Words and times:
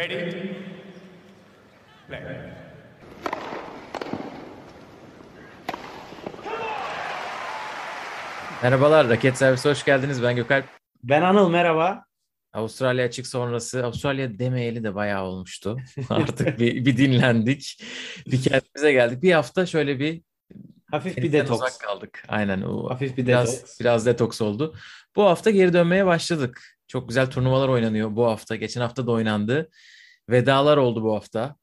Ready? 0.00 0.32
Play. 2.08 2.20
Merhabalar, 8.62 9.08
Raket 9.08 9.36
Servisi 9.36 9.68
hoş 9.68 9.84
geldiniz. 9.84 10.22
Ben 10.22 10.36
Gökalp. 10.36 10.64
Ben 11.02 11.22
Anıl, 11.22 11.50
merhaba. 11.50 12.04
Avustralya 12.52 13.06
açık 13.06 13.26
sonrası, 13.26 13.84
Avustralya 13.84 14.38
demeyeli 14.38 14.84
de 14.84 14.94
bayağı 14.94 15.24
olmuştu. 15.24 15.76
Artık 16.10 16.58
bir, 16.58 16.84
bir 16.84 16.96
dinlendik, 16.96 17.82
bir 18.26 18.42
kendimize 18.42 18.92
geldik. 18.92 19.22
Bir 19.22 19.32
hafta 19.32 19.66
şöyle 19.66 19.98
bir 19.98 20.22
Hafif 20.90 21.16
bir 21.16 21.32
detoks. 21.32 21.60
uzak 21.60 21.80
kaldık. 21.80 22.24
Aynen 22.28 22.62
o. 22.62 22.90
Hafif 22.90 23.16
bir 23.16 23.26
biraz, 23.26 23.52
detoks. 23.52 23.80
Biraz 23.80 24.06
detoks 24.06 24.40
oldu. 24.40 24.74
Bu 25.16 25.24
hafta 25.24 25.50
geri 25.50 25.72
dönmeye 25.72 26.06
başladık. 26.06 26.76
Çok 26.88 27.08
güzel 27.08 27.30
turnuvalar 27.30 27.68
oynanıyor 27.68 28.16
bu 28.16 28.26
hafta. 28.26 28.56
Geçen 28.56 28.80
hafta 28.80 29.06
da 29.06 29.10
oynandı. 29.10 29.70
Vedalar 30.30 30.76
oldu 30.76 31.02
bu 31.02 31.14
hafta. 31.14 31.56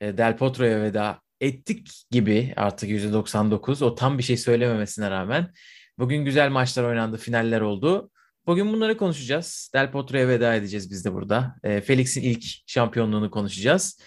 E, 0.00 0.18
Del 0.18 0.36
Potro'ya 0.36 0.82
veda 0.82 1.20
ettik 1.40 2.04
gibi 2.10 2.52
artık 2.56 2.90
%99. 2.90 3.84
O 3.84 3.94
tam 3.94 4.18
bir 4.18 4.22
şey 4.22 4.36
söylememesine 4.36 5.10
rağmen. 5.10 5.52
Bugün 5.98 6.24
güzel 6.24 6.50
maçlar 6.50 6.84
oynandı, 6.84 7.16
finaller 7.16 7.60
oldu. 7.60 8.10
Bugün 8.46 8.72
bunları 8.72 8.96
konuşacağız. 8.96 9.70
Del 9.74 9.90
Potro'ya 9.90 10.28
veda 10.28 10.54
edeceğiz 10.54 10.90
biz 10.90 11.04
de 11.04 11.12
burada. 11.12 11.54
E, 11.62 11.80
Felix'in 11.80 12.22
ilk 12.22 12.44
şampiyonluğunu 12.66 13.30
konuşacağız. 13.30 14.00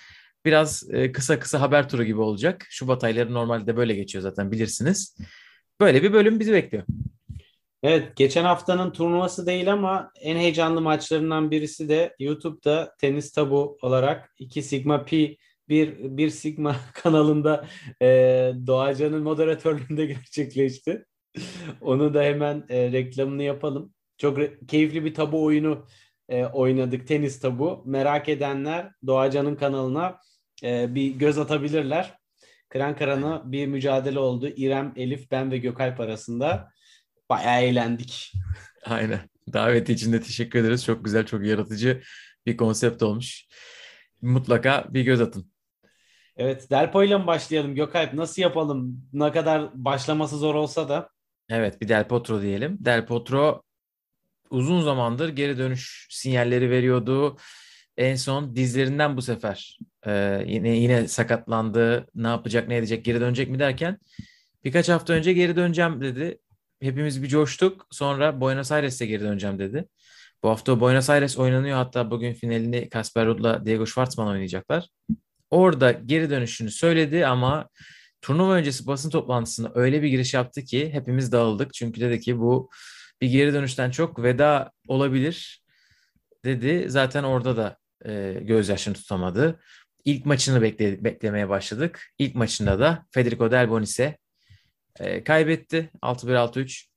Biraz 0.45 0.83
e, 0.91 1.11
kısa 1.11 1.39
kısa 1.39 1.61
haber 1.61 1.89
turu 1.89 2.03
gibi 2.03 2.21
olacak. 2.21 2.65
Şubat 2.69 3.03
ayları 3.03 3.33
normalde 3.33 3.77
böyle 3.77 3.95
geçiyor 3.95 4.21
zaten 4.21 4.51
bilirsiniz. 4.51 5.17
Böyle 5.79 6.03
bir 6.03 6.13
bölüm 6.13 6.39
bizi 6.39 6.53
bekliyor. 6.53 6.83
Evet, 7.83 8.15
geçen 8.15 8.43
haftanın 8.43 8.91
turnuvası 8.91 9.45
değil 9.45 9.73
ama 9.73 10.11
en 10.21 10.35
heyecanlı 10.35 10.81
maçlarından 10.81 11.51
birisi 11.51 11.89
de 11.89 12.15
YouTube'da 12.19 12.95
Tenis 12.99 13.31
Tabu 13.31 13.77
olarak 13.81 14.33
2 14.39 14.61
Sigma 14.61 15.05
Pi 15.05 15.37
bir, 15.69 16.17
bir 16.17 16.29
Sigma 16.29 16.75
kanalında 16.93 17.67
e, 18.01 18.07
Doğacan'ın 18.67 19.23
moderatörlüğünde 19.23 20.05
gerçekleşti. 20.15 21.05
Onu 21.81 22.13
da 22.13 22.23
hemen 22.23 22.65
e, 22.69 22.91
reklamını 22.91 23.43
yapalım. 23.43 23.93
Çok 24.17 24.37
re- 24.37 24.67
keyifli 24.67 25.05
bir 25.05 25.13
tabu 25.13 25.43
oyunu 25.43 25.85
e, 26.29 26.45
oynadık. 26.45 27.07
Tenis 27.07 27.39
tabu. 27.39 27.83
Merak 27.85 28.29
edenler 28.29 28.91
Doğacan'ın 29.07 29.55
kanalına 29.55 30.19
e, 30.63 30.95
bir 30.95 31.11
göz 31.11 31.37
atabilirler. 31.37 32.17
Kıran 32.69 32.95
Kıran'a 32.95 33.51
bir 33.51 33.67
mücadele 33.67 34.19
oldu. 34.19 34.47
İrem, 34.47 34.93
Elif, 34.95 35.31
ben 35.31 35.51
ve 35.51 35.57
Gökalp 35.57 35.99
arasında. 35.99 36.71
Bayağı 37.29 37.61
eğlendik. 37.61 38.33
Aynen. 38.85 39.19
Daveti 39.53 39.93
için 39.93 40.13
de 40.13 40.21
teşekkür 40.21 40.59
ederiz. 40.59 40.85
Çok 40.85 41.05
güzel, 41.05 41.25
çok 41.25 41.45
yaratıcı 41.45 42.01
bir 42.45 42.57
konsept 42.57 43.03
olmuş. 43.03 43.45
Mutlaka 44.21 44.85
bir 44.89 45.01
göz 45.01 45.21
atın. 45.21 45.51
Evet, 46.37 46.71
Delpo 46.71 47.03
ile 47.03 47.17
mi 47.17 47.27
başlayalım 47.27 47.75
Gökalp? 47.75 48.13
Nasıl 48.13 48.41
yapalım? 48.41 49.09
Ne 49.13 49.31
kadar 49.31 49.69
başlaması 49.73 50.37
zor 50.37 50.55
olsa 50.55 50.89
da. 50.89 51.09
Evet, 51.49 51.81
bir 51.81 51.87
Del 51.87 52.07
Potro 52.07 52.41
diyelim. 52.41 52.77
Del 52.79 53.05
Potro 53.05 53.63
uzun 54.49 54.81
zamandır 54.81 55.29
geri 55.29 55.57
dönüş 55.57 56.07
sinyalleri 56.09 56.69
veriyordu. 56.69 57.37
En 57.97 58.15
son 58.15 58.55
dizlerinden 58.55 59.17
bu 59.17 59.21
sefer 59.21 59.79
e, 60.05 60.43
yine 60.47 60.77
yine 60.77 61.07
sakatlandı. 61.07 62.07
Ne 62.15 62.27
yapacak, 62.27 62.67
ne 62.67 62.77
edecek, 62.77 63.05
geri 63.05 63.21
dönecek 63.21 63.49
mi 63.49 63.59
derken 63.59 63.97
birkaç 64.63 64.89
hafta 64.89 65.13
önce 65.13 65.33
geri 65.33 65.55
döneceğim 65.55 66.01
dedi. 66.01 66.39
Hepimiz 66.81 67.23
bir 67.23 67.27
coştuk. 67.27 67.87
Sonra 67.91 68.41
Buenos 68.41 68.71
Aires'e 68.71 69.05
geri 69.05 69.21
döneceğim 69.21 69.59
dedi. 69.59 69.85
Bu 70.43 70.49
hafta 70.49 70.79
Buenos 70.79 71.09
Aires 71.09 71.37
oynanıyor. 71.37 71.77
Hatta 71.77 72.11
bugün 72.11 72.33
finalini 72.33 72.89
Kasper 72.89 73.25
Ruud'la 73.25 73.65
Diego 73.65 73.85
Schwartzman 73.85 74.27
oynayacaklar. 74.27 74.87
Orada 75.49 75.91
geri 75.91 76.29
dönüşünü 76.29 76.71
söyledi 76.71 77.25
ama 77.25 77.69
turnuva 78.21 78.53
öncesi 78.53 78.87
basın 78.87 79.09
toplantısında 79.09 79.71
öyle 79.75 80.01
bir 80.01 80.07
giriş 80.07 80.33
yaptı 80.33 80.63
ki 80.63 80.89
hepimiz 80.93 81.31
dağıldık. 81.31 81.73
Çünkü 81.73 82.01
dedi 82.01 82.19
ki 82.19 82.39
bu 82.39 82.69
bir 83.21 83.29
geri 83.29 83.53
dönüşten 83.53 83.91
çok 83.91 84.23
veda 84.23 84.71
olabilir 84.87 85.63
dedi. 86.45 86.85
Zaten 86.89 87.23
orada 87.23 87.57
da 87.57 87.77
e, 88.05 88.39
gözyaşını 88.41 88.93
tutamadı. 88.93 89.59
İlk 90.05 90.25
maçını 90.25 90.61
bekle, 90.61 91.03
beklemeye 91.03 91.49
başladık. 91.49 92.13
İlk 92.19 92.35
maçında 92.35 92.79
da 92.79 93.05
Federico 93.11 93.51
Delbonis'e 93.51 94.17
e, 94.99 95.23
kaybetti. 95.23 95.91
6-1-6-3. 96.01 96.87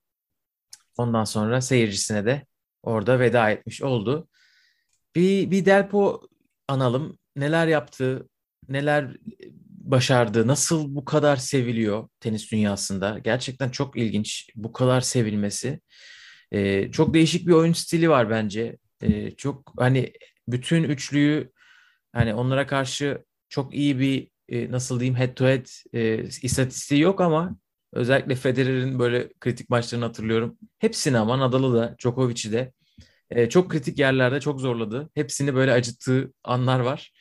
Ondan 0.96 1.24
sonra 1.24 1.60
seyircisine 1.60 2.26
de 2.26 2.46
orada 2.82 3.20
veda 3.20 3.50
etmiş 3.50 3.82
oldu. 3.82 4.28
Bir, 5.14 5.50
bir 5.50 5.64
Delpo 5.64 6.20
analım. 6.68 7.18
Neler 7.36 7.66
yaptı, 7.66 8.28
neler 8.68 9.16
başardı, 9.68 10.46
nasıl 10.46 10.94
bu 10.94 11.04
kadar 11.04 11.36
seviliyor 11.36 12.08
tenis 12.20 12.52
dünyasında. 12.52 13.18
Gerçekten 13.18 13.70
çok 13.70 13.96
ilginç 13.96 14.50
bu 14.56 14.72
kadar 14.72 15.00
sevilmesi. 15.00 15.80
Ee, 16.52 16.90
çok 16.92 17.14
değişik 17.14 17.46
bir 17.46 17.52
oyun 17.52 17.72
stili 17.72 18.10
var 18.10 18.30
bence. 18.30 18.78
Ee, 19.02 19.30
çok 19.30 19.72
hani 19.78 20.12
bütün 20.52 20.84
üçlüyü 20.84 21.52
hani 22.12 22.34
onlara 22.34 22.66
karşı 22.66 23.24
çok 23.48 23.74
iyi 23.74 23.98
bir 23.98 24.30
e, 24.48 24.70
nasıl 24.70 25.00
diyeyim 25.00 25.18
head 25.18 25.34
to 25.34 25.44
head 25.44 25.66
e, 25.92 26.22
istatistiği 26.42 27.00
yok 27.00 27.20
ama 27.20 27.56
özellikle 27.92 28.34
Federer'in 28.34 28.98
böyle 28.98 29.32
kritik 29.40 29.70
maçlarını 29.70 30.04
hatırlıyorum. 30.04 30.58
Hepsini 30.78 31.18
ama 31.18 31.38
Nadal'ı 31.38 31.74
da 31.74 31.96
Djokovic'i 31.98 32.52
de 32.52 32.72
e, 33.30 33.48
çok 33.48 33.70
kritik 33.70 33.98
yerlerde 33.98 34.40
çok 34.40 34.60
zorladı. 34.60 35.10
Hepsini 35.14 35.54
böyle 35.54 35.72
acıttığı 35.72 36.32
anlar 36.44 36.80
var. 36.80 37.12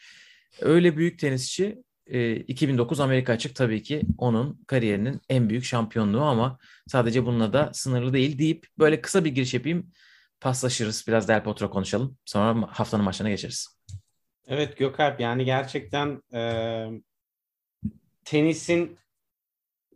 Öyle 0.61 0.97
büyük 0.97 1.19
tenisçi 1.19 1.83
e, 2.07 2.35
2009 2.35 2.99
Amerika 2.99 3.33
Açık 3.33 3.55
tabii 3.55 3.83
ki 3.83 4.01
onun 4.17 4.63
kariyerinin 4.67 5.21
en 5.29 5.49
büyük 5.49 5.63
şampiyonluğu 5.63 6.21
ama 6.21 6.57
sadece 6.87 7.25
bununla 7.25 7.53
da 7.53 7.69
sınırlı 7.73 8.13
değil 8.13 8.39
deyip 8.39 8.67
böyle 8.79 9.01
kısa 9.01 9.25
bir 9.25 9.29
giriş 9.29 9.53
yapayım. 9.53 9.91
Paslaşırız. 10.41 11.05
Biraz 11.07 11.27
Del 11.27 11.43
Potro 11.43 11.69
konuşalım. 11.69 12.17
Sonra 12.25 12.67
haftanın 12.71 13.05
maçlarına 13.05 13.29
geçeriz. 13.31 13.79
Evet 14.47 14.77
Gökalp 14.77 15.19
yani 15.19 15.45
gerçekten 15.45 16.21
e, 16.33 16.41
tenisin 18.25 18.97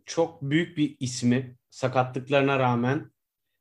çok 0.06 0.42
büyük 0.42 0.76
bir 0.76 0.96
ismi 1.00 1.56
sakatlıklarına 1.70 2.58
rağmen 2.58 3.10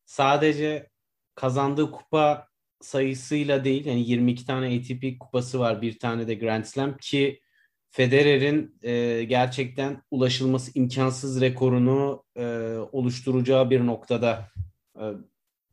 sadece 0.06 0.90
kazandığı 1.36 1.92
kupa 1.92 2.48
sayısıyla 2.82 3.64
değil 3.64 3.86
yani 3.86 4.10
22 4.10 4.46
tane 4.46 4.78
ATP 4.78 5.20
kupası 5.20 5.60
var 5.60 5.82
bir 5.82 6.00
tane 6.00 6.28
de 6.28 6.36
Grand 6.36 6.64
Slam 6.64 6.98
ki 6.98 7.42
Federer'in 7.90 8.78
e, 8.82 9.24
gerçekten 9.24 10.02
ulaşılması 10.12 10.72
imkansız 10.76 11.42
rekorunu 11.42 12.24
e, 12.36 12.44
oluşturacağı 12.92 13.70
bir 13.70 13.86
noktada 13.86 14.50
e, 15.00 15.04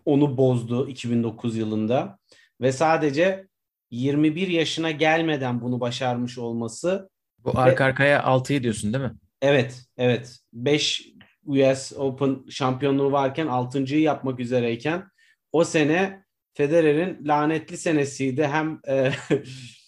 onu 0.05 0.37
bozdu 0.37 0.89
2009 0.89 1.57
yılında 1.57 2.19
ve 2.61 2.73
sadece 2.73 3.49
21 3.91 4.49
yaşına 4.49 4.91
gelmeden 4.91 5.61
bunu 5.61 5.81
başarmış 5.81 6.39
olması. 6.39 7.11
Bu 7.39 7.59
arka 7.59 7.85
arkaya 7.85 8.21
6'yı 8.21 8.63
diyorsun 8.63 8.93
değil 8.93 9.05
mi? 9.05 9.15
Evet, 9.43 9.85
evet. 9.97 10.39
5 10.53 11.09
US 11.47 11.93
Open 11.97 12.39
şampiyonluğu 12.51 13.13
varken 13.13 13.47
6.yı 13.47 14.01
yapmak 14.01 14.41
üzereyken 14.41 15.05
o 15.53 15.65
sene 15.65 16.25
Federer'in 16.55 17.29
lanetli 17.29 17.77
senesiydi. 17.77 18.47
Hem 18.47 18.81
e, 18.89 19.13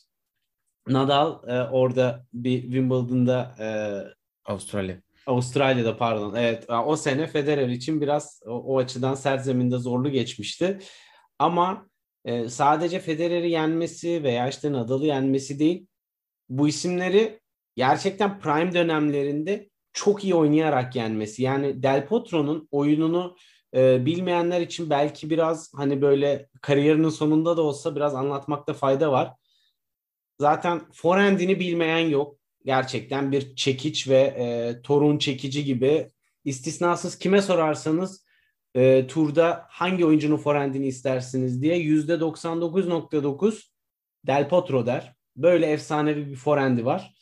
Nadal 0.88 1.48
e, 1.48 1.62
orada 1.62 2.26
bir 2.32 2.62
Wimbledon'da 2.62 3.54
e, 3.58 3.68
Avustralya. 4.44 5.02
Avustralya'da 5.26 5.96
pardon. 5.96 6.34
Evet 6.34 6.64
o 6.86 6.96
sene 6.96 7.26
Federer 7.26 7.68
için 7.68 8.00
biraz 8.00 8.40
o, 8.46 8.50
o 8.50 8.78
açıdan 8.78 9.14
sert 9.14 9.44
zeminde 9.44 9.78
zorlu 9.78 10.10
geçmişti. 10.10 10.78
Ama 11.38 11.86
e, 12.24 12.48
sadece 12.48 13.00
Federer'i 13.00 13.50
yenmesi 13.50 14.22
veya 14.22 14.48
işte 14.48 14.72
Nadal'ı 14.72 15.06
yenmesi 15.06 15.58
değil 15.58 15.86
bu 16.48 16.68
isimleri 16.68 17.40
gerçekten 17.76 18.40
prime 18.40 18.74
dönemlerinde 18.74 19.70
çok 19.92 20.24
iyi 20.24 20.34
oynayarak 20.34 20.96
yenmesi. 20.96 21.42
Yani 21.42 21.82
Del 21.82 22.06
Potro'nun 22.06 22.68
oyununu 22.70 23.36
e, 23.74 24.06
bilmeyenler 24.06 24.60
için 24.60 24.90
belki 24.90 25.30
biraz 25.30 25.72
hani 25.74 26.02
böyle 26.02 26.48
kariyerinin 26.62 27.08
sonunda 27.08 27.56
da 27.56 27.62
olsa 27.62 27.96
biraz 27.96 28.14
anlatmakta 28.14 28.74
fayda 28.74 29.12
var. 29.12 29.32
Zaten 30.40 30.80
forehand'ini 30.92 31.60
bilmeyen 31.60 32.08
yok. 32.08 32.36
Gerçekten 32.64 33.32
bir 33.32 33.56
çekiç 33.56 34.08
ve 34.08 34.18
e, 34.18 34.76
torun 34.82 35.18
çekici 35.18 35.64
gibi 35.64 36.08
istisnasız 36.44 37.18
kime 37.18 37.42
sorarsanız 37.42 38.24
e, 38.74 39.06
turda 39.06 39.66
hangi 39.68 40.06
oyuncunun 40.06 40.36
forehand'ini 40.36 40.86
istersiniz 40.86 41.62
diye 41.62 41.78
%99.9 41.78 43.62
Del 44.26 44.48
Potro 44.48 44.86
der. 44.86 45.14
Böyle 45.36 45.66
efsanevi 45.66 46.30
bir 46.30 46.36
forehand'i 46.36 46.84
var. 46.84 47.14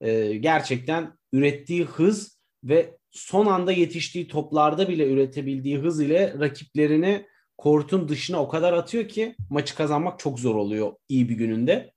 E, 0.00 0.36
gerçekten 0.36 1.18
ürettiği 1.32 1.84
hız 1.84 2.40
ve 2.64 2.98
son 3.10 3.46
anda 3.46 3.72
yetiştiği 3.72 4.28
toplarda 4.28 4.88
bile 4.88 5.10
üretebildiği 5.10 5.78
hız 5.78 6.00
ile 6.00 6.34
rakiplerini 6.40 7.26
kortun 7.58 8.08
dışına 8.08 8.42
o 8.42 8.48
kadar 8.48 8.72
atıyor 8.72 9.08
ki 9.08 9.36
maçı 9.50 9.76
kazanmak 9.76 10.18
çok 10.18 10.40
zor 10.40 10.54
oluyor 10.54 10.92
iyi 11.08 11.28
bir 11.28 11.34
gününde. 11.34 11.92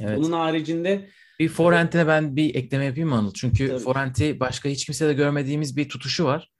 Evet. 0.00 0.18
Bunun 0.18 0.32
haricinde 0.32 1.08
Bir 1.42 1.48
forehand'ine 1.48 2.06
ben 2.06 2.36
bir 2.36 2.54
ekleme 2.54 2.84
yapayım 2.84 3.08
mı 3.08 3.14
Anıl? 3.14 3.32
Çünkü 3.32 3.68
Tabii. 3.68 3.78
forehand'i 3.78 4.40
başka 4.40 4.68
hiç 4.68 4.84
kimsede 4.84 5.12
görmediğimiz 5.12 5.76
bir 5.76 5.88
tutuşu 5.88 6.24
var. 6.24 6.50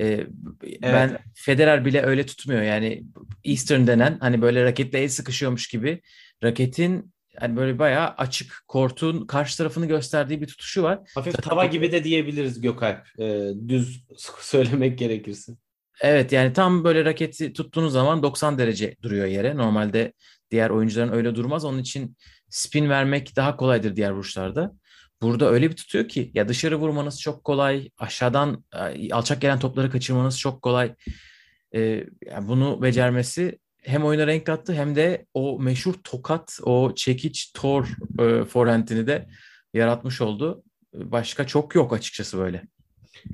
Ee, 0.00 0.26
ben 0.82 1.18
Federer 1.34 1.84
bile 1.84 2.02
öyle 2.02 2.26
tutmuyor. 2.26 2.62
Yani 2.62 3.04
Eastern 3.44 3.86
denen 3.86 4.18
hani 4.20 4.42
böyle 4.42 4.64
raketle 4.64 4.98
el 4.98 5.08
sıkışıyormuş 5.08 5.68
gibi 5.68 6.02
raketin 6.42 7.12
hani 7.36 7.56
böyle 7.56 7.78
bayağı 7.78 8.08
açık 8.08 8.64
kortun 8.68 9.26
karşı 9.26 9.58
tarafını 9.58 9.86
gösterdiği 9.86 10.40
bir 10.40 10.46
tutuşu 10.46 10.82
var. 10.82 10.98
hafif 11.14 11.42
tava 11.42 11.66
gibi 11.66 11.92
de 11.92 12.04
diyebiliriz 12.04 12.60
Gökalp. 12.60 13.06
Ee, 13.18 13.50
düz 13.68 14.04
söylemek 14.40 14.98
gerekirse. 14.98 15.52
Evet 16.00 16.32
yani 16.32 16.52
tam 16.52 16.84
böyle 16.84 17.04
raketi 17.04 17.52
tuttuğunuz 17.52 17.92
zaman 17.92 18.22
90 18.22 18.58
derece 18.58 18.96
duruyor 19.02 19.26
yere. 19.26 19.56
Normalde 19.56 20.12
diğer 20.50 20.70
oyuncuların 20.70 21.12
öyle 21.12 21.34
durmaz. 21.34 21.64
Onun 21.64 21.78
için 21.78 22.16
spin 22.52 22.88
vermek 22.88 23.36
daha 23.36 23.56
kolaydır 23.56 23.96
diğer 23.96 24.10
vuruşlarda. 24.10 24.72
Burada 25.22 25.50
öyle 25.50 25.70
bir 25.70 25.76
tutuyor 25.76 26.08
ki 26.08 26.30
ya 26.34 26.48
dışarı 26.48 26.76
vurmanız 26.76 27.20
çok 27.20 27.44
kolay, 27.44 27.90
aşağıdan 27.98 28.64
e, 28.74 29.14
alçak 29.14 29.40
gelen 29.40 29.58
topları 29.58 29.90
kaçırmanız 29.90 30.38
çok 30.38 30.62
kolay. 30.62 30.94
Ee, 31.74 32.04
yani 32.26 32.48
bunu 32.48 32.82
becermesi 32.82 33.58
hem 33.82 34.04
oyuna 34.04 34.26
renk 34.26 34.46
kattı 34.46 34.74
hem 34.74 34.96
de 34.96 35.26
o 35.34 35.60
meşhur 35.60 35.94
tokat, 36.04 36.58
o 36.62 36.94
çekiç 36.94 37.52
tor 37.52 37.88
e, 38.20 38.44
forehand'ini 38.44 39.06
de 39.06 39.28
yaratmış 39.74 40.20
oldu. 40.20 40.62
Başka 40.94 41.46
çok 41.46 41.74
yok 41.74 41.92
açıkçası 41.92 42.38
böyle. 42.38 42.62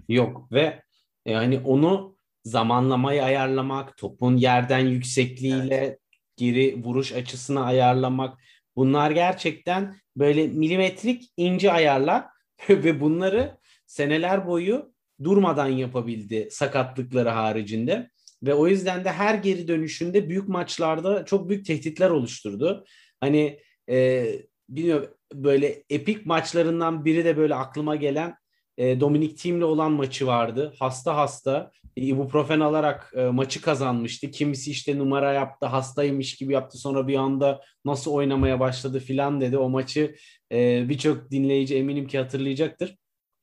Yok 0.09 0.53
ve 0.53 0.83
yani 1.27 1.61
onu 1.65 2.17
zamanlamayı 2.45 3.25
ayarlamak, 3.25 3.97
topun 3.97 4.37
yerden 4.37 4.87
yüksekliğiyle 4.87 5.99
geri 6.37 6.85
vuruş 6.85 7.13
açısını 7.13 7.65
ayarlamak 7.65 8.39
bunlar 8.79 9.11
gerçekten 9.11 9.97
böyle 10.17 10.47
milimetrik 10.47 11.33
ince 11.37 11.73
ayarlar 11.73 12.25
ve 12.69 13.01
bunları 13.01 13.59
seneler 13.87 14.47
boyu 14.47 14.93
durmadan 15.25 15.69
yapabildi 15.69 16.49
sakatlıkları 16.51 17.29
haricinde 17.29 18.11
ve 18.43 18.55
o 18.55 18.69
yüzden 18.69 19.05
de 19.05 19.13
her 19.13 19.35
geri 19.35 19.69
dönüşünde 19.69 20.29
büyük 20.29 20.49
maçlarda 20.49 21.25
çok 21.25 21.49
büyük 21.49 21.67
tehditler 21.67 22.11
oluşturdu. 22.11 22.85
Hani 23.21 23.61
e, 23.91 24.27
bilmiyorum 24.69 25.15
böyle 25.35 25.85
epik 25.91 26.27
maçlarından 26.27 27.05
biri 27.05 27.25
de 27.25 27.37
böyle 27.37 27.55
aklıma 27.55 27.97
gelen 27.97 28.35
e, 28.77 29.01
Dominic 29.01 29.35
Thiem'le 29.35 29.63
olan 29.63 29.93
maçı 29.93 30.27
vardı. 30.27 30.75
Hasta 30.79 31.17
hasta 31.17 31.71
ibuprofen 32.07 32.61
alarak 32.61 33.13
e, 33.17 33.25
maçı 33.25 33.63
kazanmıştı. 33.63 34.31
Kimisi 34.31 34.71
işte 34.71 34.99
numara 34.99 35.33
yaptı, 35.33 35.67
hastaymış 35.67 36.37
gibi 36.37 36.53
yaptı. 36.53 36.79
Sonra 36.79 37.09
bir 37.09 37.17
anda 37.17 37.61
nasıl 37.85 38.13
oynamaya 38.13 38.61
başladı 38.61 38.99
filan 38.99 39.41
dedi. 39.41 39.59
O 39.59 39.69
maçı 39.69 40.15
e, 40.53 40.89
birçok 40.89 41.31
dinleyici 41.31 41.77
eminim 41.77 42.07
ki 42.07 42.19
hatırlayacaktır. 42.19 42.97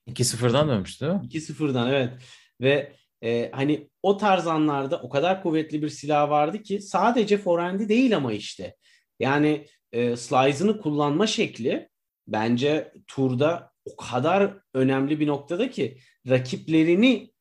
2-0'dan 0.09 0.69
dönmüştü 0.69 1.05
değil 1.05 1.13
mi? 1.13 1.27
2-0'dan 1.27 1.89
evet. 1.89 2.13
Ve 2.61 2.91
e, 3.23 3.51
hani 3.53 3.89
o 4.03 4.17
tarz 4.17 4.47
anlarda 4.47 5.01
o 5.01 5.09
kadar 5.09 5.43
kuvvetli 5.43 5.81
bir 5.81 5.89
silah 5.89 6.29
vardı 6.29 6.61
ki 6.61 6.81
sadece 6.81 7.37
forehand'i 7.37 7.89
değil 7.89 8.17
ama 8.17 8.33
işte. 8.33 8.75
Yani 9.19 9.65
e, 9.91 10.15
slice'ını 10.15 10.81
kullanma 10.81 11.27
şekli 11.27 11.89
bence 12.27 12.93
turda 13.07 13.71
o 13.85 13.95
kadar 13.95 14.57
önemli 14.73 15.19
bir 15.19 15.27
noktada 15.27 15.69
ki 15.69 15.97
rakiplerini 16.29 17.34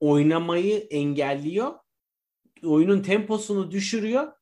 oynamayı 0.00 0.78
engelliyor. 0.90 1.74
Oyunun 2.64 3.02
temposunu 3.02 3.70
düşürüyor. 3.70 4.32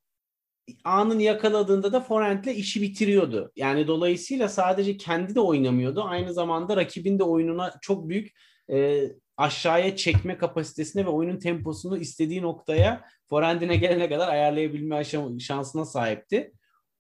Anın 0.85 1.19
yakaladığında 1.19 1.93
da 1.93 2.01
forehand'le 2.01 2.47
işi 2.47 2.83
bitiriyordu. 2.83 3.53
Yani 3.57 3.87
dolayısıyla 3.87 4.49
sadece 4.49 4.97
kendi 4.97 5.35
de 5.35 5.41
oynamıyordu. 5.41 6.03
Aynı 6.05 6.35
zamanda 6.35 6.77
rakibin 6.77 7.19
de 7.19 7.23
oyununa 7.23 7.75
çok 7.83 8.09
büyük 8.09 8.33
e, 8.71 9.05
aşağıya 9.37 9.97
çekme 9.97 10.39
kapasitesine 10.39 11.05
ve 11.05 11.11
oyunun 11.11 11.39
temposunu 11.39 11.99
istediği 11.99 12.43
noktaya 12.43 13.05
forehand'ine 13.31 13.77
gelene 13.77 14.09
kadar 14.09 14.29
ayarlayabilme 14.29 15.05
şansına 15.41 15.85
sahipti. 15.85 16.53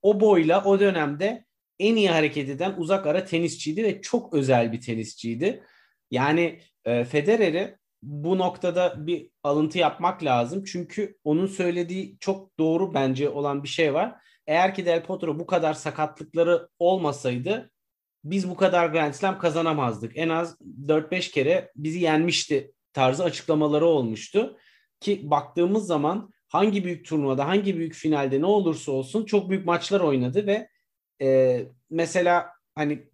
O 0.02 0.20
boyla 0.20 0.64
o 0.64 0.80
dönemde 0.80 1.44
en 1.78 1.96
iyi 1.96 2.10
hareket 2.10 2.48
eden 2.48 2.74
uzak 2.76 3.06
ara 3.06 3.24
tenisçiydi 3.24 3.84
ve 3.84 4.00
çok 4.00 4.34
özel 4.34 4.72
bir 4.72 4.80
tenisçiydi. 4.80 5.62
Yani 6.10 6.60
e, 6.84 7.04
Federer'i 7.04 7.78
bu 8.04 8.38
noktada 8.38 9.06
bir 9.06 9.30
alıntı 9.42 9.78
yapmak 9.78 10.24
lazım. 10.24 10.64
Çünkü 10.64 11.18
onun 11.24 11.46
söylediği 11.46 12.16
çok 12.20 12.58
doğru 12.58 12.94
bence 12.94 13.28
olan 13.28 13.62
bir 13.62 13.68
şey 13.68 13.94
var. 13.94 14.14
Eğer 14.46 14.74
ki 14.74 14.86
Del 14.86 15.04
Potro 15.04 15.38
bu 15.38 15.46
kadar 15.46 15.74
sakatlıkları 15.74 16.68
olmasaydı 16.78 17.70
biz 18.24 18.50
bu 18.50 18.56
kadar 18.56 18.88
Grand 18.88 19.14
Slam 19.14 19.38
kazanamazdık. 19.38 20.12
En 20.16 20.28
az 20.28 20.60
4-5 20.86 21.30
kere 21.30 21.72
bizi 21.76 21.98
yenmişti 21.98 22.72
tarzı 22.92 23.24
açıklamaları 23.24 23.86
olmuştu. 23.86 24.58
Ki 25.00 25.30
baktığımız 25.30 25.86
zaman 25.86 26.32
hangi 26.48 26.84
büyük 26.84 27.06
turnuvada, 27.06 27.48
hangi 27.48 27.76
büyük 27.76 27.94
finalde 27.94 28.40
ne 28.40 28.46
olursa 28.46 28.92
olsun 28.92 29.24
çok 29.24 29.50
büyük 29.50 29.66
maçlar 29.66 30.00
oynadı 30.00 30.46
ve 30.46 30.68
e, 31.22 31.60
mesela 31.90 32.50
hani 32.74 33.08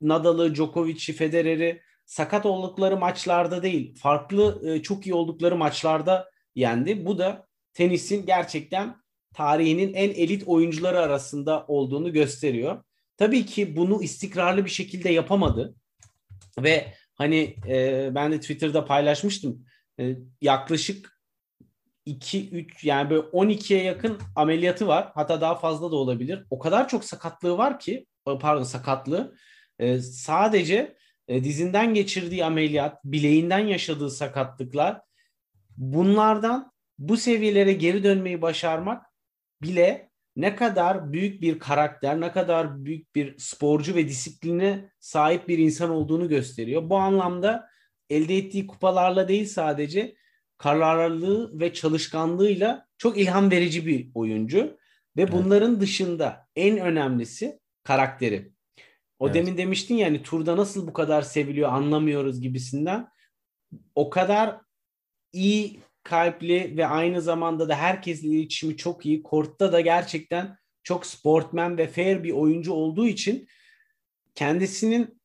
Nadal'ı, 0.00 0.54
Djokovic'i, 0.54 1.12
Federer'i 1.12 1.82
sakat 2.06 2.46
oldukları 2.46 2.96
maçlarda 2.96 3.62
değil, 3.62 3.98
farklı 3.98 4.62
e, 4.64 4.82
çok 4.82 5.06
iyi 5.06 5.14
oldukları 5.14 5.56
maçlarda 5.56 6.30
yendi. 6.54 7.06
Bu 7.06 7.18
da 7.18 7.46
tenisin 7.74 8.26
gerçekten 8.26 8.96
tarihinin 9.34 9.94
en 9.94 10.10
elit 10.10 10.48
oyuncuları 10.48 11.00
arasında 11.00 11.64
olduğunu 11.68 12.12
gösteriyor. 12.12 12.84
Tabii 13.16 13.46
ki 13.46 13.76
bunu 13.76 14.02
istikrarlı 14.02 14.64
bir 14.64 14.70
şekilde 14.70 15.08
yapamadı. 15.08 15.74
Ve 16.58 16.94
hani 17.14 17.56
e, 17.68 18.08
ben 18.14 18.32
de 18.32 18.40
Twitter'da 18.40 18.84
paylaşmıştım. 18.84 19.66
E, 20.00 20.16
yaklaşık 20.40 21.22
2-3 22.06 22.86
yani 22.86 23.10
böyle 23.10 23.22
12'ye 23.22 23.82
yakın 23.82 24.18
ameliyatı 24.36 24.86
var. 24.86 25.10
Hatta 25.14 25.40
daha 25.40 25.54
fazla 25.54 25.90
da 25.90 25.96
olabilir. 25.96 26.44
O 26.50 26.58
kadar 26.58 26.88
çok 26.88 27.04
sakatlığı 27.04 27.58
var 27.58 27.80
ki 27.80 28.06
pardon 28.24 28.62
sakatlığı. 28.62 29.36
E, 29.78 29.98
sadece 29.98 30.96
e, 31.28 31.44
dizinden 31.44 31.94
geçirdiği 31.94 32.44
ameliyat, 32.44 33.04
bileğinden 33.04 33.58
yaşadığı 33.66 34.10
sakatlıklar 34.10 35.00
bunlardan 35.76 36.72
bu 36.98 37.16
seviyelere 37.16 37.72
geri 37.72 38.04
dönmeyi 38.04 38.42
başarmak 38.42 39.06
bile 39.62 40.10
ne 40.36 40.56
kadar 40.56 41.12
büyük 41.12 41.42
bir 41.42 41.58
karakter, 41.58 42.20
ne 42.20 42.32
kadar 42.32 42.84
büyük 42.84 43.14
bir 43.14 43.38
sporcu 43.38 43.94
ve 43.94 44.08
disipline 44.08 44.90
sahip 45.00 45.48
bir 45.48 45.58
insan 45.58 45.90
olduğunu 45.90 46.28
gösteriyor. 46.28 46.90
Bu 46.90 46.96
anlamda 46.96 47.68
elde 48.10 48.36
ettiği 48.36 48.66
kupalarla 48.66 49.28
değil 49.28 49.46
sadece 49.46 50.14
kararlılığı 50.58 51.60
ve 51.60 51.72
çalışkanlığıyla 51.72 52.86
çok 52.98 53.18
ilham 53.18 53.50
verici 53.50 53.86
bir 53.86 54.10
oyuncu. 54.14 54.78
Ve 55.16 55.32
bunların 55.32 55.80
dışında 55.80 56.48
en 56.56 56.78
önemlisi 56.78 57.60
karakteri. 57.82 58.52
O 59.18 59.26
Evet. 59.26 59.34
demin 59.34 59.56
demiştin 59.56 59.94
ya 59.94 60.06
hani 60.06 60.22
turda 60.22 60.56
nasıl 60.56 60.86
bu 60.86 60.92
kadar 60.92 61.22
seviliyor 61.22 61.72
anlamıyoruz 61.72 62.40
gibisinden. 62.40 63.08
O 63.94 64.10
kadar 64.10 64.60
iyi 65.32 65.80
kalpli 66.02 66.76
ve 66.76 66.86
aynı 66.86 67.22
zamanda 67.22 67.68
da 67.68 67.76
herkesle 67.76 68.28
iletişimi 68.28 68.76
çok 68.76 69.06
iyi. 69.06 69.22
Kortta 69.22 69.72
da 69.72 69.80
gerçekten 69.80 70.56
çok 70.82 71.06
sportmen 71.06 71.78
ve 71.78 71.86
fair 71.88 72.24
bir 72.24 72.30
oyuncu 72.30 72.72
olduğu 72.72 73.06
için 73.06 73.48
kendisinin 74.34 75.20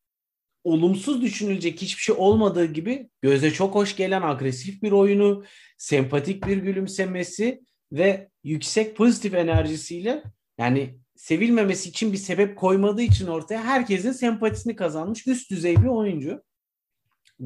olumsuz 0.63 1.21
düşünülecek 1.21 1.81
hiçbir 1.81 2.01
şey 2.01 2.15
olmadığı 2.17 2.65
gibi 2.65 3.09
göze 3.21 3.51
çok 3.51 3.75
hoş 3.75 3.95
gelen 3.95 4.21
agresif 4.21 4.83
bir 4.83 4.91
oyunu, 4.91 5.43
sempatik 5.77 6.47
bir 6.47 6.57
gülümsemesi 6.57 7.61
ve 7.91 8.29
yüksek 8.43 8.95
pozitif 8.95 9.33
enerjisiyle 9.33 10.23
yani 10.57 11.00
sevilmemesi 11.21 11.89
için 11.89 12.13
bir 12.13 12.17
sebep 12.17 12.57
koymadığı 12.57 13.01
için 13.01 13.27
ortaya 13.27 13.63
herkesin 13.63 14.11
sempatisini 14.11 14.75
kazanmış 14.75 15.27
üst 15.27 15.51
düzey 15.51 15.75
bir 15.75 15.87
oyuncu. 15.87 16.43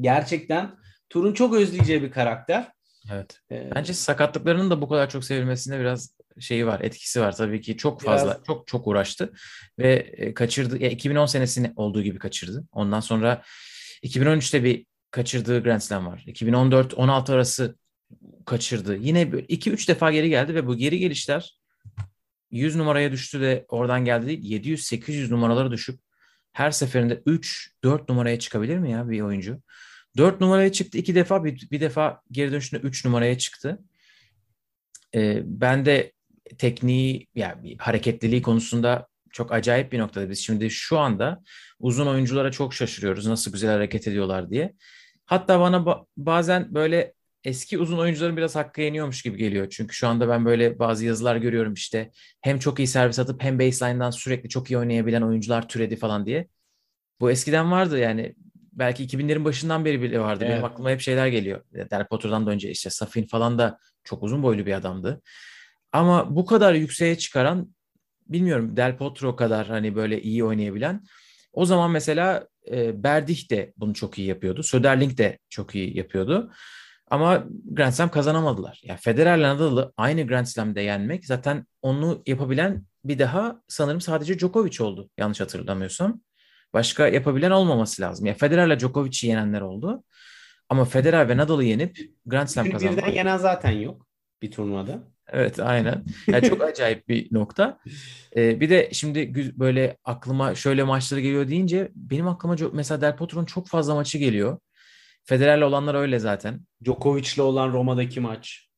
Gerçekten 0.00 0.70
turun 1.10 1.32
çok 1.32 1.54
özleyeceği 1.54 2.02
bir 2.02 2.10
karakter. 2.10 2.72
Evet. 3.12 3.40
Ee, 3.50 3.70
Bence 3.74 3.94
sakatlıklarının 3.94 4.70
da 4.70 4.80
bu 4.82 4.88
kadar 4.88 5.10
çok 5.10 5.24
sevilmesinde 5.24 5.80
biraz 5.80 6.16
şeyi 6.40 6.66
var, 6.66 6.80
etkisi 6.80 7.20
var 7.20 7.36
tabii 7.36 7.60
ki. 7.60 7.76
Çok 7.76 8.02
fazla, 8.02 8.26
Biraz- 8.26 8.44
çok 8.46 8.66
çok 8.66 8.86
uğraştı 8.86 9.32
ve 9.78 9.92
e, 9.94 10.34
kaçırdı. 10.34 10.82
Ya 10.82 10.90
2010 10.90 11.26
senesini 11.26 11.72
olduğu 11.76 12.02
gibi 12.02 12.18
kaçırdı. 12.18 12.64
Ondan 12.72 13.00
sonra 13.00 13.42
2013'te 14.02 14.64
bir 14.64 14.86
kaçırdığı 15.10 15.62
Grand 15.62 15.80
Slam 15.80 16.06
var. 16.06 16.24
2014-16 16.26 17.32
arası 17.32 17.76
kaçırdı. 18.46 18.96
Yine 18.96 19.22
2-3 19.22 19.88
defa 19.88 20.12
geri 20.12 20.28
geldi 20.28 20.54
ve 20.54 20.66
bu 20.66 20.76
geri 20.76 20.98
gelişler 20.98 21.56
100 22.50 22.76
numaraya 22.76 23.12
düştü 23.12 23.40
de 23.40 23.64
oradan 23.68 24.04
geldi 24.04 24.26
değil. 24.26 24.64
700-800 24.64 25.30
numaralara 25.30 25.70
düşüp 25.70 26.00
her 26.52 26.70
seferinde 26.70 27.14
3-4 27.14 28.08
numaraya 28.08 28.38
çıkabilir 28.38 28.78
mi 28.78 28.90
ya 28.90 29.08
bir 29.08 29.20
oyuncu? 29.20 29.62
4 30.16 30.40
numaraya 30.40 30.72
çıktı 30.72 30.98
iki 30.98 31.14
defa 31.14 31.44
bir, 31.44 31.70
bir 31.70 31.80
defa 31.80 32.20
geri 32.30 32.52
dönüşünde 32.52 32.82
3 32.82 33.04
numaraya 33.04 33.38
çıktı. 33.38 33.78
Ee, 35.14 35.42
ben 35.44 35.84
de 35.86 36.12
tekniği 36.58 37.26
yani 37.34 37.76
hareketliliği 37.78 38.42
konusunda 38.42 39.08
çok 39.32 39.52
acayip 39.52 39.92
bir 39.92 39.98
noktada. 39.98 40.30
Biz 40.30 40.38
şimdi 40.38 40.70
şu 40.70 40.98
anda 40.98 41.42
uzun 41.78 42.06
oyunculara 42.06 42.50
çok 42.50 42.74
şaşırıyoruz 42.74 43.26
nasıl 43.26 43.52
güzel 43.52 43.70
hareket 43.70 44.08
ediyorlar 44.08 44.50
diye. 44.50 44.74
Hatta 45.26 45.60
bana 45.60 45.76
ba- 45.76 46.06
bazen 46.16 46.74
böyle 46.74 47.14
eski 47.46 47.78
uzun 47.78 47.98
oyuncuların 47.98 48.36
biraz 48.36 48.56
hakkı 48.56 48.80
yeniyormuş 48.80 49.22
gibi 49.22 49.36
geliyor. 49.36 49.68
Çünkü 49.70 49.94
şu 49.94 50.08
anda 50.08 50.28
ben 50.28 50.44
böyle 50.44 50.78
bazı 50.78 51.04
yazılar 51.04 51.36
görüyorum 51.36 51.74
işte 51.74 52.10
hem 52.40 52.58
çok 52.58 52.78
iyi 52.78 52.86
servis 52.86 53.18
atıp 53.18 53.42
hem 53.42 53.58
baseline'dan 53.58 54.10
sürekli 54.10 54.48
çok 54.48 54.70
iyi 54.70 54.78
oynayabilen 54.78 55.22
oyuncular 55.22 55.68
türedi 55.68 55.96
falan 55.96 56.26
diye. 56.26 56.48
Bu 57.20 57.30
eskiden 57.30 57.70
vardı 57.70 57.98
yani 57.98 58.34
belki 58.72 59.06
2000'lerin 59.06 59.44
başından 59.44 59.84
beri 59.84 60.02
bile 60.02 60.20
vardı. 60.20 60.44
Evet. 60.44 60.52
Benim 60.52 60.64
aklıma 60.64 60.90
hep 60.90 61.00
şeyler 61.00 61.26
geliyor. 61.26 61.60
Del 61.72 62.06
Potter'dan 62.06 62.46
da 62.46 62.50
önce 62.50 62.70
işte 62.70 62.90
Safin 62.90 63.26
falan 63.26 63.58
da 63.58 63.78
çok 64.04 64.22
uzun 64.22 64.42
boylu 64.42 64.66
bir 64.66 64.72
adamdı. 64.72 65.22
Ama 65.92 66.36
bu 66.36 66.46
kadar 66.46 66.74
yükseğe 66.74 67.18
çıkaran 67.18 67.74
bilmiyorum 68.26 68.76
Del 68.76 68.96
Potro 68.96 69.36
kadar 69.36 69.66
hani 69.66 69.94
böyle 69.94 70.22
iyi 70.22 70.44
oynayabilen. 70.44 71.04
O 71.52 71.64
zaman 71.64 71.90
mesela 71.90 72.48
e, 72.70 73.02
Berdih 73.02 73.50
de 73.50 73.72
bunu 73.76 73.94
çok 73.94 74.18
iyi 74.18 74.28
yapıyordu. 74.28 74.62
Söderling 74.62 75.18
de 75.18 75.38
çok 75.48 75.74
iyi 75.74 75.96
yapıyordu. 75.96 76.52
Ama 77.10 77.44
Grand 77.64 77.92
Slam 77.92 78.10
kazanamadılar. 78.10 78.80
Yani 78.84 78.98
Federer'le 78.98 79.42
Nadal'ı 79.42 79.92
aynı 79.96 80.26
Grand 80.26 80.46
Slam'de 80.46 80.80
yenmek 80.80 81.26
zaten 81.26 81.66
onu 81.82 82.22
yapabilen 82.26 82.84
bir 83.04 83.18
daha 83.18 83.62
sanırım 83.68 84.00
sadece 84.00 84.38
Djokovic 84.38 84.84
oldu. 84.84 85.10
Yanlış 85.18 85.40
hatırlamıyorsam. 85.40 86.20
Başka 86.72 87.08
yapabilen 87.08 87.50
olmaması 87.50 88.02
lazım. 88.02 88.26
Yani 88.26 88.38
Federer'le 88.38 88.78
Djokovic'i 88.78 89.26
yenenler 89.26 89.60
oldu. 89.60 90.04
Ama 90.68 90.84
Federer 90.84 91.28
ve 91.28 91.36
Nadal'ı 91.36 91.64
yenip 91.64 91.98
Grand 92.26 92.48
Slam 92.48 92.70
kazanmak. 92.70 92.98
birden 92.98 93.12
yenen 93.12 93.36
zaten 93.36 93.70
yok 93.70 94.06
bir 94.42 94.50
turnuvada. 94.50 95.02
Evet 95.28 95.60
aynen. 95.60 96.04
Yani 96.26 96.48
çok 96.48 96.62
acayip 96.62 97.08
bir 97.08 97.34
nokta. 97.34 97.78
Ee, 98.36 98.60
bir 98.60 98.70
de 98.70 98.88
şimdi 98.92 99.34
böyle 99.58 99.96
aklıma 100.04 100.54
şöyle 100.54 100.82
maçları 100.82 101.20
geliyor 101.20 101.48
deyince 101.48 101.90
benim 101.94 102.28
aklıma 102.28 102.56
mesela 102.72 103.00
Del 103.00 103.16
Potro'nun 103.16 103.44
çok 103.44 103.68
fazla 103.68 103.94
maçı 103.94 104.18
geliyor. 104.18 104.58
Federer'le 105.26 105.62
olanlar 105.62 105.94
öyle 105.94 106.18
zaten. 106.18 106.60
Djokovic'le 106.84 107.38
olan 107.38 107.72
Roma'daki 107.72 108.20
maç. 108.20 108.68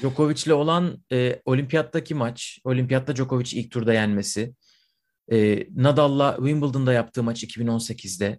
Djokovic'le 0.00 0.52
olan 0.52 1.04
e, 1.12 1.42
olimpiyattaki 1.44 2.14
maç. 2.14 2.58
Olimpiyatta 2.64 3.16
Djokovic 3.16 3.52
ilk 3.52 3.70
turda 3.70 3.94
yenmesi. 3.94 4.54
E, 5.32 5.66
Nadal'la 5.74 6.36
Wimbledon'da 6.36 6.92
yaptığı 6.92 7.22
maç 7.22 7.44
2018'de. 7.44 8.38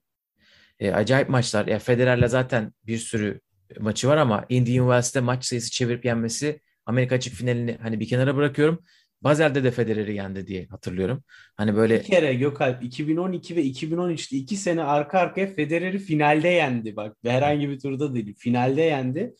E, 0.79 0.91
acayip 0.91 1.29
maçlar. 1.29 1.67
Ya 1.67 1.79
Federer'le 1.79 2.27
zaten 2.27 2.73
bir 2.85 2.97
sürü 2.97 3.41
maçı 3.79 4.07
var 4.07 4.17
ama 4.17 4.45
Indian 4.49 4.85
Wells'te 4.85 5.19
maç 5.19 5.45
sayısı 5.45 5.71
çevirip 5.71 6.05
yenmesi 6.05 6.61
Amerika 6.85 7.15
açık 7.15 7.33
finalini 7.33 7.77
hani 7.81 7.99
bir 7.99 8.07
kenara 8.07 8.35
bırakıyorum. 8.35 8.83
Basel'de 9.21 9.63
de 9.63 9.71
Federer'i 9.71 10.15
yendi 10.15 10.47
diye 10.47 10.67
hatırlıyorum. 10.67 11.23
Hani 11.55 11.75
böyle 11.75 11.99
Bir 11.99 12.03
kere 12.03 12.33
Gökalp 12.33 12.83
2012 12.83 13.55
ve 13.55 13.65
2013'te 13.65 14.37
iki 14.37 14.57
sene 14.57 14.83
arka 14.83 15.19
arkaya 15.19 15.47
Federer'i 15.47 15.99
finalde 15.99 16.47
yendi 16.47 16.95
bak. 16.95 17.17
Herhangi 17.25 17.69
bir 17.69 17.79
turda 17.79 18.15
değil. 18.15 18.35
Finalde 18.37 18.81
yendi. 18.81 19.35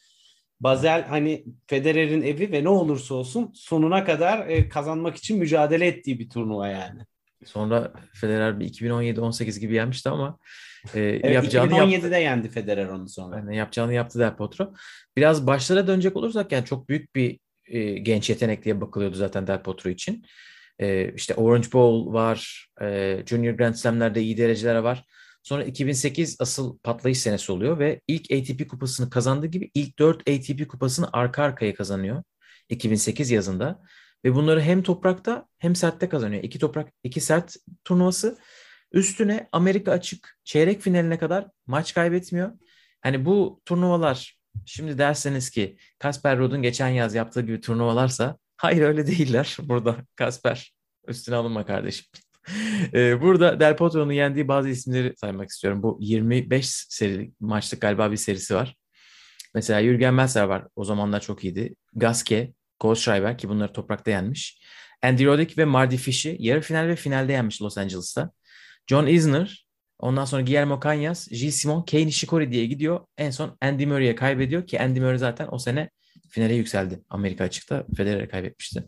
Basel 0.59 1.03
hani 1.05 1.45
Federer'in 1.67 2.21
evi 2.21 2.51
ve 2.51 2.63
ne 2.63 2.69
olursa 2.69 3.15
olsun 3.15 3.51
sonuna 3.55 4.05
kadar 4.05 4.47
e, 4.47 4.69
kazanmak 4.69 5.15
için 5.15 5.39
mücadele 5.39 5.87
ettiği 5.87 6.19
bir 6.19 6.29
turnuva 6.29 6.67
yani. 6.67 7.01
sonra 7.45 7.93
Federer 8.13 8.59
bir 8.59 8.69
2017-18 8.69 9.59
gibi 9.59 9.75
yenmişti 9.75 10.09
ama 10.09 10.37
e, 10.93 10.99
Evet, 10.99 11.35
yapacağını 11.35 11.75
yaptı. 11.75 12.07
2017'de 12.07 12.17
yendi 12.17 12.49
Federer 12.49 12.87
onu 12.87 13.09
sonra. 13.09 13.37
Yani 13.37 13.57
yapacağını 13.57 13.93
yaptı 13.93 14.19
Del 14.19 14.35
Potro. 14.35 14.73
Biraz 15.17 15.47
başlara 15.47 15.87
dönecek 15.87 16.17
olursak 16.17 16.51
yani 16.51 16.65
çok 16.65 16.89
büyük 16.89 17.15
bir 17.15 17.39
e, 17.69 17.97
genç 17.97 18.29
yetenek 18.29 18.65
diye 18.65 18.81
bakılıyordu 18.81 19.15
zaten 19.15 19.47
Del 19.47 19.63
Potro 19.63 19.89
için. 19.89 20.25
E, 20.79 21.13
işte 21.13 21.35
Orange 21.35 21.71
Bowl 21.73 22.13
var, 22.13 22.67
e, 22.81 23.19
Junior 23.25 23.53
Grand 23.53 23.75
Slam'lerde 23.75 24.21
iyi 24.21 24.37
dereceler 24.37 24.75
var. 24.75 25.05
Sonra 25.43 25.63
2008 25.63 26.37
asıl 26.39 26.77
patlayış 26.79 27.19
senesi 27.19 27.51
oluyor 27.51 27.79
ve 27.79 28.01
ilk 28.07 28.31
ATP 28.31 28.69
kupasını 28.69 29.09
kazandığı 29.09 29.47
gibi 29.47 29.71
ilk 29.73 29.99
4 29.99 30.29
ATP 30.29 30.67
kupasını 30.67 31.09
arka 31.13 31.43
arkaya 31.43 31.73
kazanıyor 31.73 32.23
2008 32.69 33.31
yazında. 33.31 33.81
Ve 34.25 34.35
bunları 34.35 34.61
hem 34.61 34.83
toprakta 34.83 35.47
hem 35.57 35.75
sertte 35.75 36.09
kazanıyor. 36.09 36.43
İki 36.43 36.59
toprak, 36.59 36.89
iki 37.03 37.21
sert 37.21 37.55
turnuvası. 37.83 38.37
Üstüne 38.91 39.49
Amerika 39.51 39.91
açık 39.91 40.39
çeyrek 40.43 40.81
finaline 40.81 41.17
kadar 41.17 41.47
maç 41.67 41.93
kaybetmiyor. 41.93 42.51
Hani 43.01 43.25
bu 43.25 43.61
turnuvalar 43.65 44.38
şimdi 44.65 44.97
derseniz 44.97 45.49
ki 45.49 45.77
Kasper 45.99 46.37
Ruud'un 46.37 46.61
geçen 46.61 46.87
yaz 46.87 47.15
yaptığı 47.15 47.41
gibi 47.41 47.61
turnuvalarsa 47.61 48.37
hayır 48.57 48.81
öyle 48.81 49.07
değiller 49.07 49.57
burada 49.61 49.97
Kasper 50.15 50.73
üstüne 51.07 51.35
alınma 51.35 51.65
kardeşim. 51.65 52.05
Ee, 52.93 53.21
burada 53.21 53.59
Del 53.59 53.75
Potro'nun 53.77 54.11
yendiği 54.11 54.47
bazı 54.47 54.69
isimleri 54.69 55.13
saymak 55.17 55.49
istiyorum. 55.49 55.83
Bu 55.83 55.97
25 56.01 56.67
seri 56.67 57.31
maçlık 57.39 57.81
galiba 57.81 58.11
bir 58.11 58.17
serisi 58.17 58.55
var. 58.55 58.75
Mesela 59.55 59.83
Jürgen 59.83 60.13
Melzer 60.13 60.43
var. 60.43 60.67
O 60.75 60.83
zamanlar 60.83 61.19
çok 61.19 61.43
iyiydi. 61.43 61.75
Gaske, 61.93 62.53
Kohlschreiber 62.79 63.37
ki 63.37 63.49
bunları 63.49 63.73
toprakta 63.73 64.11
yenmiş. 64.11 64.61
Andy 65.03 65.25
Roddick 65.25 65.57
ve 65.57 65.65
Mardy 65.65 65.97
Fish'i 65.97 66.37
yarı 66.39 66.61
final 66.61 66.87
ve 66.87 66.95
finalde 66.95 67.31
yenmiş 67.31 67.61
Los 67.61 67.77
Angeles'ta. 67.77 68.31
John 68.87 69.07
Isner, 69.07 69.67
ondan 69.99 70.25
sonra 70.25 70.41
Guillermo 70.41 70.79
Cañas, 70.79 71.29
Gilles 71.29 71.55
Simon, 71.55 71.81
Kei 71.81 72.07
Nishikori 72.07 72.51
diye 72.51 72.65
gidiyor. 72.65 72.99
En 73.17 73.31
son 73.31 73.57
Andy 73.61 73.85
Murray'e 73.85 74.15
kaybediyor 74.15 74.67
ki 74.67 74.81
Andy 74.81 74.99
Murray 74.99 75.17
zaten 75.17 75.47
o 75.51 75.59
sene 75.59 75.89
finale 76.29 76.53
yükseldi. 76.53 77.03
Amerika 77.09 77.43
açıkta 77.43 77.85
Federer'e 77.97 78.27
kaybetmişti. 78.27 78.83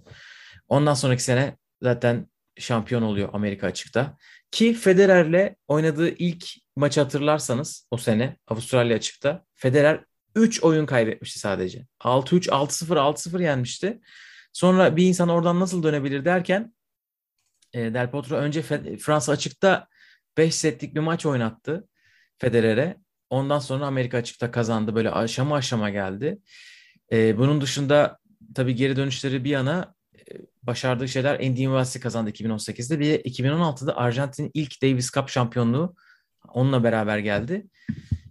Ondan 0.68 0.94
sonraki 0.94 1.24
sene 1.24 1.58
zaten 1.82 2.28
şampiyon 2.58 3.02
oluyor 3.02 3.30
Amerika 3.34 3.68
açıkta. 3.68 4.18
Ki 4.52 4.74
Federer'le 4.74 5.56
oynadığı 5.68 6.10
ilk 6.10 6.46
maçı 6.76 7.02
hatırlarsanız 7.02 7.88
o 7.92 7.98
sene 7.98 8.38
Avustralya 8.48 8.96
açıkta 8.96 9.46
Federer 9.56 10.04
3 10.36 10.64
oyun 10.64 10.86
kaybetmişti 10.86 11.40
sadece. 11.40 11.86
6-3, 12.00 12.50
6-0, 12.50 13.00
6-0 13.00 13.44
yenmişti. 13.44 14.02
Sonra 14.54 14.96
bir 14.96 15.06
insan 15.06 15.30
oradan 15.30 15.60
nasıl 15.60 15.84
dönebilir 15.84 16.26
derken 16.26 16.74
e, 17.74 17.94
Del 17.94 18.12
Potro 18.12 18.36
önce 18.36 18.62
Fransa 18.98 19.32
açıkta 19.32 19.88
5 20.38 20.56
setlik 20.56 20.96
bir 20.96 21.00
maç 21.00 21.26
oynattı 21.26 21.88
Federer'e. 22.38 22.98
Ondan 23.30 23.60
sonra 23.60 23.86
Amerika 23.86 24.18
açıkta 24.18 24.52
kazandı. 24.52 24.96
Böyle 24.96 25.12
aşama 25.12 25.56
aşama 25.56 25.90
geldi. 25.90 26.40
E, 27.12 27.38
bunun 27.38 27.62
dışında 27.62 28.18
tabii 28.56 28.76
geri 28.76 28.96
dönüşleri 28.96 29.44
bir 29.44 29.50
yana 29.50 29.96
e, 30.18 30.22
başardığı 30.64 31.08
şeyler 31.08 31.40
Indian 31.40 31.72
Wells'i 31.72 32.00
kazandı 32.00 32.30
2018'de. 32.30 33.00
Bir 33.00 33.06
de 33.06 33.22
2016'da 33.22 33.98
Arjantin'in 33.98 34.52
ilk 34.54 34.82
Davis 34.82 35.12
Cup 35.12 35.30
şampiyonluğu 35.30 35.96
onunla 36.48 36.84
beraber 36.84 37.18
geldi. 37.18 37.68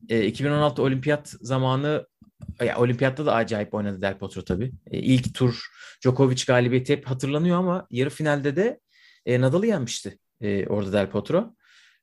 E, 0.09 0.27
2016 0.27 0.83
olimpiyat 0.83 1.29
zamanı 1.41 2.07
ya, 2.61 2.79
olimpiyatta 2.79 3.27
da 3.27 3.35
acayip 3.35 3.75
oynadı 3.75 4.03
Del 4.03 4.19
Potro 4.19 4.45
tabii. 4.45 4.73
E, 4.91 4.99
ilk 4.99 5.35
tur 5.35 5.67
Djokovic 6.03 6.45
galibiyeti 6.47 6.93
hep 6.93 7.07
hatırlanıyor 7.07 7.59
ama 7.59 7.87
yarı 7.91 8.11
finalde 8.11 8.57
de 8.57 8.81
e, 9.27 9.41
Nadal'ı 9.41 9.67
yenmişti 9.67 10.19
e, 10.41 10.67
orada 10.67 10.93
Del 10.93 11.11
Potro. 11.11 11.55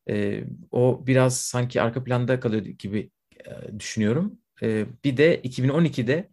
E, 0.10 0.44
o 0.72 1.04
biraz 1.08 1.38
sanki 1.42 1.82
arka 1.82 2.04
planda 2.04 2.40
kalıyor 2.40 2.66
gibi 2.66 3.12
e, 3.46 3.80
düşünüyorum. 3.80 4.40
E, 4.62 4.86
bir 5.04 5.18
de 5.18 5.42
2012'de 5.42 6.30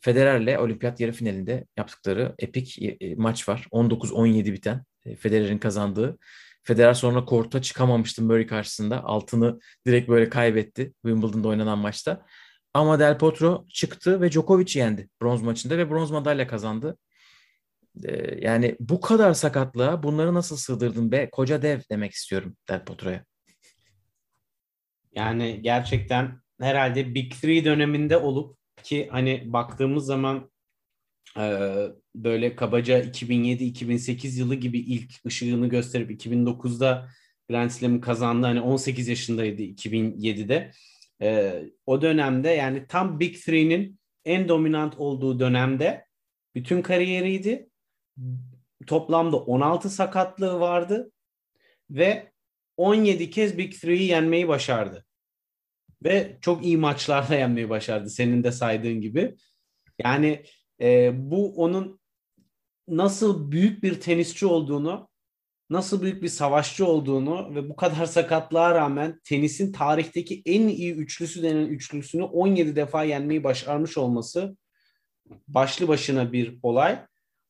Federer'le 0.00 0.58
olimpiyat 0.58 1.00
yarı 1.00 1.12
finalinde 1.12 1.66
yaptıkları 1.76 2.34
epik 2.38 2.82
e, 2.82 3.14
maç 3.16 3.48
var. 3.48 3.66
19-17 3.72 4.52
biten 4.52 4.84
e, 5.04 5.16
Federer'in 5.16 5.58
kazandığı. 5.58 6.18
Federer 6.62 6.94
sonra 6.94 7.24
korta 7.24 7.62
çıkamamıştı 7.62 8.22
Murray 8.22 8.46
karşısında. 8.46 9.04
Altını 9.04 9.60
direkt 9.86 10.08
böyle 10.08 10.28
kaybetti 10.28 10.92
Wimbledon'da 11.06 11.48
oynanan 11.48 11.78
maçta. 11.78 12.26
Ama 12.74 12.98
Del 12.98 13.18
Potro 13.18 13.66
çıktı 13.68 14.20
ve 14.20 14.30
Djokovic 14.30 14.78
yendi 14.80 15.08
bronz 15.22 15.42
maçında 15.42 15.78
ve 15.78 15.90
bronz 15.90 16.10
madalya 16.10 16.46
kazandı. 16.46 16.96
Yani 18.38 18.76
bu 18.80 19.00
kadar 19.00 19.34
sakatlığa 19.34 20.02
bunları 20.02 20.34
nasıl 20.34 20.56
sığdırdın 20.56 21.12
be 21.12 21.30
koca 21.30 21.62
dev 21.62 21.80
demek 21.90 22.12
istiyorum 22.12 22.56
Del 22.68 22.84
Potro'ya. 22.84 23.24
Yani 25.12 25.62
gerçekten 25.62 26.40
herhalde 26.60 27.14
Big 27.14 27.32
Three 27.32 27.64
döneminde 27.64 28.16
olup 28.16 28.56
ki 28.82 29.08
hani 29.10 29.42
baktığımız 29.46 30.06
zaman 30.06 30.50
e, 31.38 31.76
böyle 32.14 32.56
kabaca 32.56 33.00
2007-2008 33.00 34.38
yılı 34.38 34.54
gibi 34.54 34.78
ilk 34.78 35.26
ışığını 35.26 35.68
gösterip 35.68 36.10
2009'da 36.10 37.08
Grand 37.48 37.70
Slam'ı 37.70 38.00
kazandı. 38.00 38.46
Hani 38.46 38.60
18 38.60 39.08
yaşındaydı 39.08 39.62
2007'de. 39.62 40.70
E, 41.22 41.62
o 41.86 42.02
dönemde 42.02 42.48
yani 42.48 42.86
tam 42.88 43.20
Big 43.20 43.36
Three'nin 43.36 43.98
en 44.24 44.48
dominant 44.48 44.94
olduğu 44.96 45.40
dönemde 45.40 46.06
bütün 46.54 46.82
kariyeriydi. 46.82 47.68
Toplamda 48.86 49.36
16 49.36 49.90
sakatlığı 49.90 50.60
vardı 50.60 51.12
ve 51.90 52.32
17 52.76 53.30
kez 53.30 53.58
Big 53.58 53.72
Three'yi 53.72 54.08
yenmeyi 54.08 54.48
başardı. 54.48 55.04
Ve 56.04 56.38
çok 56.40 56.64
iyi 56.64 56.76
maçlarla 56.76 57.34
yenmeyi 57.38 57.68
başardı 57.68 58.10
senin 58.10 58.44
de 58.44 58.52
saydığın 58.52 59.00
gibi. 59.00 59.36
Yani 59.98 60.44
e, 60.80 61.12
bu 61.30 61.54
onun 61.54 62.00
nasıl 62.88 63.52
büyük 63.52 63.82
bir 63.82 64.00
tenisçi 64.00 64.46
olduğunu 64.46 65.08
nasıl 65.70 66.02
büyük 66.02 66.22
bir 66.22 66.28
savaşçı 66.28 66.86
olduğunu 66.86 67.54
ve 67.54 67.68
bu 67.68 67.76
kadar 67.76 68.06
sakatlığa 68.06 68.74
rağmen 68.74 69.20
tenisin 69.24 69.72
tarihteki 69.72 70.42
en 70.46 70.68
iyi 70.68 70.94
üçlüsü 70.94 71.42
denen 71.42 71.66
üçlüsünü 71.66 72.22
17 72.22 72.76
defa 72.76 73.04
yenmeyi 73.04 73.44
başarmış 73.44 73.98
olması 73.98 74.56
başlı 75.48 75.88
başına 75.88 76.32
bir 76.32 76.58
olay. 76.62 77.06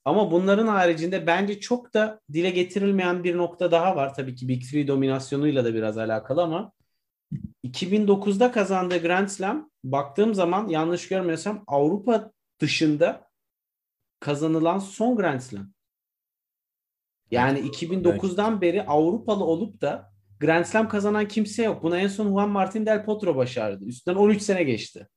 Ama 0.06 0.30
bunların 0.30 0.66
haricinde 0.66 1.26
bence 1.26 1.60
çok 1.60 1.94
da 1.94 2.20
dile 2.32 2.50
getirilmeyen 2.50 3.24
bir 3.24 3.36
nokta 3.36 3.70
daha 3.70 3.96
var. 3.96 4.14
Tabii 4.14 4.34
ki 4.34 4.48
Big 4.48 4.62
Three 4.62 4.88
dominasyonuyla 4.88 5.64
da 5.64 5.74
biraz 5.74 5.98
alakalı 5.98 6.42
ama 6.42 6.72
2009'da 7.64 8.52
kazandığı 8.52 9.02
Grand 9.02 9.28
Slam 9.28 9.70
baktığım 9.84 10.34
zaman 10.34 10.68
yanlış 10.68 11.08
görmüyorsam 11.08 11.64
Avrupa 11.66 12.32
dışında 12.60 13.28
kazanılan 14.20 14.78
son 14.78 15.16
Grand 15.16 15.40
Slam. 15.40 15.70
Yani 17.30 17.58
2009'dan 17.58 18.60
beri 18.60 18.82
Avrupalı 18.82 19.44
olup 19.44 19.80
da 19.80 20.12
Grand 20.40 20.64
Slam 20.64 20.88
kazanan 20.88 21.28
kimse 21.28 21.64
yok. 21.64 21.82
Bunu 21.82 21.96
en 21.96 22.08
son 22.08 22.28
Juan 22.28 22.50
Martín 22.50 22.86
del 22.86 23.04
Potro 23.04 23.36
başardı. 23.36 23.84
Üstünden 23.84 24.16
13 24.16 24.42
sene 24.42 24.62
geçti. 24.62 25.08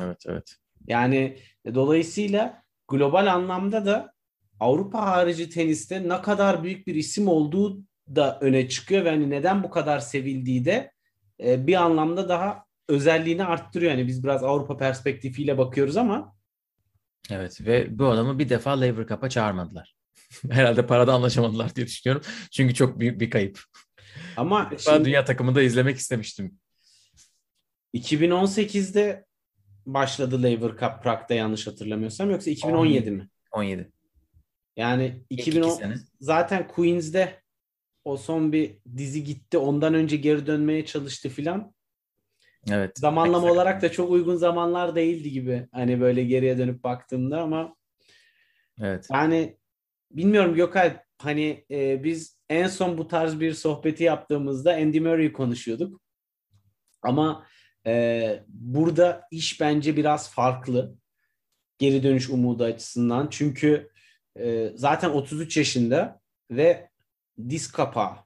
Evet 0.00 0.22
evet. 0.26 0.56
Yani 0.86 1.38
dolayısıyla 1.74 2.59
global 2.90 3.32
anlamda 3.32 3.86
da 3.86 4.12
Avrupa 4.60 5.06
harici 5.06 5.50
teniste 5.50 6.08
ne 6.08 6.22
kadar 6.22 6.62
büyük 6.62 6.86
bir 6.86 6.94
isim 6.94 7.28
olduğu 7.28 7.82
da 8.08 8.38
öne 8.40 8.68
çıkıyor 8.68 9.04
ve 9.04 9.10
hani 9.10 9.30
neden 9.30 9.62
bu 9.62 9.70
kadar 9.70 9.98
sevildiği 9.98 10.64
de 10.64 10.92
e, 11.44 11.66
bir 11.66 11.74
anlamda 11.74 12.28
daha 12.28 12.64
özelliğini 12.88 13.44
arttırıyor. 13.44 13.92
Yani 13.92 14.06
biz 14.06 14.24
biraz 14.24 14.44
Avrupa 14.44 14.76
perspektifiyle 14.76 15.58
bakıyoruz 15.58 15.96
ama 15.96 16.36
Evet 17.30 17.60
ve 17.60 17.98
bu 17.98 18.06
adamı 18.06 18.38
bir 18.38 18.48
defa 18.48 18.80
Lever 18.80 19.06
Cup'a 19.06 19.28
çağırmadılar. 19.28 19.96
Herhalde 20.50 20.86
parada 20.86 21.12
anlaşamadılar 21.12 21.74
diye 21.74 21.86
düşünüyorum. 21.86 22.22
Çünkü 22.52 22.74
çok 22.74 23.00
büyük 23.00 23.20
bir 23.20 23.30
kayıp. 23.30 23.60
ama 24.36 24.68
Ben 24.70 24.76
şimdi 24.76 25.04
dünya 25.04 25.24
takımında 25.24 25.62
izlemek 25.62 25.96
istemiştim. 25.96 26.58
2018'de 27.94 29.26
başladı 29.86 30.42
Lever 30.42 30.70
Cup 30.70 31.02
Prag'da 31.02 31.34
yanlış 31.34 31.66
hatırlamıyorsam 31.66 32.30
yoksa 32.30 32.50
2017 32.50 33.10
mi? 33.10 33.28
17. 33.52 33.92
Yani 34.76 35.24
İlk 35.30 35.40
2010 35.40 35.68
iki 35.68 35.76
sene. 35.78 35.94
zaten 36.20 36.68
Queens'de 36.68 37.42
o 38.04 38.16
son 38.16 38.52
bir 38.52 38.78
dizi 38.96 39.24
gitti. 39.24 39.58
Ondan 39.58 39.94
önce 39.94 40.16
geri 40.16 40.46
dönmeye 40.46 40.84
çalıştı 40.86 41.28
filan. 41.28 41.74
Evet. 42.70 42.98
Zamanlama 42.98 43.38
Exact. 43.38 43.52
olarak 43.56 43.82
da 43.82 43.92
çok 43.92 44.10
uygun 44.10 44.36
zamanlar 44.36 44.94
değildi 44.94 45.30
gibi. 45.30 45.68
Hani 45.72 46.00
böyle 46.00 46.24
geriye 46.24 46.58
dönüp 46.58 46.84
baktığımda 46.84 47.42
ama 47.42 47.76
Evet. 48.80 49.06
yani 49.12 49.56
bilmiyorum 50.10 50.54
Gökay 50.54 50.96
hani 51.18 51.64
e, 51.70 52.04
biz 52.04 52.38
en 52.48 52.66
son 52.66 52.98
bu 52.98 53.08
tarz 53.08 53.40
bir 53.40 53.52
sohbeti 53.52 54.04
yaptığımızda 54.04 54.74
Andy 54.74 55.00
Murray'i 55.00 55.32
konuşuyorduk. 55.32 56.00
Ama 57.02 57.46
e, 57.86 58.44
burada 58.48 59.22
iş 59.30 59.60
bence 59.60 59.96
biraz 59.96 60.30
farklı. 60.30 60.94
Geri 61.78 62.02
dönüş 62.02 62.30
umudu 62.30 62.64
açısından. 62.64 63.28
Çünkü 63.30 63.90
e, 64.38 64.72
zaten 64.74 65.10
33 65.10 65.56
yaşında 65.56 66.20
ve 66.50 66.90
diz 67.48 67.72
kapağı. 67.72 68.16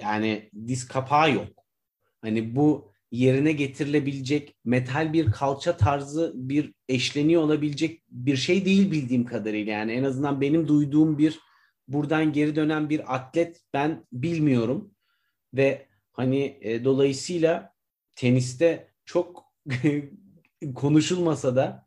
Yani 0.00 0.50
diz 0.66 0.88
kapağı 0.88 1.32
yok. 1.32 1.48
Hani 2.20 2.56
bu 2.56 2.92
yerine 3.12 3.52
getirilebilecek 3.52 4.56
metal 4.64 5.12
bir 5.12 5.32
kalça 5.32 5.76
tarzı 5.76 6.32
bir 6.34 6.74
eşleniyor 6.88 7.42
olabilecek 7.42 8.02
bir 8.08 8.36
şey 8.36 8.64
değil 8.64 8.90
bildiğim 8.90 9.24
kadarıyla. 9.24 9.72
Yani 9.72 9.92
en 9.92 10.04
azından 10.04 10.40
benim 10.40 10.68
duyduğum 10.68 11.18
bir 11.18 11.40
buradan 11.88 12.32
geri 12.32 12.56
dönen 12.56 12.90
bir 12.90 13.14
atlet 13.14 13.60
ben 13.74 14.06
bilmiyorum. 14.12 14.94
Ve 15.54 15.86
hani 16.12 16.58
e, 16.60 16.84
dolayısıyla 16.84 17.72
teniste 18.14 18.88
çok 19.08 19.52
konuşulmasa 20.74 21.56
da 21.56 21.86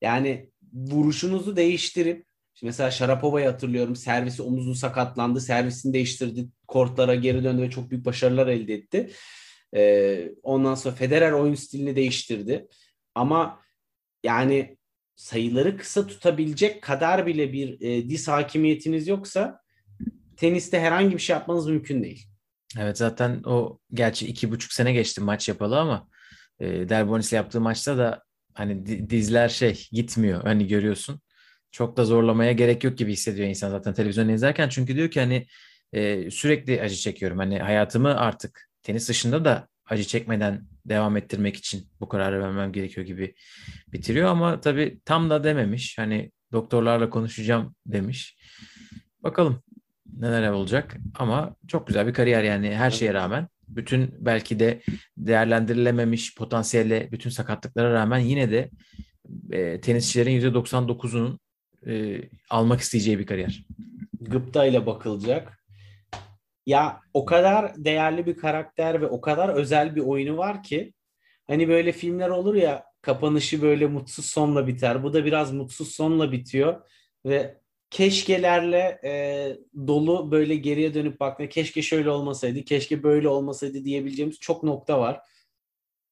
yani 0.00 0.50
vuruşunuzu 0.72 1.56
değiştirip 1.56 2.26
mesela 2.62 2.90
Sharapova'yı 2.90 3.46
hatırlıyorum 3.46 3.96
servisi 3.96 4.42
omuzu 4.42 4.74
sakatlandı 4.74 5.40
servisini 5.40 5.92
değiştirdi 5.92 6.48
kortlara 6.68 7.14
geri 7.14 7.44
döndü 7.44 7.62
ve 7.62 7.70
çok 7.70 7.90
büyük 7.90 8.04
başarılar 8.04 8.46
elde 8.46 8.74
etti. 8.74 9.10
Ee, 9.76 10.30
ondan 10.42 10.74
sonra 10.74 10.94
Federer 10.94 11.32
oyun 11.32 11.54
stilini 11.54 11.96
değiştirdi. 11.96 12.68
Ama 13.14 13.60
yani 14.24 14.78
sayıları 15.16 15.76
kısa 15.76 16.06
tutabilecek 16.06 16.82
kadar 16.82 17.26
bile 17.26 17.52
bir 17.52 17.80
e, 17.80 18.08
diz 18.08 18.28
hakimiyetiniz 18.28 19.08
yoksa 19.08 19.60
teniste 20.36 20.80
herhangi 20.80 21.14
bir 21.14 21.22
şey 21.22 21.36
yapmanız 21.36 21.66
mümkün 21.66 22.02
değil. 22.02 22.26
Evet 22.78 22.98
zaten 22.98 23.42
o 23.44 23.78
gerçi 23.92 24.26
iki 24.26 24.50
buçuk 24.50 24.72
sene 24.72 24.92
geçti 24.92 25.20
maç 25.20 25.48
yapalı 25.48 25.80
ama 25.80 26.08
e, 26.60 26.88
Delbonis'le 26.88 27.32
yaptığı 27.32 27.60
maçta 27.60 27.98
da 27.98 28.22
hani 28.54 28.86
di- 28.86 29.10
dizler 29.10 29.48
şey 29.48 29.88
gitmiyor 29.92 30.42
hani 30.42 30.66
görüyorsun. 30.66 31.20
Çok 31.70 31.96
da 31.96 32.04
zorlamaya 32.04 32.52
gerek 32.52 32.84
yok 32.84 32.98
gibi 32.98 33.12
hissediyor 33.12 33.48
insan 33.48 33.70
zaten 33.70 33.94
televizyon 33.94 34.28
izlerken. 34.28 34.68
Çünkü 34.68 34.96
diyor 34.96 35.10
ki 35.10 35.20
hani 35.20 35.46
e, 35.92 36.30
sürekli 36.30 36.82
acı 36.82 36.96
çekiyorum. 36.96 37.38
Hani 37.38 37.58
hayatımı 37.58 38.16
artık 38.16 38.68
tenis 38.82 39.08
dışında 39.08 39.44
da 39.44 39.68
acı 39.86 40.04
çekmeden 40.04 40.66
devam 40.86 41.16
ettirmek 41.16 41.56
için 41.56 41.88
bu 42.00 42.08
kararı 42.08 42.40
vermem 42.40 42.72
gerekiyor 42.72 43.06
gibi 43.06 43.34
bitiriyor. 43.92 44.28
Ama 44.28 44.60
tabii 44.60 45.00
tam 45.04 45.30
da 45.30 45.44
dememiş. 45.44 45.98
Hani 45.98 46.32
doktorlarla 46.52 47.10
konuşacağım 47.10 47.74
demiş. 47.86 48.36
Bakalım 49.22 49.62
neler 50.16 50.50
olacak 50.50 50.96
ama 51.14 51.56
çok 51.68 51.86
güzel 51.86 52.06
bir 52.06 52.14
kariyer 52.14 52.42
yani 52.42 52.74
her 52.76 52.90
şeye 52.90 53.14
rağmen 53.14 53.48
bütün 53.68 54.14
belki 54.18 54.58
de 54.58 54.80
değerlendirilememiş 55.16 56.34
potansiyelle 56.34 57.08
bütün 57.12 57.30
sakatlıklara 57.30 57.92
rağmen 57.92 58.18
yine 58.18 58.50
de 58.50 58.70
e, 59.52 59.80
tenisçilerin 59.80 60.40
%99'unun 60.40 61.38
e, 61.86 62.22
almak 62.50 62.80
isteyeceği 62.80 63.18
bir 63.18 63.26
kariyer. 63.26 63.66
gıpta 64.20 64.66
ile 64.66 64.86
bakılacak. 64.86 65.64
Ya 66.66 67.00
o 67.14 67.24
kadar 67.24 67.84
değerli 67.84 68.26
bir 68.26 68.36
karakter 68.36 69.00
ve 69.00 69.06
o 69.06 69.20
kadar 69.20 69.48
özel 69.48 69.96
bir 69.96 70.00
oyunu 70.00 70.36
var 70.36 70.62
ki 70.62 70.92
hani 71.46 71.68
böyle 71.68 71.92
filmler 71.92 72.28
olur 72.28 72.54
ya 72.54 72.84
kapanışı 73.02 73.62
böyle 73.62 73.86
mutsuz 73.86 74.26
sonla 74.26 74.66
biter. 74.66 75.02
Bu 75.02 75.12
da 75.12 75.24
biraz 75.24 75.52
mutsuz 75.52 75.88
sonla 75.88 76.32
bitiyor 76.32 76.88
ve 77.26 77.58
keşkelerle 77.94 79.00
e, 79.04 79.12
dolu 79.86 80.30
böyle 80.30 80.56
geriye 80.56 80.94
dönüp 80.94 81.20
bakma 81.20 81.48
keşke 81.48 81.82
şöyle 81.82 82.10
olmasaydı, 82.10 82.64
keşke 82.64 83.02
böyle 83.02 83.28
olmasaydı 83.28 83.84
diyebileceğimiz 83.84 84.40
çok 84.40 84.62
nokta 84.62 85.00
var. 85.00 85.20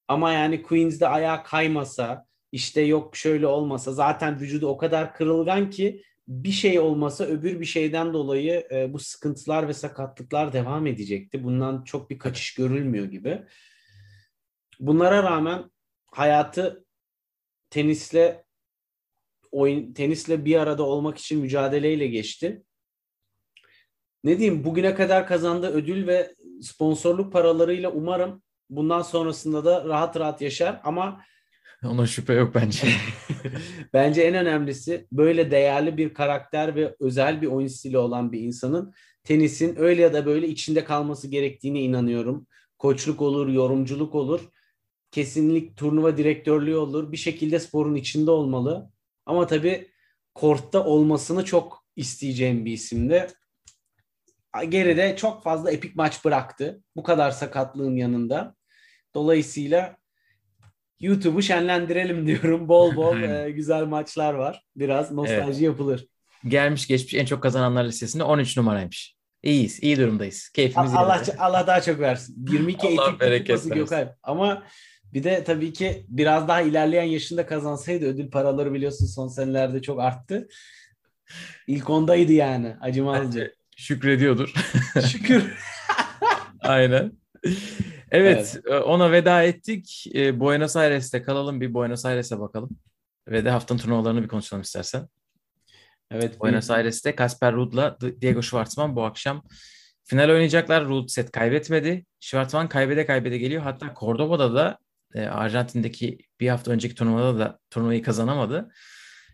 Ama 0.09 0.33
yani 0.33 0.63
Queens'de 0.63 1.09
ayağa 1.09 1.43
kaymasa, 1.43 2.27
işte 2.53 2.81
yok 2.81 3.17
şöyle 3.17 3.47
olmasa 3.47 3.93
zaten 3.93 4.41
vücudu 4.41 4.67
o 4.67 4.77
kadar 4.77 5.15
kırılgan 5.15 5.71
ki 5.71 6.03
bir 6.29 6.51
şey 6.53 6.79
olmasa 6.79 7.25
öbür 7.25 7.61
bir 7.61 7.65
şeyden 7.65 8.13
dolayı 8.13 8.67
e, 8.73 8.93
bu 8.93 8.99
sıkıntılar 8.99 9.69
ve 9.69 9.75
sakatlıklar 9.75 10.53
devam 10.53 10.87
edecekti. 10.87 11.45
Bundan 11.45 11.85
çok 11.85 12.11
bir 12.11 12.19
kaçış 12.19 12.55
görülmüyor 12.55 13.07
gibi. 13.07 13.43
Bunlara 14.81 15.23
rağmen 15.23 15.71
hayatı 16.13 16.85
tenisle 17.71 18.42
oyun 19.53 19.93
tenisle 19.93 20.45
bir 20.45 20.57
arada 20.57 20.83
olmak 20.83 21.19
için 21.19 21.41
mücadeleyle 21.41 22.07
geçti. 22.07 22.63
Ne 24.25 24.39
diyeyim 24.39 24.65
bugüne 24.65 24.95
kadar 24.95 25.27
kazandığı 25.27 25.69
ödül 25.69 26.07
ve 26.07 26.35
sponsorluk 26.61 27.33
paralarıyla 27.33 27.91
umarım 27.91 28.43
bundan 28.71 29.03
sonrasında 29.03 29.65
da 29.65 29.85
rahat 29.85 30.17
rahat 30.17 30.43
yaşar 30.43 30.81
ama 30.85 31.23
Ona 31.85 32.07
şüphe 32.07 32.33
yok 32.33 32.55
bence. 32.55 32.87
Bence 33.93 34.23
en 34.23 34.35
önemlisi 34.35 35.07
böyle 35.13 35.51
değerli 35.51 35.97
bir 35.97 36.15
karakter 36.15 36.75
ve 36.75 36.97
özel 37.01 37.43
bir 37.43 37.47
oyun 37.47 37.67
stili 37.67 37.99
olan 37.99 38.33
bir 38.33 38.41
insanın 38.41 38.95
tenisin 39.25 39.77
öyle 39.79 40.03
ya 40.03 40.13
da 40.13 40.27
böyle 40.27 40.49
içinde 40.49 40.85
kalması 40.85 41.29
gerektiğine 41.29 41.81
inanıyorum. 41.81 42.47
Koçluk 42.79 43.23
olur, 43.23 43.49
yorumculuk 43.49 44.15
olur. 44.15 44.41
Kesinlik 45.11 45.77
turnuva 45.77 46.17
direktörlüğü 46.17 46.77
olur. 46.77 47.13
Bir 47.13 47.17
şekilde 47.17 47.59
sporun 47.59 47.95
içinde 47.95 48.31
olmalı. 48.31 48.92
Ama 49.27 49.47
tabii 49.47 49.91
kortta 50.35 50.85
olmasını 50.85 51.45
çok 51.45 51.87
isteyeceğim 51.97 52.65
bir 52.65 52.73
isimde. 52.73 53.27
Geride 54.69 55.17
çok 55.17 55.43
fazla 55.43 55.71
epik 55.71 55.97
maç 55.97 56.25
bıraktı. 56.25 56.83
Bu 56.97 57.03
kadar 57.03 57.31
sakatlığın 57.31 57.97
yanında. 57.97 58.55
Dolayısıyla 59.15 59.97
YouTube'u 61.01 61.43
şenlendirelim 61.43 62.27
diyorum. 62.27 62.69
Bol 62.69 62.97
bol 62.97 63.17
e, 63.17 63.51
güzel 63.51 63.85
maçlar 63.85 64.35
var. 64.35 64.65
Biraz 64.77 65.13
nostalji 65.13 65.65
yapılır. 65.65 66.07
Gelmiş 66.49 66.87
geçmiş 66.87 67.15
en 67.15 67.25
çok 67.25 67.43
kazananlar 67.43 67.85
listesinde 67.85 68.25
13 68.25 68.57
numaraymış. 68.57 69.17
İyiyiz, 69.43 69.83
iyi 69.83 69.97
durumdayız. 69.97 70.49
Keyfimiz 70.49 70.95
Allah 70.95 71.17
yerinde. 71.17 71.37
Allah 71.37 71.67
daha 71.67 71.81
çok 71.81 72.01
versin. 72.01 72.47
22 72.51 72.87
Allah 72.99 73.09
etik 73.09 73.21
bereket 73.21 73.57
kupası. 73.57 73.75
Gökay. 73.75 74.09
Ama 74.23 74.63
bir 75.13 75.25
de 75.25 75.45
tabii 75.45 75.73
ki 75.73 76.07
biraz 76.09 76.49
daha 76.49 76.63
ilerleyen 76.63 77.03
yaşında 77.03 77.47
kazansaydı 77.47 78.07
ödül 78.07 78.31
paraları 78.31 78.73
biliyorsun 78.73 79.07
son 79.07 79.29
senelerde 79.29 79.83
çok 79.83 80.01
arttı. 80.01 80.49
İlk 81.67 81.91
ondaydı 81.91 82.33
yani 82.33 82.77
acımazdı. 82.81 83.27
Bence 83.27 83.55
şükrediyordur. 83.77 84.55
Şükür. 85.11 85.55
Aynen. 86.61 87.13
Evet, 88.11 88.61
e, 88.67 88.75
ona 88.75 89.13
veda 89.13 89.43
ettik. 89.43 90.05
E, 90.15 90.41
Buenos 90.41 90.77
Aires'te 90.77 91.23
kalalım. 91.23 91.61
Bir 91.61 91.75
Buenos 91.75 92.05
Aires'e 92.05 92.41
bakalım. 92.41 92.71
Ve 93.29 93.45
de 93.45 93.51
haftanın 93.51 93.79
turnuvalarını 93.79 94.23
bir 94.23 94.29
konuşalım 94.29 94.63
istersen. 94.63 95.09
Evet. 96.11 96.41
Buenos 96.41 96.71
Aires'te 96.71 97.15
Kasper 97.15 97.55
Ruud'la 97.55 97.99
Diego 98.21 98.43
Schwartzman 98.43 98.97
bu 98.97 99.05
akşam 99.05 99.43
final 100.05 100.29
oynayacaklar. 100.29 100.85
Ruud 100.85 101.09
set 101.09 101.31
kaybetmedi. 101.31 102.07
Schwartzman 102.21 102.69
kaybede 102.69 103.07
kaybede 103.07 103.39
geliyor. 103.39 103.63
Hatta 103.63 103.95
Cordoba'da 104.01 104.55
da 104.55 104.79
e, 105.15 105.27
Arjantin'deki 105.27 106.19
bir 106.41 106.49
hafta 106.49 106.71
önceki 106.71 106.95
turnuvada 106.95 107.39
da 107.39 107.59
turnuvayı 107.71 108.03
kazanamadı. 108.03 108.73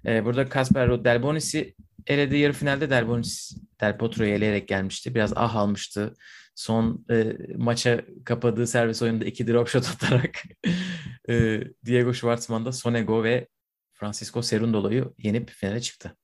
E, 0.06 0.24
burada 0.24 0.48
Kasper 0.48 1.04
Delbonis'i 1.04 1.74
eledi 2.06 2.36
yarı 2.36 2.52
finalde 2.52 2.90
Delbonis 2.90 3.56
Del 3.80 3.98
Potro'yu 3.98 4.30
eleyerek 4.30 4.68
gelmişti. 4.68 5.14
Biraz 5.14 5.32
ah 5.36 5.56
almıştı. 5.56 6.14
Son 6.54 7.04
e, 7.10 7.36
maça 7.56 8.02
kapadığı 8.24 8.66
servis 8.66 9.02
oyununda 9.02 9.24
iki 9.24 9.46
drop 9.46 9.68
shot 9.68 9.88
atarak 9.94 10.42
e, 11.28 11.60
Diego 11.86 12.14
Schwartzman 12.14 12.64
da 12.64 12.72
Sonego 12.72 13.24
ve 13.24 13.48
Francisco 13.92 14.42
Cerundolo'yu 14.42 15.14
yenip 15.18 15.50
finale 15.50 15.80
çıktı. 15.80 16.16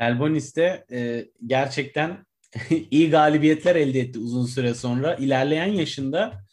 Delbonis 0.00 0.56
de 0.56 0.86
e, 0.92 1.28
gerçekten 1.46 2.26
iyi 2.90 3.10
galibiyetler 3.10 3.76
elde 3.76 4.00
etti 4.00 4.18
uzun 4.18 4.46
süre 4.46 4.74
sonra. 4.74 5.14
İlerleyen 5.14 5.72
yaşında 5.72 6.44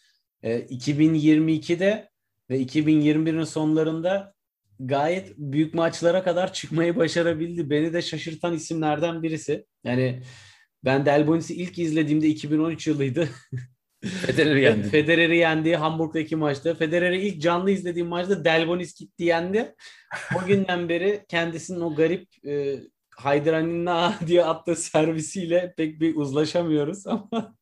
e, 0.44 0.60
2022'de 0.60 2.10
ve 2.50 2.62
2021'in 2.62 3.44
sonlarında 3.44 4.34
gayet 4.80 5.38
büyük 5.38 5.74
maçlara 5.74 6.24
kadar 6.24 6.54
çıkmayı 6.54 6.96
başarabildi. 6.96 7.70
Beni 7.70 7.94
de 7.94 8.02
şaşırtan 8.02 8.54
isimlerden 8.54 9.24
birisi. 9.24 9.66
Yani 9.84 10.22
ben 10.84 11.06
Delbonis'i 11.06 11.56
ilk 11.56 11.80
izlediğimde 11.80 12.28
2013 12.28 12.88
yılıydı. 12.88 13.30
Federer'i 14.06 14.62
yendi. 14.62 14.90
Federer'i 14.90 15.38
yendi 15.38 15.76
Hamburg'daki 15.76 16.36
maçta. 16.36 16.76
Federer'i 16.76 17.28
ilk 17.28 17.42
canlı 17.42 17.72
izlediğim 17.72 18.08
maçta 18.08 18.46
Delbonis 18.46 19.00
gitti 19.00 19.24
yendi. 19.24 19.76
O 20.36 20.46
günden 20.48 20.90
beri 20.90 21.26
kendisinin 21.28 21.82
o 21.82 21.96
garip 21.96 22.46
e, 22.48 22.80
Haydraninna 23.16 24.16
diye 24.28 24.46
attığı 24.46 24.76
servisiyle 24.76 25.74
pek 25.78 26.02
bir 26.02 26.16
uzlaşamıyoruz 26.16 27.08
ama 27.08 27.56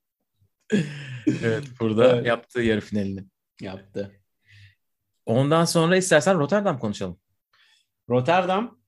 evet 1.27 1.63
burada 1.79 2.15
Evet. 2.15 2.27
yaptığı 2.27 2.61
yarı 2.61 2.81
finalini. 2.81 3.23
yaptı. 3.61 4.22
Ondan 5.25 5.65
sonra 5.65 5.97
istersen 5.97 6.39
Rotterdam 6.39 6.79
konuşalım. 6.79 7.17
Rotterdam 8.09 8.79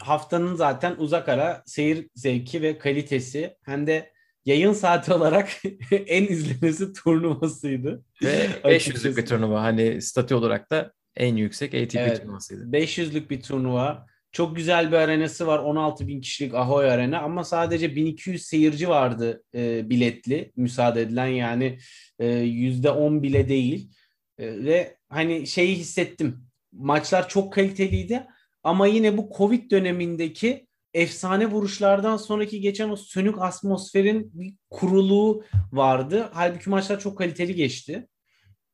haftanın 0.00 0.54
zaten 0.54 0.94
uzak 0.98 1.28
ara 1.28 1.62
seyir 1.66 2.08
zevki 2.14 2.62
ve 2.62 2.78
kalitesi 2.78 3.56
hem 3.62 3.86
de 3.86 4.12
yayın 4.44 4.72
saati 4.72 5.12
olarak 5.12 5.48
en 6.06 6.26
izlenesi 6.26 6.92
turnuvasıydı. 6.92 8.04
Ve 8.22 8.48
Açıkçası. 8.64 9.08
500'lük 9.08 9.16
bir 9.16 9.26
turnuva. 9.26 9.62
Hani 9.62 10.02
statü 10.02 10.34
olarak 10.34 10.70
da 10.70 10.92
en 11.16 11.36
yüksek 11.36 11.74
ATP 11.74 11.96
Evet. 11.96 12.22
turnuvasıydı. 12.22 12.64
500'lük 12.64 13.30
bir 13.30 13.42
turnuva. 13.42 14.06
Çok 14.32 14.56
güzel 14.56 14.92
bir 14.92 14.96
arenası 14.96 15.46
var. 15.46 15.58
16 15.58 16.08
bin 16.08 16.20
kişilik 16.20 16.54
Ahoy 16.54 16.90
Arena 16.90 17.20
ama 17.20 17.44
sadece 17.44 17.96
1200 17.96 18.42
seyirci 18.42 18.88
vardı 18.88 19.42
e, 19.54 19.90
biletli. 19.90 20.52
Müsaade 20.56 21.02
edilen 21.02 21.26
yani 21.26 21.78
e, 22.18 22.26
%10 22.26 23.22
bile 23.22 23.48
değil. 23.48 23.90
E, 24.38 24.64
ve 24.64 24.96
hani 25.08 25.46
şeyi 25.46 25.76
hissettim. 25.76 26.44
Maçlar 26.72 27.28
çok 27.28 27.52
kaliteliydi 27.52 28.26
ama 28.62 28.86
yine 28.86 29.16
bu 29.18 29.30
Covid 29.36 29.70
dönemindeki 29.70 30.66
efsane 30.94 31.46
vuruşlardan 31.46 32.16
sonraki 32.16 32.60
geçen 32.60 32.88
o 32.88 32.96
sönük 32.96 33.38
atmosferin 33.38 34.30
bir 34.34 34.54
kuruluğu 34.70 35.44
vardı. 35.72 36.30
Halbuki 36.32 36.70
maçlar 36.70 37.00
çok 37.00 37.18
kaliteli 37.18 37.54
geçti. 37.54 38.08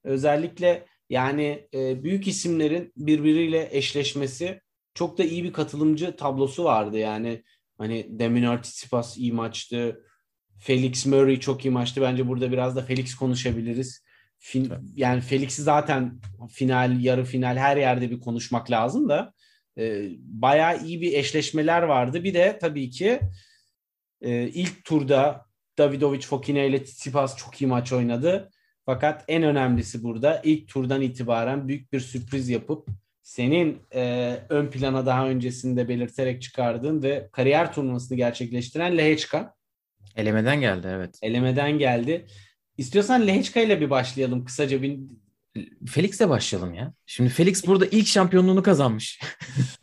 Özellikle 0.04 0.86
yani 1.10 1.68
e, 1.74 2.02
büyük 2.04 2.28
isimlerin 2.28 2.92
birbiriyle 2.96 3.68
eşleşmesi 3.72 4.60
çok 4.94 5.18
da 5.18 5.24
iyi 5.24 5.44
bir 5.44 5.52
katılımcı 5.52 6.16
tablosu 6.16 6.64
vardı. 6.64 6.98
Yani 6.98 7.42
hani 7.78 8.06
Deminor 8.10 8.62
Tsitsipas 8.62 9.18
iyi 9.18 9.32
maçtı. 9.32 10.04
Felix 10.60 11.06
Murray 11.06 11.40
çok 11.40 11.64
iyi 11.64 11.70
maçtı. 11.70 12.00
Bence 12.00 12.28
burada 12.28 12.52
biraz 12.52 12.76
da 12.76 12.82
Felix 12.82 13.14
konuşabiliriz. 13.14 14.02
Fin, 14.38 14.72
yani 14.94 15.20
Felix'i 15.20 15.62
zaten 15.62 16.20
final, 16.50 17.00
yarı 17.00 17.24
final 17.24 17.56
her 17.56 17.76
yerde 17.76 18.10
bir 18.10 18.20
konuşmak 18.20 18.70
lazım 18.70 19.08
da 19.08 19.32
e, 19.78 20.08
bayağı 20.18 20.84
iyi 20.84 21.00
bir 21.00 21.12
eşleşmeler 21.12 21.82
vardı. 21.82 22.24
Bir 22.24 22.34
de 22.34 22.58
tabii 22.60 22.90
ki 22.90 23.20
e, 24.20 24.48
ilk 24.48 24.84
turda 24.84 25.46
Davidovic 25.78 26.20
Fokina 26.20 26.62
ile 26.62 26.84
Tsitsipas 26.84 27.36
çok 27.36 27.62
iyi 27.62 27.66
maç 27.66 27.92
oynadı. 27.92 28.50
Fakat 28.86 29.24
en 29.28 29.42
önemlisi 29.42 30.02
burada 30.02 30.40
ilk 30.44 30.68
turdan 30.68 31.02
itibaren 31.02 31.68
büyük 31.68 31.92
bir 31.92 32.00
sürpriz 32.00 32.48
yapıp 32.48 32.88
senin 33.22 33.82
e, 33.94 34.34
ön 34.48 34.70
plana 34.70 35.06
daha 35.06 35.28
öncesinde 35.28 35.88
belirterek 35.88 36.42
çıkardığın 36.42 37.02
ve 37.02 37.28
kariyer 37.32 37.72
turnuvasını 37.72 38.16
gerçekleştiren 38.16 38.98
Lehechka 38.98 39.58
Elemeden 40.16 40.60
geldi 40.60 40.88
evet. 40.90 41.18
elemeden 41.22 41.78
geldi. 41.78 42.26
İstiyorsan 42.78 43.26
Lehechka 43.26 43.60
ile 43.60 43.80
bir 43.80 43.90
başlayalım 43.90 44.44
kısaca 44.44 44.82
bir 44.82 44.98
Felix'le 45.86 46.20
başlayalım 46.20 46.74
ya. 46.74 46.92
Şimdi 47.06 47.30
Felix 47.30 47.66
burada 47.66 47.86
ilk 47.86 48.06
şampiyonluğunu 48.06 48.62
kazanmış. 48.62 49.20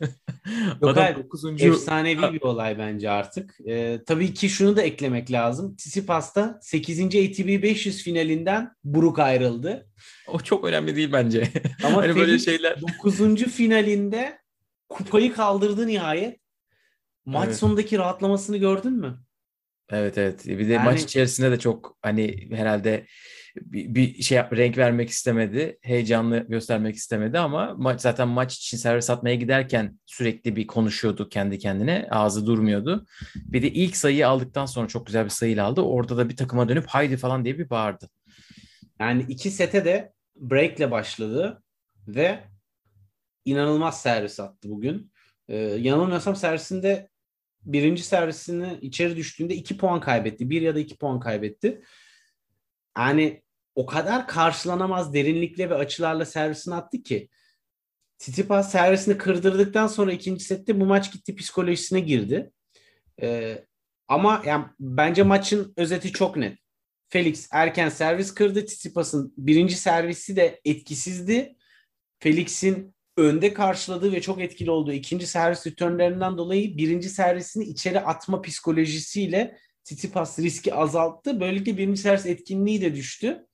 Yok 0.82 0.90
Adam 0.90 1.16
9. 1.16 1.62
efsanevi 1.62 2.32
bir 2.32 2.42
olay 2.42 2.78
bence 2.78 3.10
artık. 3.10 3.56
Ee, 3.68 4.00
tabii 4.06 4.34
ki 4.34 4.48
şunu 4.48 4.76
da 4.76 4.82
eklemek 4.82 5.30
lazım. 5.30 5.76
Tsitsipas'ta 5.76 6.58
8. 6.62 7.04
ATP 7.04 7.62
500 7.62 8.02
finalinden 8.02 8.72
buruk 8.84 9.18
ayrıldı. 9.18 9.88
O 10.28 10.40
çok 10.40 10.64
önemli 10.64 10.96
değil 10.96 11.12
bence. 11.12 11.48
Ama 11.84 11.96
hani 11.96 12.16
böyle 12.16 12.26
Felix 12.26 12.44
şeyler. 12.44 12.76
9. 13.04 13.36
finalinde 13.36 14.38
kupayı 14.88 15.32
kaldırdı 15.32 15.86
nihayet. 15.86 16.40
Maç 17.24 17.46
Evet. 17.46 17.56
sonundaki 17.56 17.98
rahatlamasını 17.98 18.56
gördün 18.56 18.92
mü? 18.92 19.25
Evet 19.90 20.18
evet. 20.18 20.46
Bir 20.46 20.68
de 20.68 20.72
Yani- 20.72 20.84
maç 20.84 21.02
içerisinde 21.02 21.50
de 21.50 21.58
çok 21.58 21.98
hani 22.02 22.48
herhalde 22.50 23.06
bir, 23.60 23.94
bir 23.94 24.22
şey 24.22 24.36
yap, 24.36 24.56
renk 24.56 24.78
vermek 24.78 25.10
istemedi. 25.10 25.78
Heyecanlı 25.82 26.38
göstermek 26.48 26.96
istemedi 26.96 27.38
ama 27.38 27.74
maç 27.78 28.00
zaten 28.00 28.28
maç 28.28 28.54
için 28.56 28.76
servis 28.76 29.10
atmaya 29.10 29.34
giderken 29.34 29.98
sürekli 30.06 30.56
bir 30.56 30.66
konuşuyordu 30.66 31.28
kendi 31.28 31.58
kendine. 31.58 32.08
Ağzı 32.10 32.46
durmuyordu. 32.46 33.06
Bir 33.34 33.62
de 33.62 33.70
ilk 33.70 33.96
sayıyı 33.96 34.28
aldıktan 34.28 34.66
sonra 34.66 34.88
çok 34.88 35.06
güzel 35.06 35.24
bir 35.24 35.30
sayıyla 35.30 35.64
aldı. 35.66 35.80
Orada 35.80 36.16
da 36.16 36.28
bir 36.28 36.36
takıma 36.36 36.68
dönüp 36.68 36.86
haydi 36.86 37.16
falan 37.16 37.44
diye 37.44 37.58
bir 37.58 37.70
bağırdı. 37.70 38.08
Yani 39.00 39.24
iki 39.28 39.50
sete 39.50 39.84
de 39.84 40.12
breakle 40.36 40.90
başladı 40.90 41.62
ve 42.08 42.40
inanılmaz 43.44 44.02
servis 44.02 44.40
attı 44.40 44.68
bugün. 44.70 45.12
Ee, 45.48 45.56
yanılmıyorsam 45.56 46.36
servisinde 46.36 47.08
birinci 47.66 48.02
servisini 48.02 48.78
içeri 48.80 49.16
düştüğünde 49.16 49.54
iki 49.54 49.76
puan 49.76 50.00
kaybetti. 50.00 50.50
Bir 50.50 50.62
ya 50.62 50.74
da 50.74 50.80
iki 50.80 50.96
puan 50.96 51.20
kaybetti. 51.20 51.82
Yani 52.98 53.42
o 53.74 53.86
kadar 53.86 54.28
karşılanamaz 54.28 55.14
derinlikle 55.14 55.70
ve 55.70 55.74
açılarla 55.74 56.24
servisini 56.24 56.74
attı 56.74 57.02
ki 57.02 57.28
Tsitsipas 58.18 58.72
servisini 58.72 59.18
kırdırdıktan 59.18 59.86
sonra 59.86 60.12
ikinci 60.12 60.44
sette 60.44 60.80
bu 60.80 60.86
maç 60.86 61.12
gitti 61.12 61.36
psikolojisine 61.36 62.00
girdi. 62.00 62.52
Ee, 63.22 63.64
ama 64.08 64.42
yani 64.46 64.64
bence 64.80 65.22
maçın 65.22 65.74
özeti 65.76 66.12
çok 66.12 66.36
net. 66.36 66.58
Felix 67.08 67.48
erken 67.52 67.88
servis 67.88 68.34
kırdı. 68.34 68.66
Tsitsipas'ın 68.66 69.34
birinci 69.36 69.76
servisi 69.76 70.36
de 70.36 70.60
etkisizdi. 70.64 71.56
Felix'in 72.18 72.95
önde 73.16 73.54
karşıladığı 73.54 74.12
ve 74.12 74.20
çok 74.20 74.40
etkili 74.40 74.70
olduğu 74.70 74.92
ikinci 74.92 75.26
servis 75.26 75.66
returnlerinden 75.66 76.38
dolayı 76.38 76.76
birinci 76.76 77.08
servisini 77.08 77.64
içeri 77.64 78.00
atma 78.00 78.42
psikolojisiyle 78.42 79.58
Tsitsipas 79.84 80.38
riski 80.38 80.74
azalttı. 80.74 81.40
Böylelikle 81.40 81.76
birinci 81.76 82.00
servis 82.00 82.26
etkinliği 82.26 82.80
de 82.80 82.94
düştü. 82.94 83.46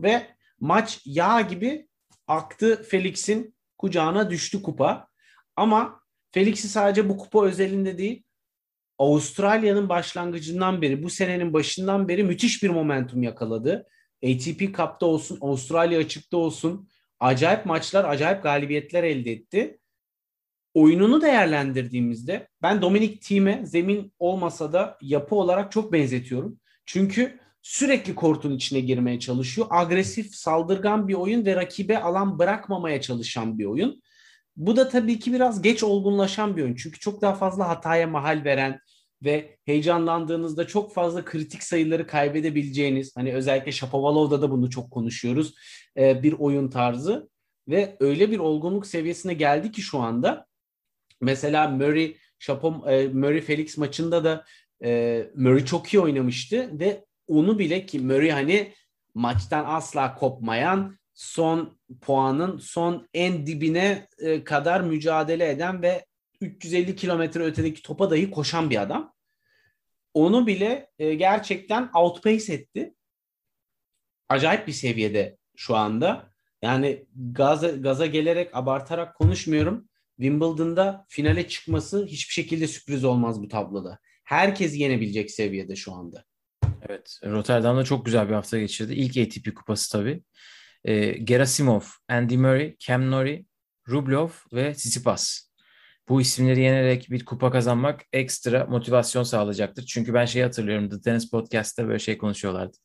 Ve 0.00 0.26
maç 0.60 1.00
yağ 1.04 1.40
gibi 1.40 1.88
aktı 2.26 2.82
Felix'in 2.82 3.54
kucağına 3.78 4.30
düştü 4.30 4.62
kupa. 4.62 5.08
Ama 5.56 6.00
Felix'i 6.32 6.68
sadece 6.68 7.08
bu 7.08 7.18
kupa 7.18 7.46
özelinde 7.46 7.98
değil 7.98 8.22
Avustralya'nın 8.98 9.88
başlangıcından 9.88 10.82
beri, 10.82 11.02
bu 11.02 11.10
senenin 11.10 11.52
başından 11.52 12.08
beri 12.08 12.24
müthiş 12.24 12.62
bir 12.62 12.70
momentum 12.70 13.22
yakaladı. 13.22 13.86
ATP 14.24 14.60
Cup'ta 14.60 15.06
olsun, 15.06 15.38
Avustralya 15.40 15.98
açıkta 15.98 16.36
olsun 16.36 16.88
acayip 17.20 17.66
maçlar, 17.66 18.04
acayip 18.04 18.42
galibiyetler 18.42 19.04
elde 19.04 19.32
etti. 19.32 19.78
Oyununu 20.74 21.22
değerlendirdiğimizde 21.22 22.48
ben 22.62 22.82
Dominic 22.82 23.20
Thiem'e 23.20 23.66
zemin 23.66 24.12
olmasa 24.18 24.72
da 24.72 24.98
yapı 25.02 25.34
olarak 25.34 25.72
çok 25.72 25.92
benzetiyorum. 25.92 26.60
Çünkü 26.86 27.38
sürekli 27.62 28.14
kortun 28.14 28.56
içine 28.56 28.80
girmeye 28.80 29.20
çalışıyor. 29.20 29.66
Agresif, 29.70 30.34
saldırgan 30.34 31.08
bir 31.08 31.14
oyun 31.14 31.46
ve 31.46 31.56
rakibe 31.56 31.98
alan 31.98 32.38
bırakmamaya 32.38 33.00
çalışan 33.00 33.58
bir 33.58 33.64
oyun. 33.64 34.02
Bu 34.56 34.76
da 34.76 34.88
tabii 34.88 35.18
ki 35.18 35.32
biraz 35.32 35.62
geç 35.62 35.82
olgunlaşan 35.82 36.56
bir 36.56 36.62
oyun. 36.62 36.74
Çünkü 36.74 36.98
çok 36.98 37.22
daha 37.22 37.34
fazla 37.34 37.68
hataya 37.68 38.06
mahal 38.06 38.44
veren, 38.44 38.80
ve 39.24 39.56
heyecanlandığınızda 39.64 40.66
çok 40.66 40.94
fazla 40.94 41.24
kritik 41.24 41.62
sayıları 41.62 42.06
kaybedebileceğiniz 42.06 43.16
hani 43.16 43.34
özellikle 43.34 43.72
Shapovalov'da 43.72 44.42
da 44.42 44.50
bunu 44.50 44.70
çok 44.70 44.90
konuşuyoruz 44.90 45.54
e, 45.96 46.22
bir 46.22 46.32
oyun 46.32 46.70
tarzı 46.70 47.30
ve 47.68 47.96
öyle 48.00 48.30
bir 48.30 48.38
olgunluk 48.38 48.86
seviyesine 48.86 49.34
geldi 49.34 49.72
ki 49.72 49.82
şu 49.82 49.98
anda. 49.98 50.46
Mesela 51.20 51.68
Murray 51.68 52.16
Şapom 52.38 52.88
e, 52.88 53.08
Murray 53.08 53.40
Felix 53.40 53.78
maçında 53.78 54.24
da 54.24 54.44
e, 54.84 55.26
Murray 55.34 55.64
çok 55.64 55.94
iyi 55.94 56.00
oynamıştı 56.00 56.80
ve 56.80 57.04
onu 57.26 57.58
bile 57.58 57.86
ki 57.86 58.00
Murray 58.00 58.30
hani 58.30 58.72
maçtan 59.14 59.64
asla 59.64 60.14
kopmayan 60.14 60.98
son 61.14 61.78
puanın 62.00 62.58
son 62.58 63.08
en 63.14 63.46
dibine 63.46 64.08
kadar 64.44 64.80
mücadele 64.80 65.50
eden 65.50 65.82
ve 65.82 66.04
350 66.40 66.96
kilometre 66.96 67.44
ötedeki 67.44 67.82
topa 67.82 68.10
dahi 68.10 68.30
koşan 68.30 68.70
bir 68.70 68.82
adam. 68.82 69.14
Onu 70.14 70.46
bile 70.46 70.90
e, 70.98 71.14
gerçekten 71.14 71.90
outpace 71.94 72.52
etti. 72.52 72.94
Acayip 74.28 74.66
bir 74.66 74.72
seviyede 74.72 75.38
şu 75.56 75.76
anda. 75.76 76.30
Yani 76.62 77.06
gaza, 77.14 77.68
gaza 77.68 78.06
gelerek 78.06 78.50
abartarak 78.56 79.16
konuşmuyorum. 79.16 79.88
Wimbledon'da 80.16 81.06
finale 81.08 81.48
çıkması 81.48 82.06
hiçbir 82.06 82.32
şekilde 82.32 82.66
sürpriz 82.66 83.04
olmaz 83.04 83.42
bu 83.42 83.48
tabloda. 83.48 83.98
Herkes 84.24 84.76
yenebilecek 84.76 85.30
seviyede 85.30 85.76
şu 85.76 85.92
anda. 85.92 86.24
Evet, 86.88 87.20
Rotterdam'da 87.24 87.84
çok 87.84 88.06
güzel 88.06 88.28
bir 88.28 88.34
hafta 88.34 88.58
geçirdi. 88.58 88.94
İlk 88.94 89.16
ATP 89.16 89.56
kupası 89.56 89.92
tabii. 89.92 90.22
E, 90.84 91.10
Gerasimov, 91.10 91.80
Andy 92.08 92.36
Murray, 92.36 92.76
Cam 92.78 93.10
Norrie, 93.10 93.44
Rublev 93.88 94.28
ve 94.52 94.72
Tsitsipas. 94.72 95.49
Bu 96.10 96.20
isimleri 96.20 96.60
yenerek 96.60 97.10
bir 97.10 97.24
kupa 97.24 97.50
kazanmak 97.50 98.02
ekstra 98.12 98.66
motivasyon 98.66 99.22
sağlayacaktır. 99.22 99.86
Çünkü 99.86 100.14
ben 100.14 100.24
şeyi 100.24 100.44
hatırlıyorum. 100.44 100.88
The 100.88 101.00
Tennis 101.00 101.30
Podcast'ta 101.30 101.86
böyle 101.88 101.98
şey 101.98 102.18
konuşuyorlardı. 102.18 102.76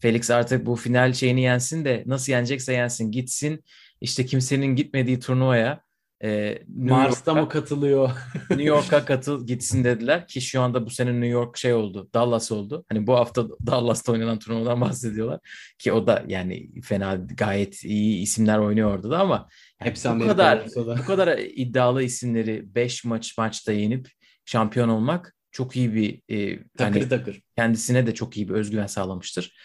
Felix 0.00 0.30
artık 0.30 0.66
bu 0.66 0.76
final 0.76 1.12
şeyini 1.12 1.42
yensin 1.42 1.84
de 1.84 2.04
nasıl 2.06 2.32
yenecekse 2.32 2.72
yensin 2.72 3.10
gitsin. 3.10 3.64
İşte 4.00 4.26
kimsenin 4.26 4.76
gitmediği 4.76 5.20
turnuvaya 5.20 5.82
e, 6.24 6.58
Mars'ta 6.76 7.34
mı 7.34 7.48
katılıyor? 7.48 8.10
New 8.50 8.62
York'a 8.62 9.04
katıl 9.04 9.46
gitsin 9.46 9.84
dediler 9.84 10.28
ki 10.28 10.40
şu 10.40 10.60
anda 10.60 10.86
bu 10.86 10.90
sene 10.90 11.12
New 11.12 11.26
York 11.26 11.56
şey 11.56 11.74
oldu. 11.74 12.10
Dallas 12.14 12.52
oldu. 12.52 12.84
Hani 12.88 13.06
bu 13.06 13.14
hafta 13.14 13.46
Dallas'ta 13.66 14.12
oynanan 14.12 14.38
turnuvadan 14.38 14.80
bahsediyorlar. 14.80 15.40
Ki 15.78 15.92
o 15.92 16.06
da 16.06 16.24
yani 16.28 16.70
fena 16.82 17.14
gayet 17.14 17.84
iyi 17.84 18.22
isimler 18.22 18.58
oynuyor 18.58 18.94
orada 18.94 19.10
da 19.10 19.18
ama 19.18 19.34
yani 19.80 19.90
Hepsi 19.90 20.08
bu 20.08 20.12
Amerika 20.12 20.32
kadar 20.32 20.66
bu 20.76 21.04
kadar 21.04 21.38
iddialı 21.38 22.02
isimleri 22.02 22.74
5 22.74 23.04
maç 23.04 23.38
maçta 23.38 23.72
yenip 23.72 24.08
şampiyon 24.44 24.88
olmak 24.88 25.36
çok 25.50 25.76
iyi 25.76 25.94
bir 25.94 26.22
e, 26.28 26.58
Takır 26.78 27.00
hani 27.00 27.08
takır. 27.08 27.42
kendisine 27.56 28.06
de 28.06 28.14
çok 28.14 28.36
iyi 28.36 28.48
bir 28.48 28.54
özgüven 28.54 28.86
sağlamıştır. 28.86 29.56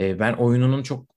E, 0.00 0.18
ben 0.18 0.32
oyununun 0.32 0.82
çok 0.82 1.12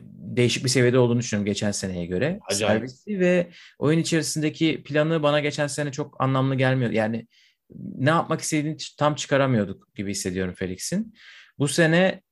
değişik 0.00 0.64
bir 0.64 0.68
seviyede 0.68 0.98
olduğunu 0.98 1.18
düşünüyorum 1.18 1.46
geçen 1.46 1.70
seneye 1.70 2.06
göre. 2.06 2.40
Acayip. 2.50 2.80
Servisi 2.80 3.20
ve 3.20 3.50
oyun 3.78 3.98
içerisindeki 3.98 4.82
planı 4.82 5.22
bana 5.22 5.40
geçen 5.40 5.66
sene 5.66 5.92
çok 5.92 6.20
anlamlı 6.20 6.54
gelmiyor. 6.54 6.90
Yani 6.90 7.26
ne 7.98 8.10
yapmak 8.10 8.40
istediğini 8.40 8.76
tam 8.98 9.14
çıkaramıyorduk 9.14 9.94
gibi 9.94 10.10
hissediyorum 10.10 10.54
Felix'in. 10.54 11.14
Bu 11.58 11.68
sene 11.68 12.22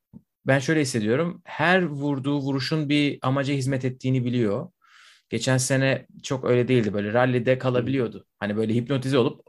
ben 0.46 0.58
şöyle 0.58 0.80
hissediyorum. 0.80 1.42
Her 1.44 1.82
vurduğu 1.82 2.38
vuruşun 2.38 2.88
bir 2.88 3.18
amaca 3.22 3.54
hizmet 3.54 3.84
ettiğini 3.84 4.24
biliyor. 4.24 4.70
Geçen 5.30 5.58
sene 5.58 6.06
çok 6.22 6.44
öyle 6.44 6.68
değildi. 6.68 6.92
Böyle 6.92 7.12
rallide 7.12 7.58
kalabiliyordu. 7.58 8.26
Hani 8.38 8.56
böyle 8.56 8.74
hipnotize 8.74 9.18
olup 9.18 9.46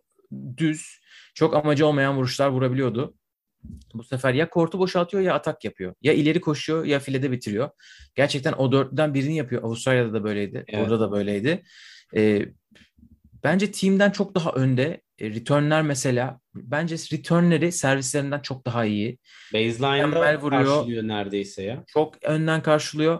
düz, 0.57 0.99
çok 1.33 1.55
amacı 1.55 1.87
olmayan 1.87 2.17
vuruşlar 2.17 2.47
vurabiliyordu. 2.47 3.15
Bu 3.93 4.03
sefer 4.03 4.33
ya 4.33 4.49
kortu 4.49 4.79
boşaltıyor 4.79 5.23
ya 5.23 5.33
atak 5.33 5.63
yapıyor. 5.63 5.93
Ya 6.01 6.13
ileri 6.13 6.41
koşuyor 6.41 6.85
ya 6.85 6.99
filede 6.99 7.31
bitiriyor. 7.31 7.69
Gerçekten 8.15 8.53
o 8.53 8.71
dörtlüden 8.71 9.13
birini 9.13 9.35
yapıyor. 9.35 9.63
Avustralya'da 9.63 10.13
da 10.13 10.23
böyleydi. 10.23 10.63
Evet. 10.67 10.81
Burada 10.81 10.99
da 10.99 11.11
böyleydi. 11.11 11.63
Ee, 12.15 12.45
bence 13.43 13.71
team'den 13.71 14.11
çok 14.11 14.35
daha 14.35 14.51
önde. 14.51 15.01
E, 15.19 15.29
returnler 15.29 15.81
mesela. 15.81 16.39
Bence 16.55 16.95
returnleri 16.95 17.71
servislerinden 17.71 18.39
çok 18.39 18.65
daha 18.65 18.85
iyi. 18.85 19.17
Baseline'da 19.53 20.41
vuruyor. 20.41 20.65
karşılıyor 20.65 21.03
neredeyse 21.03 21.63
ya. 21.63 21.83
Çok 21.87 22.23
önden 22.23 22.61
karşılıyor 22.61 23.19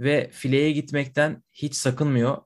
ve 0.00 0.30
fileye 0.32 0.72
gitmekten 0.72 1.42
hiç 1.52 1.74
sakınmıyor. 1.74 2.36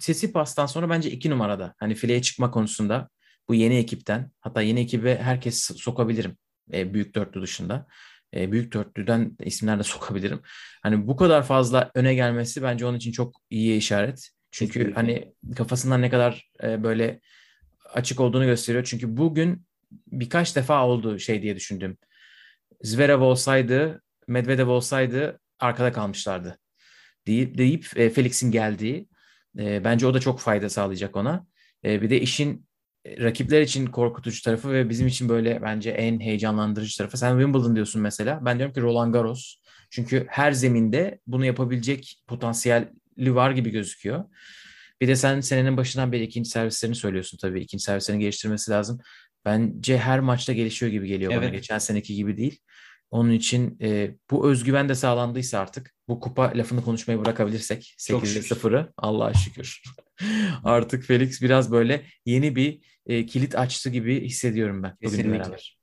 Sesi 0.00 0.32
pastan 0.32 0.66
sonra 0.66 0.90
bence 0.90 1.10
iki 1.10 1.30
numarada. 1.30 1.74
Hani 1.78 1.94
fileye 1.94 2.22
çıkma 2.22 2.50
konusunda 2.50 3.08
bu 3.48 3.54
yeni 3.54 3.76
ekipten. 3.76 4.30
Hatta 4.40 4.62
yeni 4.62 4.80
ekibe 4.80 5.18
herkes 5.18 5.70
sokabilirim. 5.76 6.36
E, 6.72 6.94
büyük 6.94 7.14
dörtlü 7.14 7.42
dışında. 7.42 7.86
E, 8.34 8.52
büyük 8.52 8.72
dörtlüden 8.72 9.36
isimler 9.40 9.78
de 9.78 9.82
sokabilirim. 9.82 10.40
Hani 10.82 11.06
bu 11.06 11.16
kadar 11.16 11.42
fazla 11.42 11.90
öne 11.94 12.14
gelmesi 12.14 12.62
bence 12.62 12.86
onun 12.86 12.96
için 12.96 13.12
çok 13.12 13.36
iyi 13.50 13.76
işaret. 13.78 14.30
Çünkü 14.50 14.72
Kesinlikle. 14.72 14.94
hani 14.94 15.34
kafasından 15.56 16.02
ne 16.02 16.10
kadar 16.10 16.50
e, 16.62 16.82
böyle 16.82 17.20
açık 17.94 18.20
olduğunu 18.20 18.44
gösteriyor. 18.44 18.84
Çünkü 18.84 19.16
bugün 19.16 19.66
birkaç 20.06 20.56
defa 20.56 20.86
oldu 20.86 21.18
şey 21.18 21.42
diye 21.42 21.56
düşündüm. 21.56 21.98
Zverev 22.82 23.20
olsaydı, 23.20 24.02
Medvedev 24.28 24.68
olsaydı 24.68 25.40
arkada 25.60 25.92
kalmışlardı. 25.92 26.58
Deyip, 27.26 27.58
deyip 27.58 27.86
e, 27.96 28.10
Felix'in 28.10 28.50
geldiği. 28.50 29.08
E, 29.58 29.84
bence 29.84 30.06
o 30.06 30.14
da 30.14 30.20
çok 30.20 30.40
fayda 30.40 30.68
sağlayacak 30.68 31.16
ona. 31.16 31.46
E, 31.84 32.02
bir 32.02 32.10
de 32.10 32.20
işin 32.20 32.65
rakipler 33.20 33.60
için 33.60 33.86
korkutucu 33.86 34.42
tarafı 34.42 34.72
ve 34.72 34.88
bizim 34.88 35.06
için 35.06 35.28
böyle 35.28 35.62
bence 35.62 35.90
en 35.90 36.20
heyecanlandırıcı 36.20 36.98
tarafı. 36.98 37.16
Sen 37.16 37.30
Wimbledon 37.38 37.74
diyorsun 37.74 38.02
mesela. 38.02 38.40
Ben 38.44 38.58
diyorum 38.58 38.74
ki 38.74 38.80
Roland 38.80 39.12
Garros. 39.12 39.54
Çünkü 39.90 40.26
her 40.28 40.52
zeminde 40.52 41.20
bunu 41.26 41.44
yapabilecek 41.44 42.22
potansiyeli 42.26 43.34
var 43.34 43.50
gibi 43.50 43.70
gözüküyor. 43.70 44.24
Bir 45.00 45.08
de 45.08 45.16
sen 45.16 45.40
senenin 45.40 45.76
başından 45.76 46.12
beri 46.12 46.24
ikinci 46.24 46.50
servislerini 46.50 46.96
söylüyorsun 46.96 47.38
tabii. 47.38 47.60
İkinci 47.60 47.84
servislerini 47.84 48.20
geliştirmesi 48.20 48.70
lazım. 48.70 49.00
Bence 49.44 49.98
her 49.98 50.20
maçta 50.20 50.52
gelişiyor 50.52 50.92
gibi 50.92 51.08
geliyor 51.08 51.32
bana. 51.32 51.44
Evet. 51.44 51.52
Geçen 51.52 51.78
seneki 51.78 52.14
gibi 52.14 52.36
değil. 52.36 52.60
Onun 53.10 53.30
için 53.30 53.78
e, 53.82 54.14
bu 54.30 54.50
özgüven 54.50 54.88
de 54.88 54.94
sağlandıysa 54.94 55.58
artık 55.58 55.94
bu 56.08 56.20
kupa 56.20 56.52
lafını 56.54 56.84
konuşmayı 56.84 57.20
bırakabilirsek 57.20 57.94
Çok 58.08 58.24
8'de 58.24 58.42
şükür. 58.42 58.56
0'ı 58.56 58.92
Allah'a 58.96 59.34
şükür. 59.34 59.82
artık 60.64 61.04
Felix 61.04 61.42
biraz 61.42 61.72
böyle 61.72 62.02
yeni 62.26 62.56
bir 62.56 62.80
e, 63.06 63.26
kilit 63.26 63.54
açtı 63.54 63.90
gibi 63.90 64.20
hissediyorum 64.20 64.82
ben 64.82 64.96
Kesinlikle. 64.96 65.32
beraber. 65.32 65.78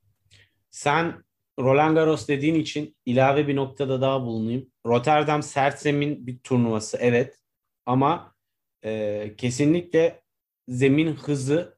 Sen 0.69 1.23
Roland 1.59 1.95
Garros 1.95 2.27
dediğin 2.27 2.55
için 2.55 2.95
ilave 3.05 3.47
bir 3.47 3.55
noktada 3.55 4.01
daha 4.01 4.21
bulunayım. 4.21 4.71
Rotterdam 4.86 5.43
sert 5.43 5.79
zemin 5.79 6.27
bir 6.27 6.39
turnuvası 6.39 6.97
evet 7.01 7.39
ama 7.86 8.36
e, 8.86 9.33
kesinlikle 9.38 10.21
zemin 10.67 11.15
hızı 11.15 11.77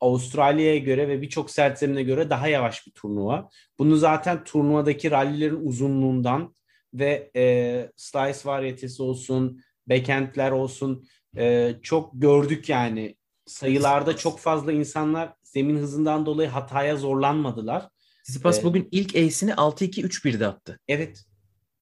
Avustralya'ya 0.00 0.78
göre 0.78 1.08
ve 1.08 1.22
birçok 1.22 1.50
sert 1.50 1.78
zemine 1.78 2.02
göre 2.02 2.30
daha 2.30 2.48
yavaş 2.48 2.86
bir 2.86 2.92
turnuva. 2.92 3.48
Bunu 3.78 3.96
zaten 3.96 4.44
turnuvadaki 4.44 5.10
rallilerin 5.10 5.66
uzunluğundan 5.66 6.54
ve 6.94 7.30
e, 7.36 7.90
slice 7.96 8.38
varyetesi 8.44 9.02
olsun, 9.02 9.60
backhandler 9.86 10.50
olsun 10.50 11.06
e, 11.36 11.74
çok 11.82 12.10
gördük 12.14 12.68
yani. 12.68 13.16
Sayılarda 13.46 14.16
çok 14.16 14.40
fazla 14.40 14.72
insanlar 14.72 15.32
zemin 15.42 15.76
hızından 15.76 16.26
dolayı 16.26 16.48
hataya 16.48 16.96
zorlanmadılar. 16.96 17.88
Tsitsipas 18.24 18.54
Evet. 18.54 18.64
bugün 18.64 18.88
ilk 18.92 19.16
ace'ini 19.16 19.52
6-2-3-1'de 19.52 20.46
attı. 20.46 20.78
Evet. 20.88 21.24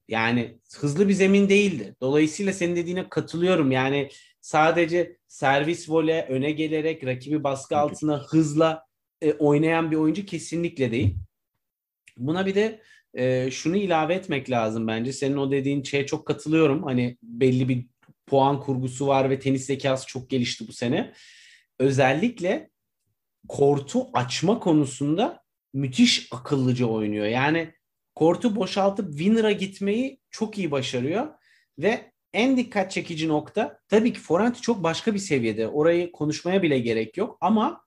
Yani 0.08 0.58
hızlı 0.76 1.08
bir 1.08 1.14
zemin 1.14 1.48
değildi. 1.48 1.96
Dolayısıyla 2.00 2.52
senin 2.52 2.76
dediğine 2.76 3.08
katılıyorum. 3.08 3.70
Yani 3.70 4.10
sadece 4.40 5.16
servis 5.28 5.90
vole 5.90 6.26
öne 6.28 6.50
gelerek 6.50 7.06
rakibi 7.06 7.44
baskı 7.44 7.76
altına 7.76 8.18
hızla 8.18 8.84
e, 9.22 9.32
oynayan 9.32 9.90
bir 9.90 9.96
oyuncu 9.96 10.26
kesinlikle 10.26 10.90
değil. 10.90 11.16
Buna 12.16 12.46
bir 12.46 12.54
de 12.54 12.82
e, 13.14 13.50
şunu 13.50 13.76
ilave 13.76 14.14
etmek 14.14 14.50
lazım 14.50 14.86
bence. 14.86 15.12
Senin 15.12 15.36
o 15.36 15.50
dediğin 15.50 15.82
şeye 15.82 16.06
çok 16.06 16.26
katılıyorum. 16.26 16.82
Hani 16.82 17.16
belli 17.22 17.68
bir 17.68 17.86
puan 18.26 18.60
kurgusu 18.60 19.06
var 19.06 19.30
ve 19.30 19.38
tenis 19.38 19.66
zekası 19.66 20.06
çok 20.06 20.30
gelişti 20.30 20.68
bu 20.68 20.72
sene. 20.72 21.12
Özellikle 21.80 22.70
kortu 23.48 24.06
açma 24.12 24.60
konusunda 24.60 25.42
müthiş 25.72 26.28
akıllıca 26.32 26.86
oynuyor. 26.86 27.26
Yani 27.26 27.74
kortu 28.14 28.56
boşaltıp 28.56 29.10
winner'a 29.10 29.52
gitmeyi 29.52 30.20
çok 30.30 30.58
iyi 30.58 30.70
başarıyor 30.70 31.28
ve 31.78 32.12
en 32.32 32.56
dikkat 32.56 32.90
çekici 32.90 33.28
nokta 33.28 33.78
tabii 33.88 34.12
ki 34.12 34.20
forehand 34.20 34.54
çok 34.54 34.82
başka 34.82 35.14
bir 35.14 35.18
seviyede. 35.18 35.68
Orayı 35.68 36.12
konuşmaya 36.12 36.62
bile 36.62 36.78
gerek 36.78 37.16
yok 37.16 37.38
ama 37.40 37.84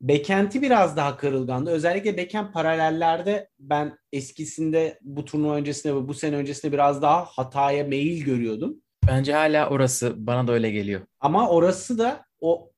backhand'i 0.00 0.62
biraz 0.62 0.96
daha 0.96 1.16
kırılgandı. 1.16 1.70
Özellikle 1.70 2.18
backhand 2.18 2.52
paralellerde 2.52 3.48
ben 3.58 3.98
eskisinde 4.12 4.98
bu 5.02 5.24
turnuva 5.24 5.54
öncesinde 5.54 5.94
ve 5.94 6.08
bu 6.08 6.14
sene 6.14 6.36
öncesinde 6.36 6.72
biraz 6.72 7.02
daha 7.02 7.24
hataya 7.24 7.84
meyil 7.84 8.24
görüyordum. 8.24 8.82
Bence 9.06 9.32
hala 9.32 9.68
orası 9.70 10.26
bana 10.26 10.48
da 10.48 10.52
öyle 10.52 10.70
geliyor. 10.70 11.00
Ama 11.20 11.48
orası 11.48 11.98
da 11.98 12.24
o 12.40 12.71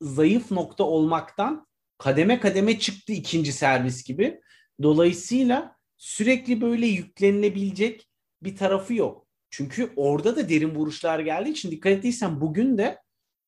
zayıf 0.00 0.50
nokta 0.50 0.84
olmaktan 0.84 1.66
kademe 1.98 2.40
kademe 2.40 2.78
çıktı 2.78 3.12
ikinci 3.12 3.52
servis 3.52 4.04
gibi. 4.04 4.40
Dolayısıyla 4.82 5.76
sürekli 5.96 6.60
böyle 6.60 6.86
yüklenilebilecek 6.86 8.08
bir 8.42 8.56
tarafı 8.56 8.94
yok. 8.94 9.26
Çünkü 9.50 9.92
orada 9.96 10.36
da 10.36 10.48
derin 10.48 10.74
vuruşlar 10.74 11.18
geldiği 11.18 11.50
için 11.50 11.70
dikkat 11.70 11.92
ettiysen 11.92 12.40
bugün 12.40 12.78
de 12.78 13.02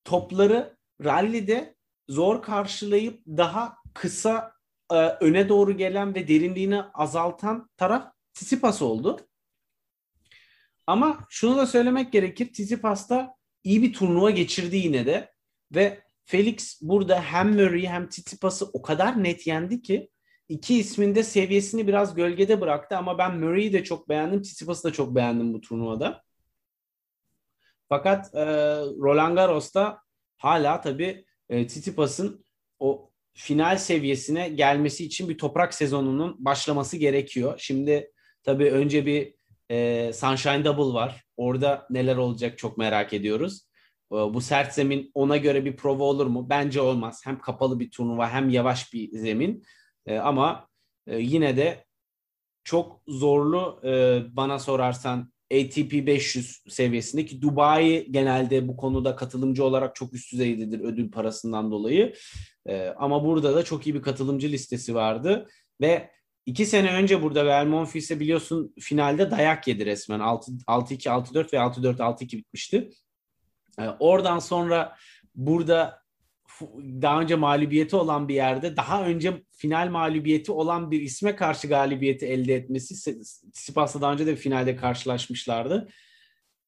topları 0.04 0.76
rallide 1.04 1.74
zor 2.08 2.42
karşılayıp 2.42 3.22
daha 3.26 3.76
kısa 3.94 4.52
e, 4.90 4.94
öne 4.94 5.48
doğru 5.48 5.76
gelen 5.76 6.14
ve 6.14 6.28
derinliğini 6.28 6.82
azaltan 6.82 7.70
taraf 7.76 8.12
Tsitsipas 8.34 8.82
oldu. 8.82 9.28
Ama 10.86 11.26
şunu 11.28 11.56
da 11.56 11.66
söylemek 11.66 12.12
gerekir. 12.12 12.52
Tsitsipas 12.52 13.10
da 13.10 13.34
iyi 13.64 13.82
bir 13.82 13.92
turnuva 13.92 14.30
geçirdi 14.30 14.76
yine 14.76 15.06
de 15.06 15.32
ve 15.74 16.02
Felix 16.24 16.78
burada 16.82 17.22
hem 17.22 17.54
Murray'i 17.54 17.88
hem 17.88 18.08
Tsitsipas'ı 18.08 18.66
o 18.72 18.82
kadar 18.82 19.24
net 19.24 19.46
yendi 19.46 19.82
ki 19.82 20.10
iki 20.48 20.78
ismin 20.78 21.14
de 21.14 21.22
seviyesini 21.22 21.86
biraz 21.86 22.14
gölgede 22.14 22.60
bıraktı 22.60 22.96
ama 22.96 23.18
ben 23.18 23.38
Murray'i 23.38 23.72
de 23.72 23.84
çok 23.84 24.08
beğendim, 24.08 24.42
Tsitsipas'ı 24.42 24.84
da 24.84 24.92
çok 24.92 25.14
beğendim 25.14 25.54
bu 25.54 25.60
turnuvada. 25.60 26.22
Fakat 27.88 28.34
e, 28.34 28.44
Roland 28.76 29.36
Garros'ta 29.36 29.98
hala 30.36 30.80
tabii 30.80 31.24
e, 31.48 31.66
Tsitsipas'ın 31.66 32.44
o 32.78 33.10
final 33.34 33.78
seviyesine 33.78 34.48
gelmesi 34.48 35.04
için 35.04 35.28
bir 35.28 35.38
toprak 35.38 35.74
sezonunun 35.74 36.44
başlaması 36.44 36.96
gerekiyor. 36.96 37.54
Şimdi 37.58 38.12
tabii 38.42 38.70
önce 38.70 39.06
bir 39.06 39.34
e, 39.70 40.10
Sunshine 40.12 40.64
Double 40.64 40.94
var. 40.94 41.24
Orada 41.36 41.86
neler 41.90 42.16
olacak 42.16 42.58
çok 42.58 42.78
merak 42.78 43.12
ediyoruz. 43.12 43.66
E, 44.12 44.34
bu 44.34 44.40
sert 44.40 44.74
zemin 44.74 45.10
ona 45.14 45.36
göre 45.36 45.64
bir 45.64 45.76
prova 45.76 46.04
olur 46.04 46.26
mu? 46.26 46.46
Bence 46.50 46.80
olmaz. 46.80 47.22
Hem 47.24 47.38
kapalı 47.38 47.80
bir 47.80 47.90
turnuva 47.90 48.30
hem 48.30 48.48
yavaş 48.48 48.92
bir 48.92 49.18
zemin. 49.18 49.64
E, 50.06 50.18
ama 50.18 50.68
e, 51.06 51.18
yine 51.18 51.56
de 51.56 51.84
çok 52.64 53.02
zorlu 53.08 53.80
e, 53.84 54.22
bana 54.36 54.58
sorarsan 54.58 55.32
ATP 55.52 55.92
500 56.06 56.62
seviyesindeki 56.68 57.42
Dubai 57.42 58.06
genelde 58.10 58.68
bu 58.68 58.76
konuda 58.76 59.16
katılımcı 59.16 59.64
olarak 59.64 59.94
çok 59.94 60.14
üst 60.14 60.32
düzeydedir 60.32 60.80
ödül 60.80 61.10
parasından 61.10 61.70
dolayı. 61.70 62.14
E, 62.66 62.88
ama 62.88 63.24
burada 63.24 63.54
da 63.54 63.64
çok 63.64 63.86
iyi 63.86 63.94
bir 63.94 64.02
katılımcı 64.02 64.48
listesi 64.48 64.94
vardı 64.94 65.48
ve 65.80 66.10
iki 66.46 66.66
sene 66.66 66.92
önce 66.92 67.22
burada 67.22 67.44
Real 67.44 67.66
Monfils'e 67.66 68.20
biliyorsun 68.20 68.74
finalde 68.80 69.30
dayak 69.30 69.68
yedi 69.68 69.86
resmen. 69.86 70.20
6-2, 70.20 71.08
6-4 71.08 71.52
ve 71.52 71.56
6-4, 71.56 71.96
6-2 71.96 72.36
bitmişti. 72.38 72.90
E, 73.78 73.88
oradan 73.88 74.38
sonra 74.38 74.96
burada 75.34 76.02
daha 77.02 77.20
önce 77.20 77.34
mağlubiyeti 77.34 77.96
olan 77.96 78.28
bir 78.28 78.34
yerde 78.34 78.76
daha 78.76 79.04
önce 79.04 79.42
final 79.52 79.88
mağlubiyeti 79.90 80.52
olan 80.52 80.90
bir 80.90 81.00
isme 81.00 81.36
karşı 81.36 81.68
galibiyeti 81.68 82.26
elde 82.26 82.54
etmesi 82.54 82.94
Tsitsipas'la 82.94 84.00
daha 84.00 84.12
önce 84.12 84.26
de 84.26 84.36
finalde 84.36 84.76
karşılaşmışlardı. 84.76 85.88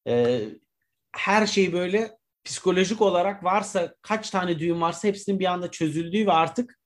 Ee, 0.07 0.41
her 1.11 1.47
şey 1.47 1.73
böyle 1.73 2.17
psikolojik 2.43 3.01
olarak 3.01 3.43
varsa 3.43 3.95
kaç 4.01 4.29
tane 4.29 4.59
düğün 4.59 4.81
varsa 4.81 5.07
hepsinin 5.07 5.39
bir 5.39 5.45
anda 5.45 5.71
çözüldüğü 5.71 6.27
ve 6.27 6.31
artık 6.31 6.79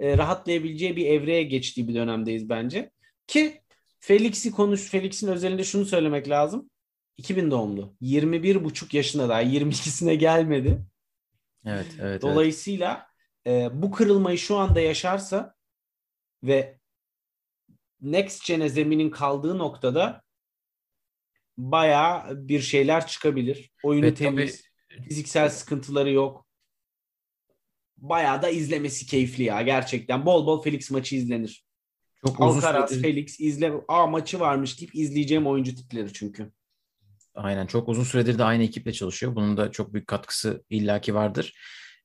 e, 0.00 0.18
rahatlayabileceği 0.18 0.96
bir 0.96 1.06
evreye 1.06 1.42
geçtiği 1.42 1.88
bir 1.88 1.94
dönemdeyiz 1.94 2.48
bence. 2.48 2.90
Ki 3.26 3.60
Felix'i 4.00 4.50
konuş, 4.50 4.90
Felix'in 4.90 5.28
özelinde 5.28 5.64
şunu 5.64 5.84
söylemek 5.84 6.28
lazım. 6.28 6.70
2000 7.16 7.50
doğumlu. 7.50 7.96
21 8.00 8.64
buçuk 8.64 8.94
yaşında 8.94 9.28
daha 9.28 9.42
22'sine 9.42 10.14
gelmedi. 10.14 10.86
Evet, 11.66 11.96
evet. 12.00 12.22
Dolayısıyla 12.22 13.06
evet. 13.44 13.72
E, 13.72 13.82
bu 13.82 13.90
kırılmayı 13.90 14.38
şu 14.38 14.56
anda 14.56 14.80
yaşarsa 14.80 15.54
ve 16.42 16.78
next 18.00 18.46
gen'e 18.46 18.68
zeminin 18.68 19.10
kaldığı 19.10 19.58
noktada 19.58 20.22
bayağı 21.58 22.48
bir 22.48 22.60
şeyler 22.60 23.06
çıkabilir. 23.06 23.70
Oyunu 23.82 24.06
ve 24.06 24.14
temiz, 24.14 24.62
tabii... 24.90 25.08
fiziksel 25.08 25.50
sıkıntıları 25.50 26.10
yok. 26.10 26.46
Bayağı 27.96 28.42
da 28.42 28.50
izlemesi 28.50 29.06
keyifli 29.06 29.44
ya 29.44 29.62
gerçekten. 29.62 30.26
Bol 30.26 30.46
bol 30.46 30.62
Felix 30.62 30.90
maçı 30.90 31.16
izlenir. 31.16 31.64
Çok 32.26 32.40
Alcaraz, 32.40 32.90
süredir... 32.90 33.02
Felix 33.02 33.40
izle. 33.40 33.72
Aa 33.88 34.06
maçı 34.06 34.40
varmış 34.40 34.80
deyip 34.80 34.94
izleyeceğim 34.94 35.46
oyuncu 35.46 35.74
tipleri 35.74 36.12
çünkü. 36.12 36.52
Aynen 37.34 37.66
çok 37.66 37.88
uzun 37.88 38.04
süredir 38.04 38.38
de 38.38 38.44
aynı 38.44 38.62
ekiple 38.62 38.92
çalışıyor. 38.92 39.34
Bunun 39.34 39.56
da 39.56 39.70
çok 39.70 39.94
büyük 39.94 40.06
katkısı 40.06 40.62
illaki 40.70 41.14
vardır. 41.14 41.54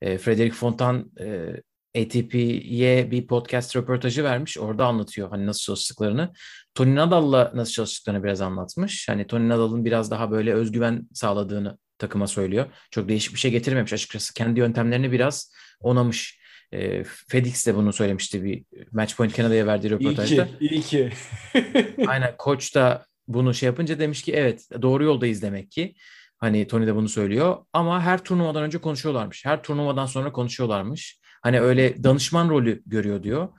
E, 0.01 0.17
Frederick 0.17 0.55
Fontan 0.55 1.11
e, 1.19 1.53
ATP'ye 2.01 3.11
bir 3.11 3.27
podcast 3.27 3.75
röportajı 3.75 4.23
vermiş. 4.23 4.57
Orada 4.57 4.85
anlatıyor 4.85 5.29
hani 5.29 5.45
nasıl 5.45 5.61
çalıştıklarını. 5.61 6.33
Tony 6.75 6.95
Nadal'la 6.95 7.51
nasıl 7.55 7.71
çalıştıklarını 7.71 8.23
biraz 8.23 8.41
anlatmış. 8.41 9.09
Hani 9.09 9.27
Tony 9.27 9.49
Nadal'ın 9.49 9.85
biraz 9.85 10.11
daha 10.11 10.31
böyle 10.31 10.53
özgüven 10.53 11.07
sağladığını 11.13 11.77
takıma 11.97 12.27
söylüyor. 12.27 12.65
Çok 12.91 13.09
değişik 13.09 13.33
bir 13.33 13.39
şey 13.39 13.51
getirmemiş 13.51 13.93
açıkçası. 13.93 14.33
Kendi 14.33 14.59
yöntemlerini 14.59 15.11
biraz 15.11 15.51
onamış. 15.79 16.39
E, 16.71 17.03
FedEx 17.03 17.67
de 17.67 17.75
bunu 17.75 17.93
söylemişti 17.93 18.43
bir 18.43 18.63
Matchpoint 18.91 19.35
Canada'ya 19.35 19.67
verdiği 19.67 19.89
röportajda. 19.89 20.47
İyi 20.59 20.81
ki, 20.81 21.11
iyi 21.55 21.61
ki. 21.93 22.07
Aynen 22.07 22.35
koç 22.37 22.75
da 22.75 23.05
bunu 23.27 23.53
şey 23.53 23.67
yapınca 23.67 23.99
demiş 23.99 24.21
ki 24.23 24.33
evet 24.33 24.69
doğru 24.81 25.03
yoldayız 25.03 25.41
demek 25.41 25.71
ki. 25.71 25.95
Hani 26.37 26.67
Tony 26.67 26.87
de 26.87 26.95
bunu 26.95 27.09
söylüyor 27.09 27.65
ama 27.73 28.01
her 28.01 28.23
turnuvadan 28.23 28.63
önce 28.63 28.77
konuşuyorlarmış. 28.77 29.45
Her 29.45 29.63
turnuvadan 29.63 30.05
sonra 30.05 30.31
konuşuyorlarmış. 30.31 31.19
Hani 31.41 31.61
öyle 31.61 32.03
danışman 32.03 32.49
rolü 32.49 32.83
görüyor 32.85 33.23
diyor. 33.23 33.49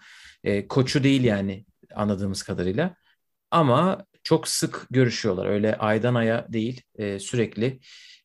E, 0.44 0.68
koçu 0.68 1.04
değil 1.04 1.24
yani 1.24 1.66
anladığımız 1.94 2.42
kadarıyla. 2.42 2.96
Ama 3.50 4.07
çok 4.22 4.48
sık 4.48 4.87
görüşüyorlar. 4.90 5.46
Öyle 5.46 5.76
aydan 5.76 6.14
aya 6.14 6.46
değil 6.52 6.83
e, 6.98 7.18
sürekli 7.18 7.81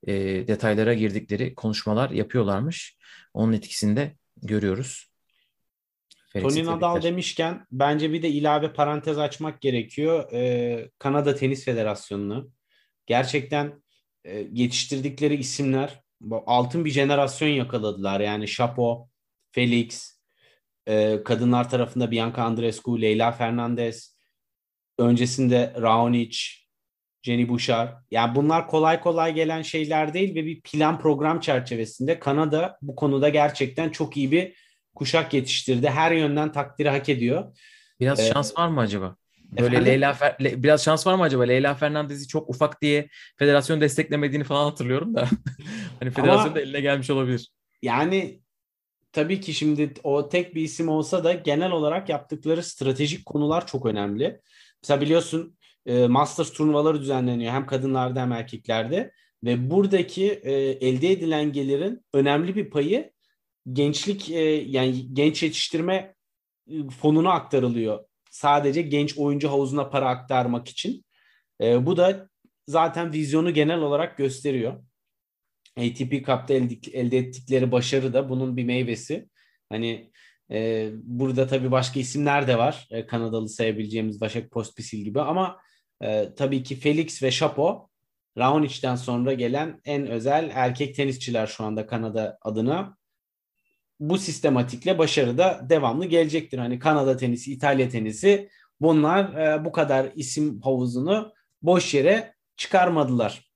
e, 0.08 0.13
detaylara 0.47 0.93
girdikleri 0.93 1.56
konuşmalar 1.56 2.10
yapıyorlarmış. 2.10 2.97
Onun 3.34 3.53
etkisini 3.53 3.95
de 3.95 4.15
görüyoruz. 4.41 5.12
Tony 6.41 6.65
Nadal 6.65 7.01
demişken 7.01 7.65
bence 7.71 8.13
bir 8.13 8.21
de 8.21 8.29
ilave 8.29 8.73
parantez 8.73 9.17
açmak 9.17 9.61
gerekiyor. 9.61 10.31
Ee, 10.33 10.89
Kanada 10.99 11.35
Tenis 11.35 11.65
Federasyonu'nu. 11.65 12.51
Gerçekten 13.05 13.83
e, 14.25 14.47
yetiştirdikleri 14.51 15.35
isimler 15.35 16.03
altın 16.45 16.85
bir 16.85 16.91
jenerasyon 16.91 17.49
yakaladılar. 17.49 18.19
Yani 18.19 18.47
Chapo, 18.47 19.09
Felix, 19.51 20.19
e, 20.87 21.23
kadınlar 21.25 21.69
tarafında 21.69 22.11
Bianca 22.11 22.43
Andreescu, 22.43 23.01
Leyla 23.01 23.31
Fernandez, 23.31 24.17
öncesinde 24.99 25.73
Raonic, 25.81 26.37
Jenny 27.23 27.49
Bouchard. 27.49 27.89
Yani 28.11 28.35
bunlar 28.35 28.67
kolay 28.67 28.99
kolay 28.99 29.33
gelen 29.33 29.61
şeyler 29.61 30.13
değil 30.13 30.35
ve 30.35 30.45
bir 30.45 30.61
plan 30.61 30.99
program 30.99 31.39
çerçevesinde 31.39 32.19
Kanada 32.19 32.77
bu 32.81 32.95
konuda 32.95 33.29
gerçekten 33.29 33.89
çok 33.89 34.17
iyi 34.17 34.31
bir 34.31 34.62
kuşak 34.95 35.34
yetiştirdi. 35.34 35.89
Her 35.89 36.12
yönden 36.12 36.51
takdiri 36.51 36.89
hak 36.89 37.10
ediyor. 37.10 37.58
Biraz 37.99 38.19
ee, 38.19 38.29
şans 38.34 38.58
var 38.58 38.67
mı 38.67 38.79
acaba? 38.82 39.15
Böyle 39.51 39.65
efendim? 39.65 39.86
Leyla 39.86 40.13
Fer 40.13 40.38
Le 40.43 40.63
biraz 40.63 40.84
şans 40.84 41.08
var 41.08 41.15
mı 41.15 41.23
acaba? 41.23 41.43
Leyla 41.43 41.73
Fernandez'i 41.75 42.27
çok 42.27 42.49
ufak 42.49 42.82
diye 42.82 43.10
federasyon 43.36 43.82
desteklemediğini 43.82 44.43
falan 44.43 44.63
hatırlıyorum 44.63 45.15
da. 45.15 45.29
hani 45.99 46.12
federasyon 46.12 46.45
Ama, 46.45 46.56
da 46.56 46.62
eline 46.62 46.82
gelmiş 46.82 47.10
olabilir. 47.10 47.51
Yani 47.82 48.41
tabii 49.12 49.41
ki 49.41 49.53
şimdi 49.53 49.93
o 50.03 50.29
tek 50.29 50.56
bir 50.56 50.62
isim 50.62 50.89
olsa 50.89 51.23
da 51.23 51.34
genel 51.34 51.71
olarak 51.71 52.10
yaptıkları 52.10 52.63
stratejik 52.63 53.25
konular 53.25 53.67
çok 53.67 53.86
önemli. 53.86 54.41
Mesela 54.84 55.01
biliyorsun 55.01 55.58
e, 55.86 56.08
Masters 56.08 56.51
turnuvaları 56.51 57.01
düzenleniyor 57.01 57.53
hem 57.53 57.65
kadınlarda 57.65 58.21
hem 58.21 58.32
erkeklerde 58.32 59.12
ve 59.43 59.71
buradaki 59.71 60.32
e, 60.32 60.53
elde 60.88 61.12
edilen 61.12 61.51
gelirin 61.51 62.06
önemli 62.13 62.56
bir 62.56 62.69
payı 62.69 63.12
gençlik 63.71 64.30
e, 64.30 64.41
yani 64.68 65.14
genç 65.14 65.43
yetiştirme 65.43 66.16
e, 66.68 66.89
fonuna 66.89 67.32
aktarılıyor. 67.32 68.05
Sadece 68.32 68.82
genç 68.82 69.18
oyuncu 69.18 69.49
havuzuna 69.49 69.89
para 69.89 70.09
aktarmak 70.09 70.68
için. 70.68 71.05
E, 71.61 71.86
bu 71.86 71.97
da 71.97 72.30
zaten 72.68 73.14
vizyonu 73.14 73.53
genel 73.53 73.80
olarak 73.80 74.18
gösteriyor. 74.18 74.84
ATP 75.78 76.11
Cup'ta 76.11 76.53
elde, 76.53 77.18
ettikleri 77.18 77.72
başarı 77.72 78.14
da 78.14 78.30
bunun 78.30 78.57
bir 78.57 78.64
meyvesi. 78.64 79.30
Hani 79.70 80.11
burada 80.93 81.47
tabii 81.47 81.72
başka 81.72 81.99
isimler 81.99 82.47
de 82.47 82.57
var. 82.57 82.88
Kanadalı 83.07 83.49
sayabileceğimiz 83.49 84.22
Başak 84.22 84.51
Pospisil 84.51 85.03
gibi 85.03 85.22
ama 85.22 85.59
tabii 86.38 86.64
ki 86.64 86.76
Felix 86.76 87.24
ve 87.24 87.32
Chapo 87.32 87.89
Raonic'ten 88.38 88.95
sonra 88.95 89.34
gelen 89.34 89.82
en 89.86 90.07
özel 90.07 90.51
erkek 90.53 90.95
tenisçiler 90.95 91.47
şu 91.47 91.64
anda 91.64 91.88
Kanada 91.88 92.38
adına 92.41 92.97
bu 94.10 94.18
sistematikle 94.18 94.97
başarı 94.97 95.38
da 95.38 95.66
devamlı 95.70 96.06
gelecektir. 96.06 96.58
Hani 96.58 96.80
Kanada 96.80 97.18
tenisi, 97.18 97.54
İtalya 97.54 97.89
tenisi 97.89 98.49
bunlar 98.82 99.34
e, 99.34 99.66
bu 99.66 99.72
kadar 99.72 100.12
isim 100.16 100.62
havuzunu 100.62 101.34
boş 101.62 101.93
yere 101.93 102.34
çıkarmadılar. 102.58 103.51